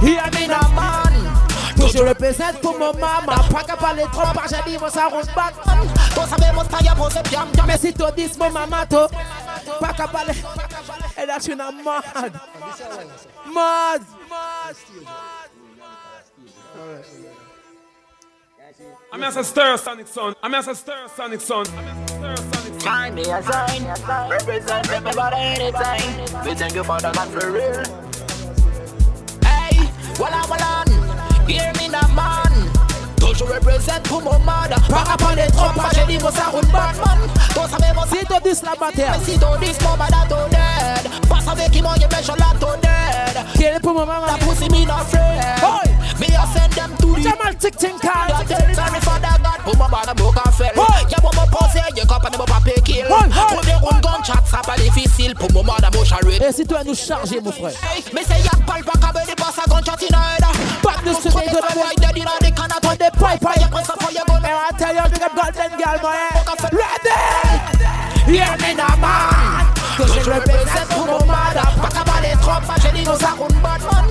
[0.00, 1.45] hear me now, man.
[1.76, 3.42] Toujours représente pour mon maman.
[3.52, 5.54] Pas qu'à parler trop, pas j'ai dit, mon ça ronge back.
[6.14, 7.66] Toi, ça met mon à poser piam jam.
[7.66, 8.96] Mais si tu dis mon maman, tu
[9.80, 10.34] pas qu'à parler.
[11.22, 11.72] Et là, tu es mad.
[13.52, 14.02] Mad.
[19.12, 20.34] I'm as a stir sonic son.
[20.42, 21.64] I'm as a stir sonic son.
[22.80, 23.86] Find me a sign.
[24.28, 26.44] Represent everybody anytime.
[26.44, 27.84] We thank you for the man for real.
[29.42, 30.95] Hey, voilà, voilà.
[31.46, 32.70] Hear me now, man.
[33.18, 34.74] Toujours represent pour mon mad.
[34.88, 37.18] Par rapport les trop, pas j'ai dit mon saroun Batman.
[37.54, 39.18] Toi, ça mon Si tu dis la bataille.
[39.18, 41.28] Mais si tu dis mon bada, to dead.
[41.28, 43.44] Pas avec qui mange, mais je la to dead.
[43.54, 44.26] Quel est pour mon maman?
[44.26, 45.85] La pussy me not afraid.
[46.16, 46.26] Boy.
[46.28, 48.28] Me I send them to the Jamal Tick Ting Car.
[48.28, 49.60] Sorry for that God.
[49.64, 50.72] Pour mon bada, book a fell.
[50.74, 53.06] Y'a bon mon posé, y'a qu'à pas de mon papier kill.
[53.06, 55.34] Pour des rounds gunshot, ça pas difficile.
[55.34, 56.42] Pour mon mada, mon charrette.
[56.42, 57.72] Et si tu vas nous charger, mon frère.
[58.14, 60.44] Mais c'est y'a pas le bac à venir passer à gunshot in head.
[60.82, 62.80] Pas de se Pour des boy dead in the canal.
[62.84, 64.36] On the pipe, Fire press a fire gun.
[64.36, 66.16] And I tell you, big up golden girl, boy.
[66.72, 67.86] Ready?
[68.26, 69.66] Hear me now, man.
[69.96, 71.62] Toujours représente pour mon mada.
[71.80, 74.04] Pas qu'à parler trop, pas j'ai dit nos saroun Batman.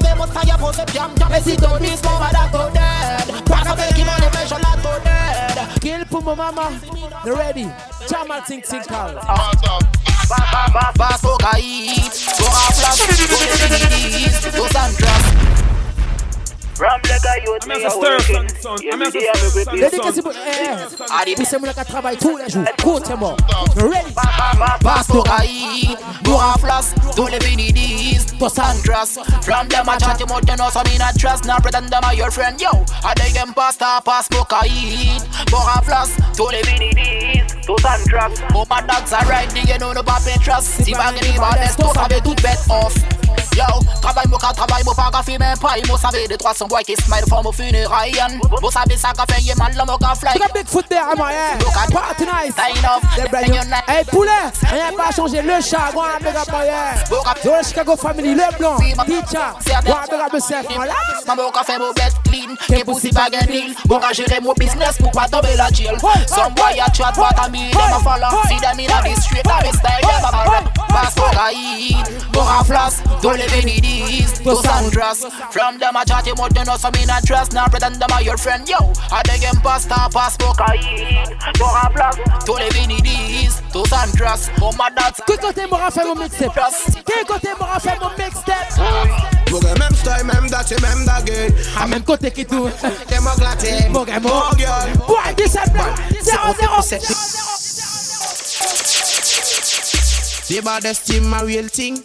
[0.00, 1.28] Met mon taille à piam jam.
[1.30, 3.44] Mais si tu dis mon bada, to dead.
[3.44, 4.72] Pas avec qui m'en est, mais je la.
[5.80, 6.78] Kill maman.
[7.26, 7.66] You ready?
[8.08, 9.14] Jamal Ting Ting Car.
[10.96, 15.61] Paso caíd, go a flash, go to the east, go
[16.74, 16.82] Clas.
[16.82, 17.22] From the
[17.62, 18.76] I'm a stir son, son.
[18.92, 20.22] I'm a stir son, Dédicace son.
[20.22, 20.32] pour.
[20.32, 22.64] Eh, poussez moi qui travaille tous les jours.
[22.78, 23.36] Écoutez-moi.
[23.76, 24.14] Ready?
[24.82, 29.18] Pastor Aïe, Boura Flas, tous les Vinidis, Tos Andras.
[29.42, 31.44] From them I chat you more than us, I mean I trust.
[31.44, 32.70] Now pretend them are your friend, yo.
[33.04, 34.28] I dig them pasta, pass
[34.62, 35.18] Aïe,
[35.50, 38.32] Boura Flas, tous les Vinidis, Tos Andras.
[38.54, 40.84] Oh my dogs are riding, you know no papi trust.
[40.84, 42.94] Si pas gagner, bah laisse tout, ça veut tout bet off.
[43.56, 43.64] Yo,
[44.00, 45.74] travail moi quand travail moi pas qu'à faire même pas.
[45.86, 48.18] Moi savez de 300 boys qui smile for mon funérailles.
[48.60, 50.40] Vous savez ça qu'a fait, y'a mal là, moi qu'à fly.
[50.54, 51.56] Big foot there, my yeah.
[51.92, 52.54] Party nice.
[53.16, 53.60] They brand new.
[53.86, 54.30] Hey, poulet,
[54.70, 55.42] rien pas changé.
[55.42, 56.94] Le chat, go and big up my yeah.
[57.44, 59.54] Yo, le Chicago family, le blanc, teacher,
[59.84, 60.96] go and big up yourself, my lad.
[61.26, 63.74] Maman qu'a fait mon best clean, que pussy bag and deal.
[63.86, 65.96] Bon qu'à gérer mon business pour pas tomber la jail.
[66.26, 68.42] Some boy a chat what I mean, them a follow.
[68.48, 70.78] See them in a the street, a the style, them a rap.
[70.88, 75.26] Pass for Gaïd, bon à flas, tous les Benidis, tous Andras.
[75.50, 77.52] From them a chat you more than us, I mean I trust.
[77.52, 78.76] Now pretend them are your friend, yo.
[79.10, 81.28] I dig them pasta, pass for Gaïd,
[81.58, 82.16] bon à flas,
[82.46, 84.50] tous les Benidis, tous Andras.
[84.60, 85.20] Oh my dads.
[85.26, 86.60] Quel côté m'aura fait mon mixtape?
[87.06, 88.72] Quel côté m'aura fait mon mixtape?
[89.46, 91.54] Pour le même style, même date, même dague.
[91.78, 92.70] À même côté qui tout.
[93.08, 93.88] Démocratique.
[93.90, 94.90] Mon gars, mon Mon girl.
[95.06, 95.72] Boy, 17
[96.82, 97.02] 007.
[100.48, 102.02] The baddest team, my real thing.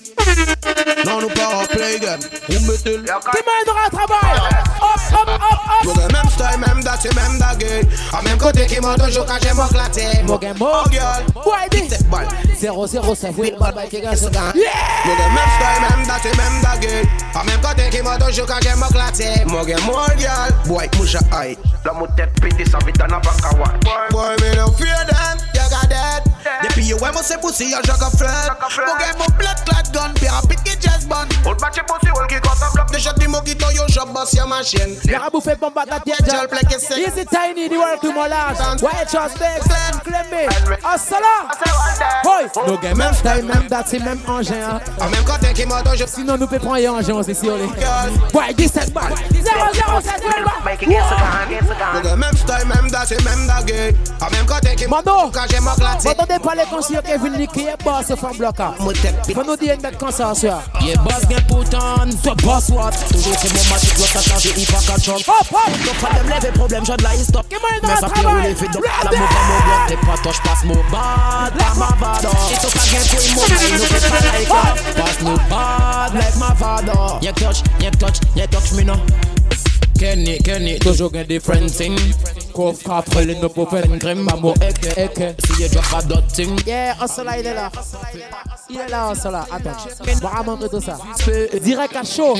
[1.05, 2.19] Non, nous pas en play game.
[2.49, 3.03] Où mettez-le?
[3.03, 4.37] Qui m'aidera à travail?
[4.81, 5.83] Hop, hop, hop, hop.
[5.83, 7.87] Pour le même style, même date, même dague.
[8.13, 10.23] À même côté qui m'a toujours quand j'ai mon claté.
[10.23, 11.23] Mon gars, mon oh, girl.
[11.33, 12.27] Boy, 17 balles.
[12.59, 13.31] 007.
[13.37, 14.51] Oui, le bye qui gagne ce gars.
[14.51, 17.07] Pour le même style, même date, même dague.
[17.33, 19.45] À même côté qui m'a toujours quand j'ai mon claté.
[19.45, 20.51] Mon gars, mon girl.
[20.65, 21.57] Boy, moucha aïe.
[21.85, 23.67] La mouette piti sa vita na baka wa
[24.11, 26.36] Boy, me no fear them, you got that.
[26.63, 28.59] Depuis you when me say pussy, a flirt.
[28.77, 31.27] Mon gars, mon blood clot gun, puis rapide qui just bun.
[31.45, 34.33] Old batch pussy, old qui compte block The shot the monkey to your shop, boss
[34.33, 34.97] your machine.
[35.05, 37.01] Le rabou fait bombe à ta tête, Gel play qui c'est.
[37.01, 38.81] Easy tiny, the world to my large.
[38.81, 39.61] White Charles Beck,
[40.03, 40.47] Clemmy,
[40.83, 41.49] Assala.
[42.23, 42.36] Boy, no game,
[42.95, 44.53] même style, même date, c'est même engin.
[44.73, 44.79] hein.
[44.99, 46.07] À même côté qui m'a toujours.
[46.07, 47.53] Sinon, nous peut prendre un engin, c'est sûr.
[48.33, 49.13] Boy, 17 balles.
[49.31, 50.21] 007,
[51.93, 53.95] Pour le même style, même date, même dague.
[54.21, 55.99] À même côté qui m'a Mando, quand j'ai mon claté.
[56.03, 58.73] vous entendez parler comme si Kevin Lee qui est boss femme bloquant.
[58.77, 60.61] Faut nous dire une bête comme ça, soeur.
[60.81, 62.91] Yeah, boss get put on, so boss what?
[63.11, 65.17] Toujours c'est mon match, doit ça changer, il pas qu'à chop.
[65.27, 65.71] Hop, hop.
[65.85, 67.45] Donc pas de me lever, problème, j'ai de la stop.
[67.83, 70.63] Mais ça fait rouler, fait donc la mou pas mon bloc, t'es pas touche, passe
[70.65, 72.51] mon bad, pas ma vada.
[72.51, 75.01] Et toi pas gain pour une mobile, nous fait pas like that.
[75.01, 77.19] Passe nous bad, like ma vada.
[77.21, 78.93] Y'a touch, y'a touch, y'a touch me no.
[79.97, 81.97] Kenny, Kenny, toujours un different thing.
[82.53, 85.35] Coffre après les no pour faire une crème, maman, eke, eke.
[85.43, 86.55] Si y'a drop pas d'autres thing.
[86.65, 87.71] Yeah, Osala, il est là.
[88.69, 89.45] Il est là, Osala.
[89.51, 89.71] Attends.
[90.23, 90.97] On va montrer tout ça.
[91.61, 92.35] Direct à chaud.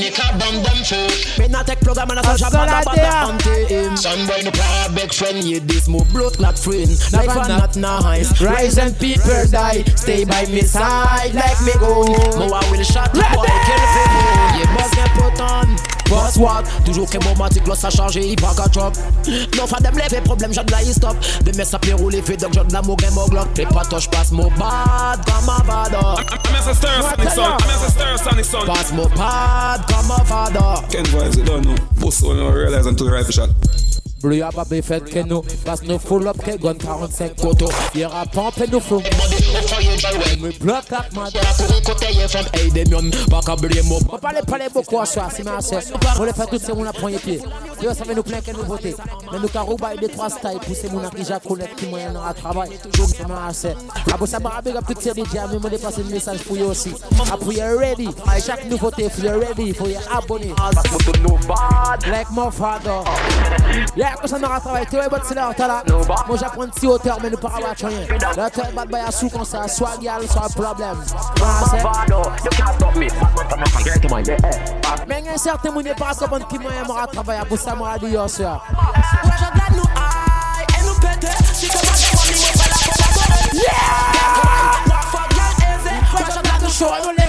[1.38, 3.08] Maintenant, tech programme, on a ça, Osala, j'abande, there.
[3.08, 3.98] abande him.
[3.98, 6.90] Sunboy, no para big friend, yeah, this more blood clot friend.
[7.12, 8.40] Life and not nice.
[8.42, 9.84] Rise and people die.
[9.96, 12.06] Stay by me side like me go.
[12.38, 14.60] Moi, I will shot the boy, kill the film.
[14.60, 15.97] Yeah, boss get put on.
[16.10, 16.64] Boss what?
[16.86, 18.96] Toujours que mon matic, là, ça change, il pas qu'à chop.
[19.58, 21.18] Non, fa dem lever, problème, de la stop.
[21.44, 23.54] De mes ça peut rouler, fait donc de la mo game, mo glock.
[23.54, 26.16] T'es pas touche, passe mon bad, comme ma vada.
[26.46, 27.42] I'm a stir sonic son.
[27.42, 28.66] I'm a stir sonic son.
[28.66, 30.82] Passe mon bad, comme ma vada.
[30.90, 31.76] Ken Vibes, you don't know.
[32.00, 33.50] Boss only don't realize until the rifle shot.
[34.22, 35.44] Bleu a pas bien fait que nous.
[35.64, 37.70] Parce que nous full up que gun 45 koto.
[37.94, 39.00] Y'aura pas pompé nous flou.
[39.00, 41.30] Me bloc up, man.
[44.12, 45.82] On parle parler beaucoup à soir, c'est ma soeur.
[46.20, 47.42] On le fait tout c'est mon premier pied.
[47.82, 48.96] Ça fait nous plein que nous voter.
[49.32, 52.14] Mais nous carreaux bail des trois styles pour ces moun qui ja connaître qui moyen
[52.28, 52.72] à travail.
[52.96, 53.76] C'est ma soeur.
[54.12, 56.64] Après ça m'a big up tout ces DJ, mais moi dépasser le message pour eux
[56.64, 56.94] aussi.
[57.32, 58.10] Après you ready?
[58.44, 60.54] Chaque nouveauté, if you ready, faut y abonner.
[62.10, 63.04] Like my father.
[63.96, 64.86] Yeah, comme ça, on aura travaillé.
[64.86, 65.84] Tu vois, c'est là, t'as là.
[66.28, 68.08] Moi, j'apprends une petite hauteur, mais nous pas avoir rien.
[68.36, 71.04] Là, tu as bad boy à sous comme ça, soit gal, soit un problème.
[75.08, 77.42] Mais il y a un certain monde qui pas comprendre qui moyen m'aura travaillé.
[77.48, 78.64] Pour ça, m'aura dit, yo, soeur.
[86.78, 87.28] Show nous les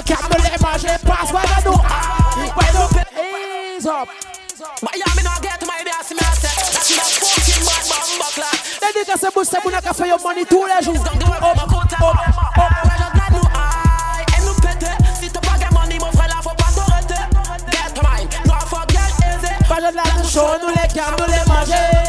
[9.62, 11.04] vous n'avez qu'à faire your money tous les jours.
[19.68, 20.02] Pas de la
[20.62, 22.08] nous les nous les.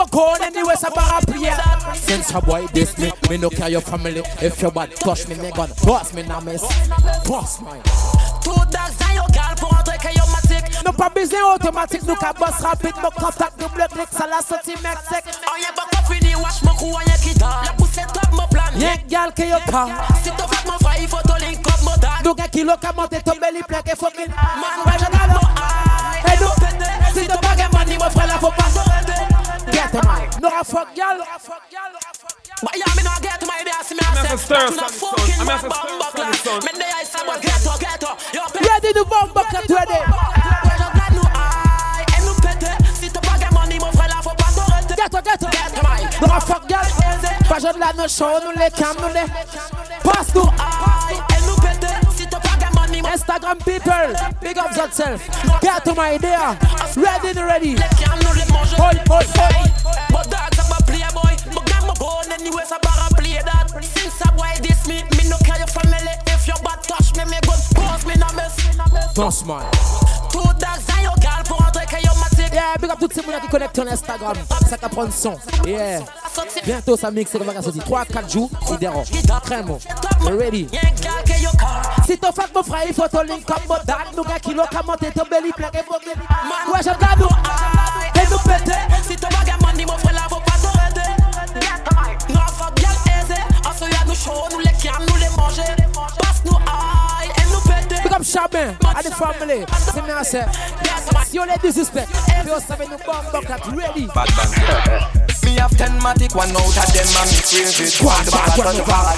[0.00, 1.48] Bagamba code anyway, ça parapluie.
[1.94, 4.22] Since a boy this me, me no care your family.
[4.40, 6.62] If your bad touch me, me gun boss me now miss.
[7.26, 7.82] Boss mine.
[8.42, 12.16] Tout dogs dans yo gal pour entrer que yo matic Nou pa bizne automatique, nou
[12.16, 16.34] ka boss rapide Mou kontak double click, sa la soti Mexique An ye bako fini,
[16.40, 19.60] wash mou kou an ye kita La pousse top mou plan Yen gal ke yo
[19.68, 19.84] pa
[20.24, 22.94] Si to fat mou fay, faut to link up mou dan Nou gen kilo ka
[22.96, 25.09] monte, to belly plek e fucking Man, wè
[30.60, 31.16] a a fuck gal
[32.60, 35.60] But yeah, me not get my idea, me I say Back to the fucking man,
[35.64, 36.28] bomb buckler
[36.60, 40.00] Me dey I say, but get up, get up Ready to bomb buckler, ready
[40.68, 44.20] Wè jè galo ay, e nou pète Si to pa gen money, mou fre la
[44.20, 44.52] fò pas
[44.92, 46.92] Get up, get up Nou a fuck gal
[47.48, 49.24] Pa jod la nou show, nou le cam, nou le
[50.04, 54.12] Pass nou ay, e nou pète Si to pa gen money, mou Instagram people,
[54.42, 55.24] big up yourself.
[55.60, 56.58] Get to my idea.
[56.94, 57.74] Ready ready.
[58.76, 59.70] Hold, hold, hold.
[62.30, 63.66] Gun anyway, so bara play that.
[63.82, 66.14] Since I boy this me, me no care your family.
[66.26, 68.56] If your bad touch me, me gun pause me na mess.
[69.14, 69.70] Don't smile.
[70.30, 72.52] Two dogs and your girl pour entrer que yo matic.
[72.52, 74.36] Yeah, big up toutes ces gens qui connectent sur Instagram.
[74.68, 75.36] Ça prend son.
[75.66, 76.00] Yeah.
[76.64, 78.50] Bientôt ça mixe, ça va sortir 3-4 jours.
[79.44, 79.78] Très bon.
[80.22, 80.68] Ready.
[82.06, 83.96] Si ton fuck mon frère, il faut ton link comme mon dad.
[84.16, 86.20] Nous gars qui l'ont commenté, ton belly plein et fucking.
[86.72, 87.28] Ouais, j'aime la nous.
[88.20, 88.78] Et nous péter.
[89.06, 90.28] Si ton bagage money, mon frère,
[94.20, 95.74] chaud, nous les cam, nous les manger.
[96.18, 98.02] Passe nous aïe, et nous péter.
[98.02, 99.64] Big up Chabin, à the family.
[99.92, 100.46] C'est bien ça.
[101.28, 102.08] Si on est disrespect,
[102.42, 104.08] puis on savait nous bomb bucket ready.
[105.42, 107.96] Me have ten matic, one out of them and me favorite.
[107.98, 109.16] Quack, The quack, bad one, the bad.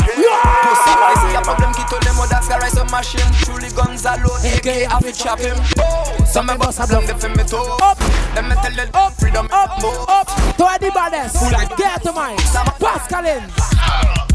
[0.62, 3.32] Pussy boy, see a problem, kid to them, oh, that's rise a machine.
[3.42, 5.56] Truly guns are load, AK, I fi chop him.
[5.78, 7.98] Oh, some me bust a blunt, they fi me toe up.
[8.34, 10.28] Let me tell you, up, freedom, up, move up.
[10.56, 11.36] To the baddest,
[11.76, 12.36] get to mine.
[12.80, 14.31] Pascaline.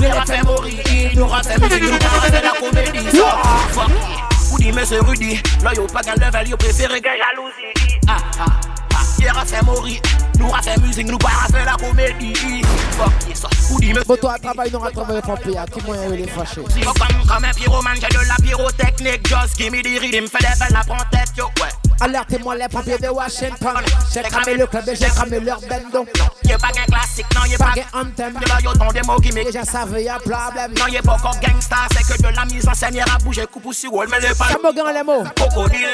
[0.00, 3.10] Nous refait mourir, nous refait musique, nous parlons de la comédie.
[3.16, 3.24] So,
[3.70, 4.52] fuck yeah.
[4.52, 7.98] Ou dit monsieur Rudy, là yo pas qu'un level, yo préféré que jalousie.
[8.06, 8.46] Ah ah
[8.94, 10.00] ah, hier a fait mourir,
[10.38, 12.62] nous a fait musique, nous parlons de la comédie.
[12.92, 13.48] Fuck yeah, ça.
[13.72, 15.58] Ou dit monsieur Bon, toi, travail, nous rattrapons pour payer.
[15.74, 16.62] Qui moyen il est fâché?
[16.70, 19.28] Si yo comme comme un pyromane, j'ai de la pyrotechnique.
[19.28, 21.68] Just give me the rhythm, fais des belles, la prends tête, yo, ouais.
[22.00, 23.74] Alertez-moi les pompiers de Washington.
[24.12, 26.06] J'ai cramé le club et j'ai cramé leur bendo.
[26.44, 28.34] Y'a pas qu'un classique, non, y'a pas qu'un anthem.
[28.34, 30.72] De là, yo, ton démo qui Déjà savais, y'a problème.
[30.78, 33.46] Non, y'a pas encore gangsta, c'est que de la mise en scène, y'a à bouger,
[33.46, 34.46] coupe ou sur mais les pas.
[34.46, 35.24] Ça me gagne les mots.
[35.36, 35.88] Crocodile,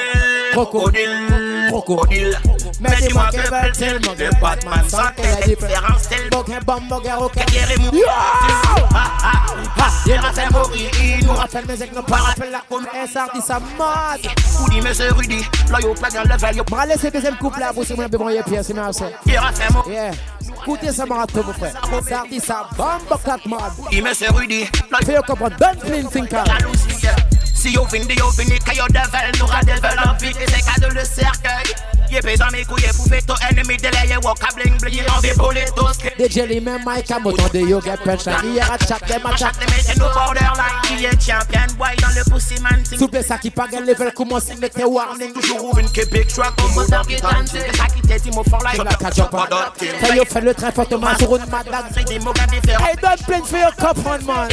[0.52, 2.38] crocodile, crocodile.
[2.80, 7.50] Mais dis-moi que veulent-ils, vieux Batman, sans que différence, c'est le Bogin, bombe, bogin, rocket.
[7.92, 8.02] Yo!
[8.08, 9.30] Ah, ah,
[9.78, 10.90] ah, y'a a fait mourir,
[11.22, 12.84] Nous rappelle mes aigles, nous pas rappelle la com.
[12.94, 14.32] Un sardi, ça mode.
[14.60, 16.76] Ou dit, monsieur Rudy, là, yo, pas dans.
[16.76, 19.04] M'allez, c'est deuxième couple là, vous, c'est mon bébé, c'est merci.
[19.26, 19.94] Y'a a fait mourir.
[19.94, 20.10] Yeah.
[20.62, 21.72] Écoutez ça, marathon, mon frère.
[22.40, 23.42] Ça bombe, quatre.
[23.90, 26.44] Dit, Rudy, là, Fais comprendre, clean thinker.
[27.64, 29.62] Si yo vin di yo vin ni ka yo devil Nou ka
[32.24, 33.76] Ye pe zan mi kouye pou fe to enemy
[34.08, 36.80] ye wok a bling bling Ye an vi pou le tos ke The jelly man,
[36.82, 38.32] Mike, I'm out on the yoga pension.
[38.42, 39.36] Hier à chat, them a.
[39.36, 43.20] Chaque les mettez nous borderline Qui est champion boy dans le pussy man thing Souple
[43.42, 45.34] qui pas gain level, commence à mettre warning.
[45.34, 48.20] Toujours ou vin ke big truck Comme mon dog est dansé C'est ça qui t'est
[48.20, 49.34] dit mon for life C'est la cage up.
[50.00, 51.84] Ça y est, fait le train fortement sur une madame.
[51.94, 54.48] C'est des mots différents Hey, don't play for your cup, man, man.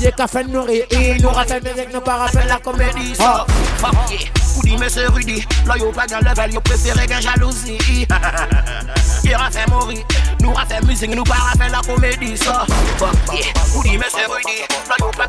[0.00, 0.84] Ah ah ah Y'a qu'à faire nourrir.
[0.90, 3.14] Et nous rappelle mes aigles, nous pas rappelle la comédie.
[3.20, 3.44] Oh,
[3.76, 4.18] fuck yeah
[4.56, 8.06] Ou dit monsieur Rudy Là yo pas dans level Yo préféré qu'un jalousie
[9.30, 10.04] Il a fait mourir
[10.40, 12.66] Nous a fait musique Nous pas fait la comédie Ça
[12.96, 14.58] Fuck yeah Ou dit monsieur Rudy
[14.88, 15.26] Là yo pas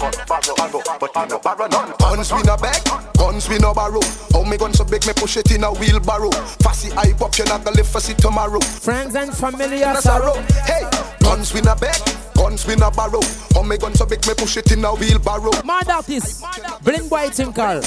[2.22, 2.84] Guns we no beg,
[3.18, 4.02] guns we no borrow.
[4.34, 6.30] How me gun so big, me push it in a wheelbarrow.
[6.62, 8.60] Fussy hype up, you not gonna live for see tomorrow.
[8.60, 10.34] Friends and family are sorrow.
[10.34, 10.42] sorrow.
[10.66, 10.84] Hey,
[11.22, 11.96] guns we no beg,
[12.36, 13.22] guns we no borrow.
[13.54, 15.52] How me gun so big, me push it in a wheelbarrow.
[15.64, 16.44] Mad artist.
[16.84, 17.82] Bling boy tinkle.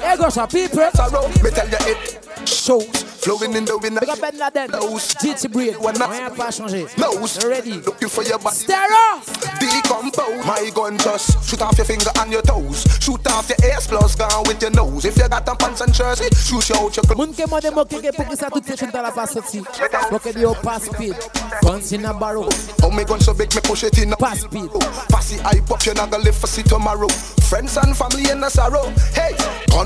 [0.00, 0.90] Hey, go, so people.
[0.94, 2.48] Sorrow, me tell you it.
[2.48, 3.98] Shows flowing in the wind.
[4.00, 4.70] Big up Ben Laden.
[4.70, 5.76] GT Breed.
[5.76, 6.86] Rien pas changé.
[6.96, 7.80] Nose Ready.
[7.82, 8.56] looking for your body.
[8.56, 9.20] Stereo.
[9.60, 10.46] Decompose.
[10.46, 12.86] My gun just shoot off your finger and your toes.
[13.00, 15.04] Shoot off your ass plus gone with your nose.
[15.04, 17.84] If you got them pants and jersey, shoot you out your Moun ke mwade mou
[17.84, 19.62] keke pou ki sa tout se dans la passe soti.
[20.08, 21.16] Pou ke di yo pass speed.
[21.62, 22.48] Guns in a barrow.
[22.82, 24.70] Oh me gun so big, me push it in a Pass speed.
[25.10, 27.08] Passy hype up, you not gonna live for see tomorrow.
[27.48, 28.88] Friends and family in a sorrow.
[29.14, 29.34] Hey,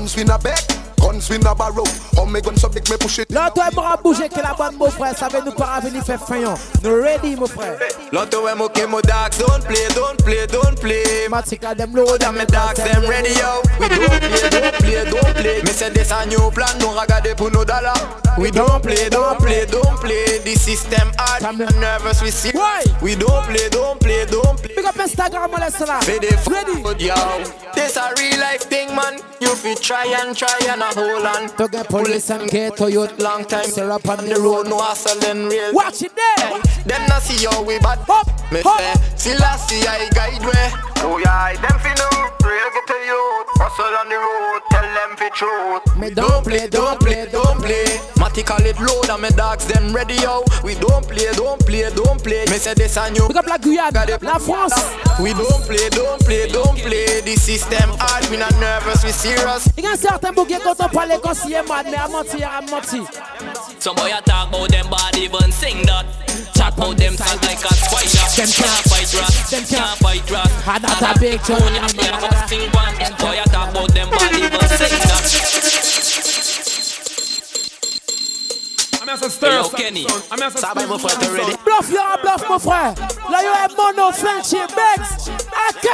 [0.03, 1.83] guns we no beg, Guns win a barrow.
[2.17, 3.29] Oh, me gun so big, me push it.
[3.29, 5.17] Là, toi, m'aura bougé que la bonne, mon frère.
[5.17, 6.53] Ça va nous paravenir faire faillant.
[6.81, 7.77] Nous ready, mon frère.
[8.13, 11.27] Lotto em okay, my dogs don't play, don't play, don't play.
[11.29, 13.61] Matica them low, them my dogs them ready yo.
[13.79, 15.61] We don't play, don't play, don't play.
[15.63, 17.99] Me say this a new plan, no regardez pour nos dollars.
[18.37, 20.39] We don't play, don't play, don't play.
[20.45, 22.51] The system hard, I'm nervous we see.
[22.53, 22.83] Why?
[23.01, 24.75] We don't play, don't play, don't play.
[24.75, 26.05] Pick up Instagram, that stuff.
[26.05, 27.43] Fede ready, yo.
[27.73, 29.19] This a real life thing, man.
[29.41, 31.49] You fit try and try and hold on.
[31.57, 33.65] To get police and get to you long time.
[33.65, 35.73] Sir up on the road, no hustling real.
[35.73, 36.61] Watch it there.
[36.85, 37.99] Them not see how we bad.
[38.07, 38.79] Hop, Me hop.
[38.79, 40.92] say, see last see I guide way.
[41.05, 42.33] Oh yeah, them fi know.
[42.47, 43.21] Real get to you.
[43.59, 44.61] Hustle on the road.
[44.71, 45.97] Tell them fi truth.
[45.97, 47.99] Me Don't play, don't play, don't play.
[48.17, 50.43] Matty call it load and me dogs them ready yo.
[50.63, 52.45] We don't play, don't play, don't play.
[52.47, 53.27] Me say this a new.
[53.27, 54.79] Pick up la Guyane, la France.
[55.19, 57.21] We don't play, don't play, don't play.
[57.21, 59.67] The system hard, we not nervous, we serious.
[59.77, 62.49] Il y a certains bouquets quand on parle comme si il mad, mais à mentir,
[62.49, 63.03] à mentir.
[63.83, 66.07] Some boy a talk about them body, even sing that.
[66.55, 68.23] Chat about them sound like a spider.
[68.31, 70.55] Them can't fight rats, them can't fight rats.
[70.71, 71.59] And that's a big tune.
[71.59, 72.95] Tune and me a go sing one.
[73.19, 75.27] Boy a talk about them body, even sing that.
[79.01, 80.07] I'm as a stir, Yo, Kenny.
[80.31, 81.43] I'm as a Sabe, my friend, stir.
[81.67, 82.95] Bluff, you're a bluff, mon frère.
[83.27, 85.27] Là, you have mono friendship, Bex.
[85.27, 85.91] Okay.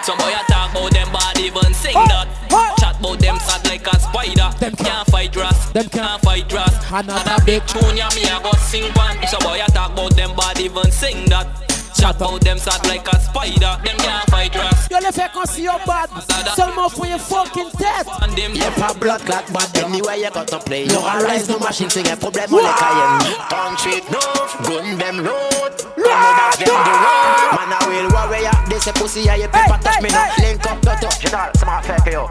[0.00, 2.32] Some boy a talk about them body, even sing that.
[2.80, 4.48] Chat about them sad like a spider.
[4.58, 6.73] Them can't fight rats, them can't fight rats.
[6.92, 9.18] Another big Tune ya me a go sing one.
[9.26, 11.46] Some boy a talk about them body, even sing that.
[11.94, 13.78] Chat about them sad like a spider.
[13.84, 14.88] Them can't fight rats.
[14.90, 16.10] Yo, le fait qu'on s'y au bad.
[16.56, 18.06] Seulement pour une fucking tête.
[18.20, 20.86] And them Y'a pas blood clot, but anyway you got to play.
[20.86, 23.34] No arise, no machine, sing a problem on the Cayenne.
[23.48, 24.20] Country no,
[24.68, 25.72] gun them load.
[25.96, 27.50] Come with us them the road.
[27.54, 28.52] Man, I will warrior.
[28.68, 30.32] This a pussy, yeah, you paper touch me now.
[30.38, 31.22] Link up, cut up.
[31.22, 32.28] You know, smart fake yo.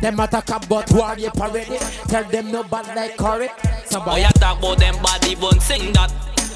[0.00, 1.66] Them attack about warrior parade.
[2.08, 3.48] Tell them no bad like curry.
[3.48, 6.10] Boy Somebody oh, a talk about them body, even sing that.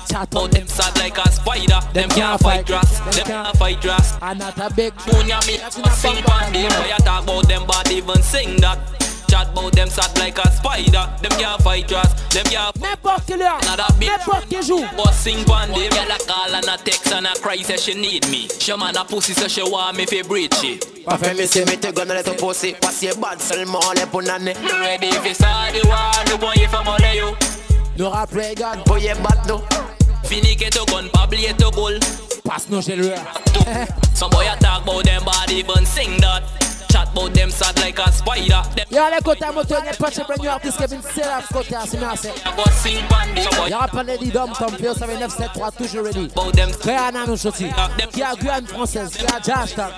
[0.08, 1.80] chat oh, on them sad like a spider.
[1.92, 4.14] Them can't fight rats, them can't fight rats.
[4.22, 6.14] Another big Tune ya me a go sing.
[6.14, 9.03] Them boy a talk about them body, even sing that.
[9.28, 11.08] Chat about them sad like a spider.
[11.22, 13.58] Them can't fight rats, them can't N'importe quelle heure,
[14.00, 14.88] n'importe quel jour.
[14.96, 18.28] Go sing one girl a call and a text and a cry say she need
[18.30, 18.48] me.
[18.58, 21.04] She man a pussy so she want me fi breach it.
[21.04, 22.74] Pas fait me see me te gun let to pussy.
[22.74, 24.54] Pass your bad seulement les pour nane.
[24.80, 27.36] Ready fi start the war, no boy if I'm all you.
[27.96, 28.84] Nous rappelons, God.
[28.84, 29.62] Pour your bad no.
[30.24, 31.98] Fini que to gun, pas oublier to goal.
[32.44, 33.20] Passe nos géleurs.
[34.14, 36.42] Some boy a talk about them body, even sing that.
[36.94, 38.62] Chat about them sad like a spider.
[38.76, 41.00] Them Yo, les côtés à moto, il n'y a pas de brand new artist Kevin
[41.02, 42.26] Sera côté à Simase.
[42.44, 43.42] a go sing one day.
[43.42, 46.30] Some boy Il y aura pas de Dom, Tom Pio, ça va 973, toujours ready.
[46.30, 47.66] about them Guyana nous sorti.
[48.12, 49.88] Qui a Guyane française, qui a Jashtan.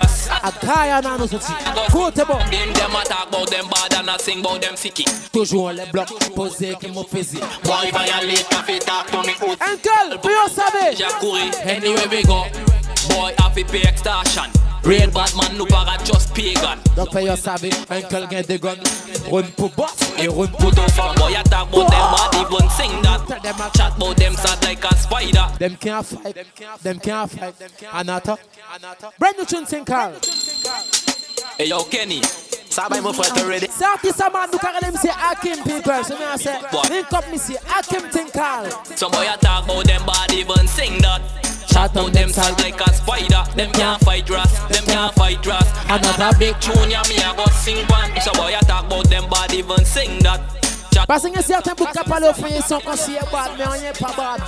[0.41, 1.51] A Guyana nous sorti.
[1.91, 2.39] Côté bon.
[2.49, 5.05] Them them a talk about them bad and a sing about them sicky.
[5.31, 7.31] Toujours les blocs posés qui m'ont fait
[7.63, 9.59] Boy violate, a fi talk to me out.
[9.61, 10.95] Uncle, puis on savait.
[10.95, 12.43] Ja courir, anywhere we go.
[13.09, 14.66] Boy have to pay extortion.
[14.87, 16.79] Real bad man, no para just pagan.
[16.95, 17.71] Donc, puis on savait.
[17.89, 18.77] Uncle gagne des guns.
[19.29, 22.69] Run pour boss et run pour Put on boy a talk about them bad, even
[22.69, 23.73] sing that.
[23.75, 25.45] Chat about them sad like a spider.
[25.59, 26.37] Them can't fight.
[26.81, 27.53] Them can't fight.
[27.91, 28.37] Anata.
[29.19, 30.13] Brand new tune, sing Carl.
[31.57, 32.21] Hey yo Kenny,
[32.69, 33.67] Sabe, my friend, ready?
[33.69, 36.01] C'est artiste à man, nous carrément, c'est Hakim People.
[36.07, 36.93] C'est bien, c'est.
[36.93, 37.57] Link up, monsieur.
[37.75, 38.69] Hakim Tinkal.
[38.95, 41.46] some boy a talk about them bad, even sing that.
[41.67, 43.43] Chat about them sad like a spider.
[43.55, 45.69] Them can't fight rats, them can't fight rats.
[45.89, 48.11] Another big Tune ya me a go sing one.
[48.21, 50.41] Some boy a talk about them bad, even sing that.
[50.91, 53.51] Chat Parce qu'il y a certains bouts qui parlent au fond, ils sont conseillés bad,
[53.57, 54.41] mais rien pas bad.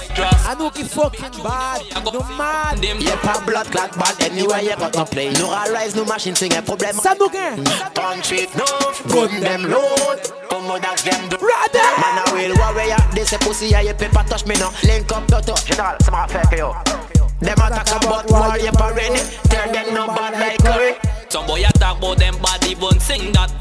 [0.49, 1.81] À nous qui fucking bad.
[2.13, 2.79] Nous mad.
[2.81, 5.31] them Y'a pas blood clot, but anyway you got to play.
[5.33, 6.95] No arise, no machine, sing a problem.
[7.01, 7.63] Ça nous gagne.
[7.93, 8.57] Country mm.
[8.57, 10.19] no, gun them load.
[10.49, 11.37] Come with us them do.
[11.37, 11.85] Ready?
[11.99, 12.97] Man, I will warrior.
[13.13, 14.71] This a pussy, yeah, you paper touch me now.
[14.83, 15.69] Link up, cut up.
[15.69, 16.73] You know, smart fake yo.
[17.39, 19.17] Them attack about warrior parade.
[19.49, 20.95] Tell them no bad like curry.
[21.29, 23.51] Some boy a talk about them bad, even sing that.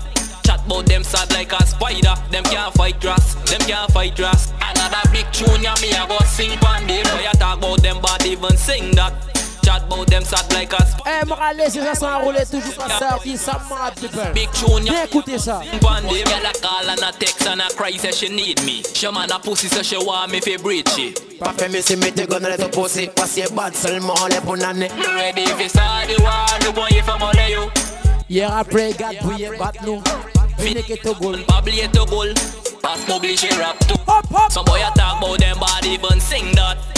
[0.44, 2.14] Chat about them sad like a spider.
[2.30, 6.18] Them can't fight grass, them can't fight grass Another big tune ya me a go
[6.26, 7.02] sing one day.
[7.04, 9.14] Boy a talk about them bad, even sing that.
[9.62, 11.10] Chat about them sad like a spider.
[11.10, 13.36] Eh, morale, ces gens sont enroulés toujours pas sortis.
[13.36, 14.32] Ça mad, people.
[14.34, 15.60] Big tune ya Bien écoutez ça.
[15.82, 18.82] One day, girl a call and a text and a cry say she need me.
[18.94, 21.27] She man a pussy so she want me fi breach it.
[21.38, 23.08] Pas fait me see me te gun let to pussy.
[23.08, 24.88] Pass your bad seulement les pour nane.
[25.16, 27.70] Ready fi start the war, no boy if I'm all you.
[28.28, 30.02] Hier après, God, bouillé, bat nous.
[30.58, 31.38] Venez que to goal.
[31.46, 32.34] Pas oublier to goal.
[32.82, 34.52] Pass m'oblige rap hop.
[34.52, 36.97] Some boy a talk about them bad, even sing that.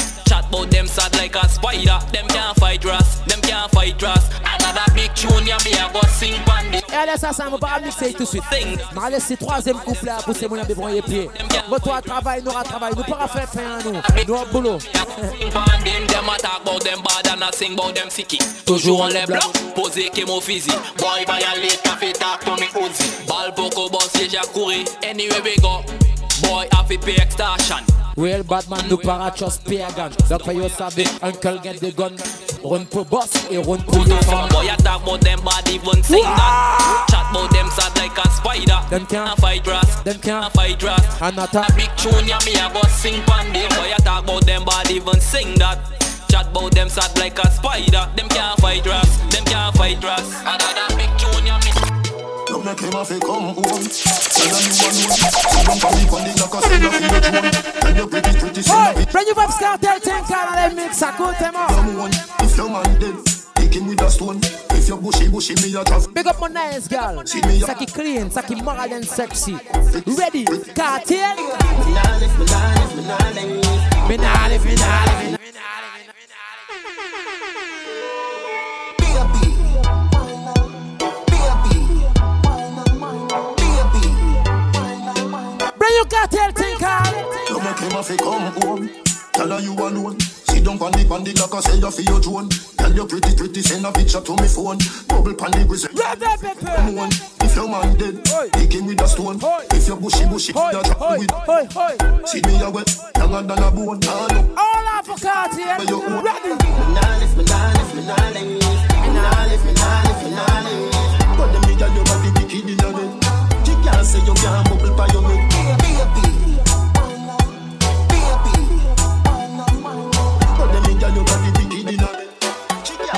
[0.50, 1.98] About them sad like a spider.
[2.12, 4.28] Them can't fight Ras, them can't fight Ras.
[4.42, 6.82] Another big tune, yeah, me I go sing bandit.
[6.90, 8.42] Et allez, ça, ça, on va mixer tout de suite.
[9.10, 11.30] Laisser troisième couplet à pousser mon ami pieds.
[11.68, 12.92] Bon, toi, travail, nous, travail.
[12.96, 13.92] Nous, pas faire fin à nous.
[14.26, 14.78] Nous, au boulot.
[14.78, 18.38] Them a talk about them bad and a sing about them sicky.
[18.66, 20.74] Toujours on les blancs, posé qui mon physique.
[20.98, 23.26] Boy, violate, café, talk, Tony Uzi.
[23.26, 24.84] Ball, poco, boss, j'ai couru.
[25.04, 25.82] Anyway, we go.
[26.42, 27.99] Boy, to pay extortion.
[28.16, 30.10] Real bad man nous para just pay a gun.
[30.28, 32.12] Donc fait yo savez, uncle get the gun.
[32.62, 36.02] Run pour boss et run pour yo femme Boy, I talk about them bad even
[36.02, 38.80] sing that Chat about them sad like a spider.
[38.90, 42.52] Them can't fight Ras, them can't fight Ras And not a big tune, yeah, me
[42.60, 45.78] I go sing pandy Boy, I talk about them bad even sing that.
[46.28, 48.06] Chat about them sad like a spider.
[48.14, 51.29] Them can't fight Ras, them can't fight Ras Another big tune,
[52.60, 53.56] Don't make him have to come home.
[53.56, 55.16] Tell him you alone.
[55.16, 57.52] See them for me on the knock, send you for your drone.
[57.80, 61.16] Tell you pretty, pretty, send you Bring you Vybz Kartel, ten can and mix, I
[61.16, 62.10] couldn't tell Come
[62.44, 63.16] if your man dead,
[63.54, 64.40] take him with a stone.
[64.76, 66.12] If you're bushy, bushy, me a drive.
[66.12, 67.24] Big up my nice girl.
[67.24, 69.54] Saki clean, Saki moral and sexy.
[70.06, 71.36] Ready, cartel.
[71.80, 73.64] Minales, minales, minales.
[74.06, 75.99] Minales, minales, Bring your
[86.10, 87.14] cartel thing, Carl.
[87.48, 88.90] You make him have to come home.
[89.32, 90.18] Tell her you alone.
[90.20, 92.48] Sit down on the on the like I say you for your drone.
[92.76, 94.78] Tell you pretty pretty send a picture to me phone.
[95.06, 95.94] Bubble pan the grizzly.
[95.94, 97.08] Come on,
[97.46, 98.18] if your man dead,
[98.52, 99.38] take him with a stone.
[99.70, 102.28] If you bushy bushy, you drop me with.
[102.28, 104.00] See me a wet, younger than a bone.
[104.02, 104.40] Nah, no.
[104.58, 105.78] All out for cartel.
[106.20, 106.52] Ready.
[106.58, 108.58] Minales, minales, minales.
[109.06, 110.90] Minales, minales, minales.
[111.38, 113.12] But the them nigga your body wicked in your head.
[113.64, 115.39] She can't say you can't bubble by your head.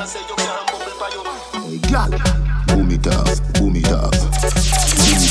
[0.03, 2.19] Boom it off, boom it off, boom it off,
[2.66, 5.27] boom it off, boom it off, boom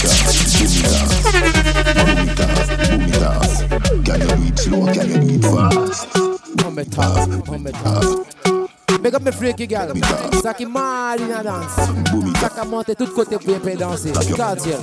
[3.03, 3.51] it off.
[4.05, 4.93] Can you do slow?
[4.93, 6.13] Can you do fast?
[6.55, 8.40] Boom it off, boom it off.
[8.99, 9.93] Big up mes freaky gal
[10.43, 11.75] Ça qui mal in a dance.
[12.39, 14.11] Ça qui monte tout côté pour y danser.
[14.35, 14.75] Cartier.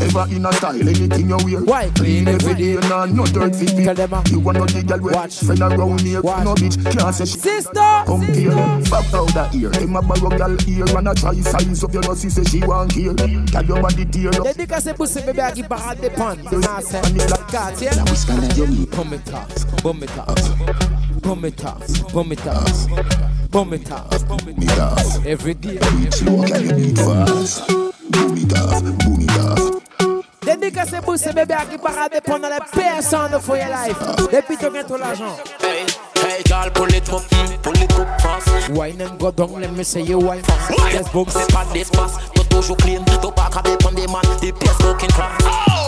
[0.00, 1.60] Ever in a style, anything you wear.
[1.64, 1.90] Why?
[1.94, 3.84] Clean every day, nah, no dirt fit me.
[4.30, 5.40] You want no girl watch.
[5.44, 7.40] Friend around here, no bitch can't say shit.
[7.40, 8.50] Sister, come here.
[8.90, 12.28] Back powder here, them a borrow girl here and a try size up your pussy
[12.28, 13.14] say she want here.
[13.14, 14.44] Tell your body tear up.
[14.44, 17.00] Dédicacé pour ce bébé à qui parade des pannes Nah, c'est
[17.50, 17.90] Cartier
[18.92, 23.23] Boom it off, boom it off Boom it off, boom it off
[23.54, 25.24] Boom it off, boom it off.
[25.24, 26.42] Every day Do it slow?
[26.42, 27.68] Can you do it fast?
[27.68, 29.80] Boom it off, boom it off.
[30.44, 33.96] Dédicacé pour ce bébé à qui parade dans les personnes de Foyer Life
[34.32, 35.86] Depuis tout l'argent Hey,
[36.16, 37.22] hey, girl, pull it up,
[37.62, 38.70] pull it up fast.
[38.70, 42.33] Wine and go down, let me say you wine fast Yes, boom, c'est pas d'espace.
[42.54, 45.32] T'as toujours clean, t'as pas qu'à dépendre des man, des pièces looking class.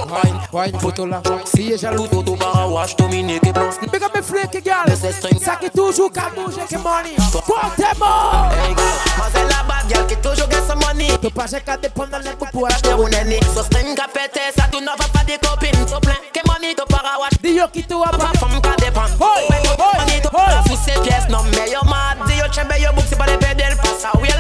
[0.09, 3.70] Wine, wine, photo l'argent Si est jaloux, tout au bar à wash, Dominique et Blanc.
[3.93, 8.88] Big up mes freaky gal Ça qui toujours qu'à bouger que money Portez-moi Hey girl,
[9.16, 11.09] moi c'est la bad girl qui toujours get some money.
[11.22, 13.38] T'as pas j'ai qu'à dépendre dans les bouts pour acheter acheter un neni.
[13.55, 15.86] So string qu'a pété, ça tout n'a pas des copines.
[15.88, 17.38] So plein, que money to para watch.
[17.43, 19.06] Dis yo qui tout a pas Femme qu'a dépend.
[19.20, 20.47] Hoi, hoi, Money to hoi.
[20.66, 21.28] sous ses pièces.
[21.28, 23.76] Non mais yo mad, dis yo chembe yo book, c'est pas les pédales.
[23.82, 24.35] Pass a real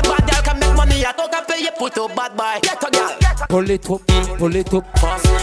[0.96, 1.00] bad girl can make money.
[1.00, 2.60] Y'a tout qu'à payer pour tout bad boy.
[2.62, 3.26] Get a girl.
[3.48, 4.00] Pull it up,
[4.38, 4.84] pull it up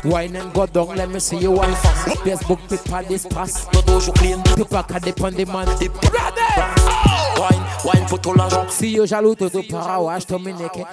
[0.03, 3.81] Wine and go down, let me see you wine fast Facebook, people, this pass T'as
[3.84, 8.65] toujours clean, Tu pas qu'à dépendre des man Wine, wine, photo l'argent.
[8.69, 10.84] Si yo jaloux, tout tout para wash, Dominique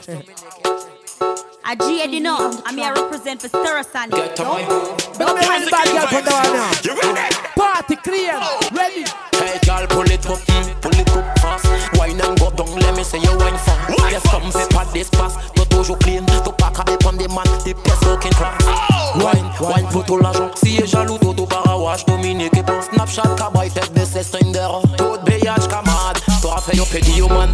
[1.65, 4.15] A G Edino, I'm here represent for Stereosonic.
[4.15, 4.63] Get to my
[5.19, 7.50] Big up the bad girl from the one now You ready?
[7.61, 8.41] Party clear,
[8.73, 9.05] ready?
[9.37, 10.41] Hey, girl, pull it up,
[10.81, 11.67] pull it up fast.
[11.99, 14.01] Wine and go down, let me see you wine fast.
[14.11, 15.35] Yes, come c'est pas d'espace.
[15.55, 18.55] T'as toujours clean, t'as pas qu'à dépendre des man, des pièces looking class.
[19.17, 20.51] Wine, wine, photo l'argent.
[20.55, 22.81] Si est jaloux, tout au bar à wash, Dominique et Blanc.
[22.95, 24.81] Snapchat, cabaye, tête de ses stringers.
[24.97, 26.19] Tout BH, camarade.
[26.41, 27.51] T'auras fait yo pédi, yo man.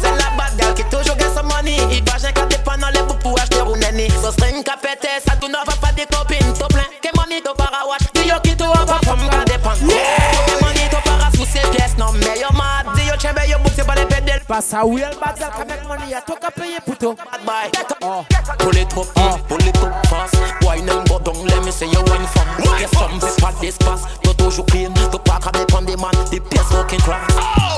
[0.00, 1.76] C'est la bad girl qui toujours get some money.
[1.90, 4.08] Il va j'ai qu'à dépendre les bouts pour acheter un neni.
[4.22, 6.52] So string pété, ça tout n'a pas des copines.
[6.56, 7.82] Tout plein, que money to para
[8.38, 8.42] watch.
[8.42, 9.70] Dis yo qui tout a pas femme qu'a dépend.
[9.70, 11.96] Que money to para sous ses pièces.
[11.98, 14.40] Non mais yo mad, dis yo chembe yo book, c'est pas les pédales.
[14.46, 17.44] Passe à real bad girl can make money Y'a tout qu'à payer pour tout Bad
[17.44, 17.82] boy.
[18.02, 18.24] Oh
[18.58, 20.34] Pull it up, mm, pull it up fast.
[20.62, 22.46] Wine and go down, let me see you wine fast.
[22.80, 24.02] Yes, come c'est pas d'espace.
[24.22, 27.30] T'as toujours clean T'as pas qu'à dépendre des man, des pièces fucking craft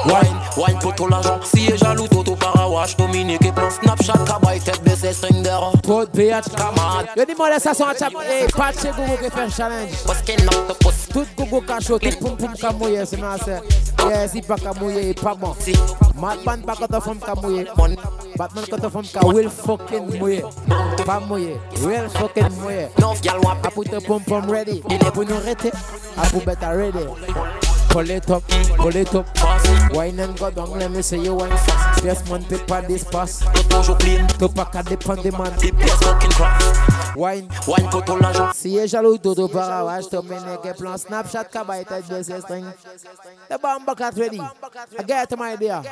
[0.06, 4.24] Wine, wine pour tout l'argent Si est jaloux, Toto Parawash Dominique et plan Snapchat,
[5.20, 8.12] cabay, tête baissée, string d'erreur Trop de bitch, camarade Yo dis-moi laisse ça un chap
[8.28, 9.90] Hey, pas chez Gogo qui fait un challenge.
[11.12, 13.62] Tout Gogo cachot, tout poum poum mouye C'est ma sœur.
[14.08, 15.54] Yes, il pas mouye, pas bon
[16.20, 17.66] Madman pas quand on femme mouye
[18.36, 20.42] Batman quand on femme will fucking mouye
[21.04, 22.48] Pas mouye, will fucking
[23.74, 24.80] put the pom pom ready.
[24.80, 25.70] Pour nous arrêter,
[26.16, 28.42] I put better ready Pull it up,
[28.76, 29.26] pull it up
[29.92, 32.04] Wine and go down, let me see you wine fast.
[32.04, 33.42] Yes man, paper this pass.
[33.68, 35.52] Toujours clean T'as pas qu'à dépendre des man.
[35.60, 40.56] Des pièces fucking craft Wine, wine tout l'argent Si est jaloux, Dodo Parawash T'as mené
[40.62, 42.64] que plan Snapchat, kabay, tête baissée, string
[43.48, 44.38] The bomb cat ready.
[44.38, 45.82] I get my idea.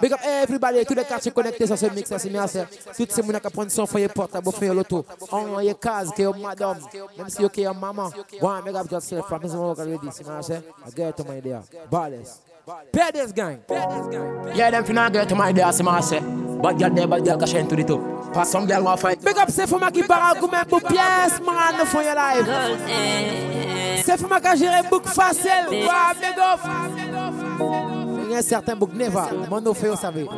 [0.00, 3.22] Big up everybody, tous les quartiers connectés sur ce mix, c'est bien ça Toutes ces
[3.22, 6.78] mounas qui prennent son foyer portable, faire l'auto On y case, que madame
[7.16, 8.10] Même si you maman
[8.40, 11.62] One, big up yourself, from his mom ready, c'est bien ça I get my idea
[11.90, 12.40] Ballers
[12.92, 13.60] Pay this gang.
[14.54, 16.20] Yeah, them finna get to my day, see my say.
[16.20, 18.32] Bad girl there, bad girl cash into the top.
[18.32, 19.24] Pass some girl want fight.
[19.24, 22.14] Big up, c'est pour moi qui parle comme un book pièce, man, no for your
[22.14, 22.46] life.
[24.04, 25.68] C'est pour moi qui gère book facile.
[25.72, 25.84] Eh.
[25.84, 26.60] Wow, big up.
[28.24, 29.48] Il y a un certain book never.
[29.48, 30.28] Mon no fait, vous savez.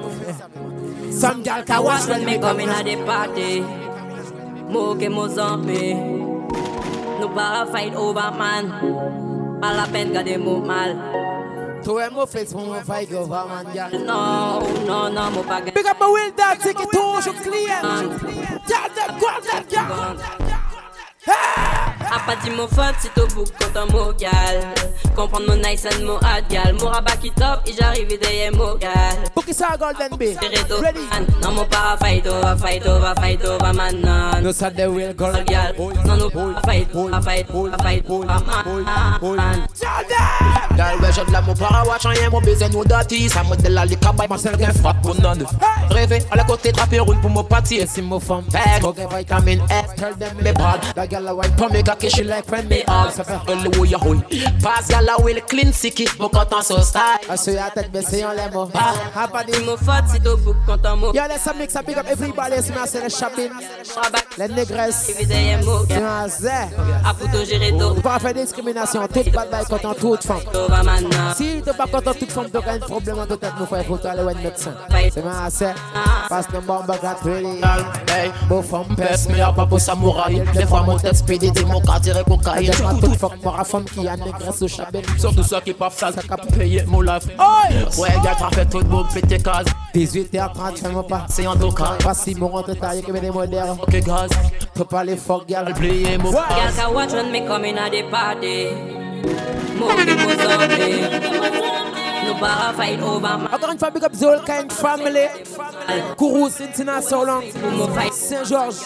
[1.10, 3.62] Some girl can watch when me come in at the party.
[4.70, 5.94] Mo que mo zombie.
[7.20, 9.31] No para fight over man.
[9.62, 10.97] Pas la peine garder mon mal.
[11.84, 14.05] Tu es mon fils mon fight over man, girl.
[14.05, 17.68] Non, non, non, mon pas Big up my will that ticket toujours clean.
[18.66, 20.16] Tell them, go that girl.
[22.14, 24.74] A pas dit mon faute, si t'au bout content mon gal
[25.16, 28.74] Comprendre mon nice and mon hard gal Mon rabat qui top et j'arrive derrière mon
[28.74, 31.01] gal Pour qui ça Golden Ready
[31.43, 35.14] Non mon para fight over, fight over, fight over man non No ça de will
[35.18, 35.74] girl gal
[36.05, 37.48] Non no fight, fight,
[37.82, 39.66] fight man
[40.76, 44.59] Girl, we la en mon baiser nous dati Ça me déla les cabay, ma seule
[44.59, 45.32] gain frappe pour non
[45.90, 48.82] Rêver à la côté pour mon C'est mon femme S
[49.97, 52.82] Tell them me bad That girl a wine Pour me cocky she like when me
[52.86, 54.22] hard Ça fait le où y'a houille
[54.62, 57.02] Pass girl a will clean sicky Mon content so style.
[57.30, 58.68] I say la tête baissée en les mots
[59.16, 61.98] A pas dit mon faute, si t'au bout content mon Yo, let's mix up, big
[61.98, 63.50] up everybody, c'est moi, c'est les shopping
[64.38, 66.48] Les négresses J'arrive derrière mon gal Ah, zé
[67.04, 70.82] A pour tout gérer tout Pas faire discrimination, toute bad bye content, toute femme Over
[70.84, 73.76] man non Si t'es pas content, toute femme, t'as un problème en tête, nous faut
[73.82, 75.74] faut aller voir un médecin C'est moi, c'est
[76.28, 77.60] Passe le bombe, gat ready
[78.08, 81.64] Hey, Beau femme, pèse, mais y'a pas pour samouraï Des fois mon tête speedy, dit
[81.64, 85.43] mon cas direct cocaïne toute fuck pour la femme qui a négresse au chabelle Surtout
[85.43, 87.27] ceux qui pas sale, ça cap payer mon life
[87.98, 91.70] Ouais, gars, t'as fait tout le monde, pété case 18h30, fais-moi pas C'est en tout
[91.73, 94.31] cas Pas si mon rentre taillé que des modèles Ok, gaz
[94.74, 95.66] T'as pas les fuck, gal
[96.23, 96.43] mon Girl
[96.77, 98.69] can watch when me come in at the party
[102.40, 105.28] Encore une fois, big up the whole kind family.
[106.16, 107.42] Kourou, Cincinnati, so long
[108.12, 108.76] Saint-Georges.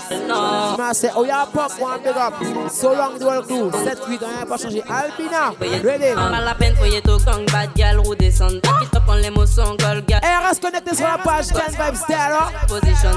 [0.92, 2.34] C'est, oh y'a pop, one big up.
[2.70, 4.82] So long the whole crew 7-8, on y'a pas changé.
[4.88, 5.52] Albina,
[5.82, 6.14] ready?
[6.14, 10.02] Pas la peine être au gang Bad gal ou descendre Qui te prend l'émotion Girl
[10.06, 13.10] gal Eh, reste connecté sur la page Can Vibes Terror Position.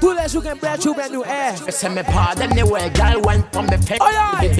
[0.00, 1.54] Tous les jours qu'un brand new, brand new, eh.
[1.70, 3.98] C'est mes pas anyway, gal wine pour me fait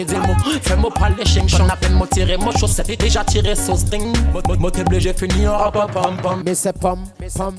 [0.05, 4.13] Dis-moi, fais-moi parler ching chong À peine moi tirer mon chaussette Déjà tiré son string.
[4.59, 6.43] Moi t'es blé, j'ai fini en rap pam pam.
[6.45, 7.05] Mais c'est Pam
[7.37, 7.57] pam.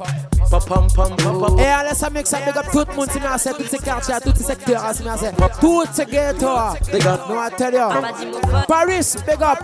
[0.50, 0.88] Pam
[1.18, 3.78] pam Eh, allez, ça mix up, big up tout le monde, c'est merci Tous ces
[3.80, 5.26] quartiers, tous ces secteurs, c'est merci
[5.60, 6.48] Tous ces ghettos
[6.92, 9.60] Big up, no I tell you Paris, big up.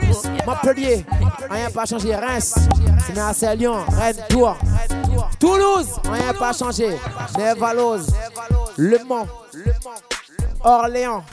[0.46, 1.06] Montpellier,
[1.50, 2.16] rien pas changé.
[2.16, 2.56] Reims,
[3.08, 3.86] c'est merci Lyon.
[3.98, 4.58] Rennes, Tours
[5.40, 6.98] Toulouse, rien pas changé.
[7.38, 8.08] Nevalos,
[8.78, 9.28] Le Mans
[10.64, 11.24] Orléans.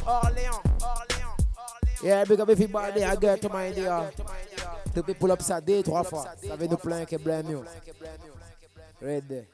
[2.02, 4.10] Yeah, big up everybody, I get to my idea
[4.94, 6.24] To be pull up ça deux, trois fois.
[6.46, 7.64] Ça veut nous plaindre que blâme you.
[9.00, 9.46] Ready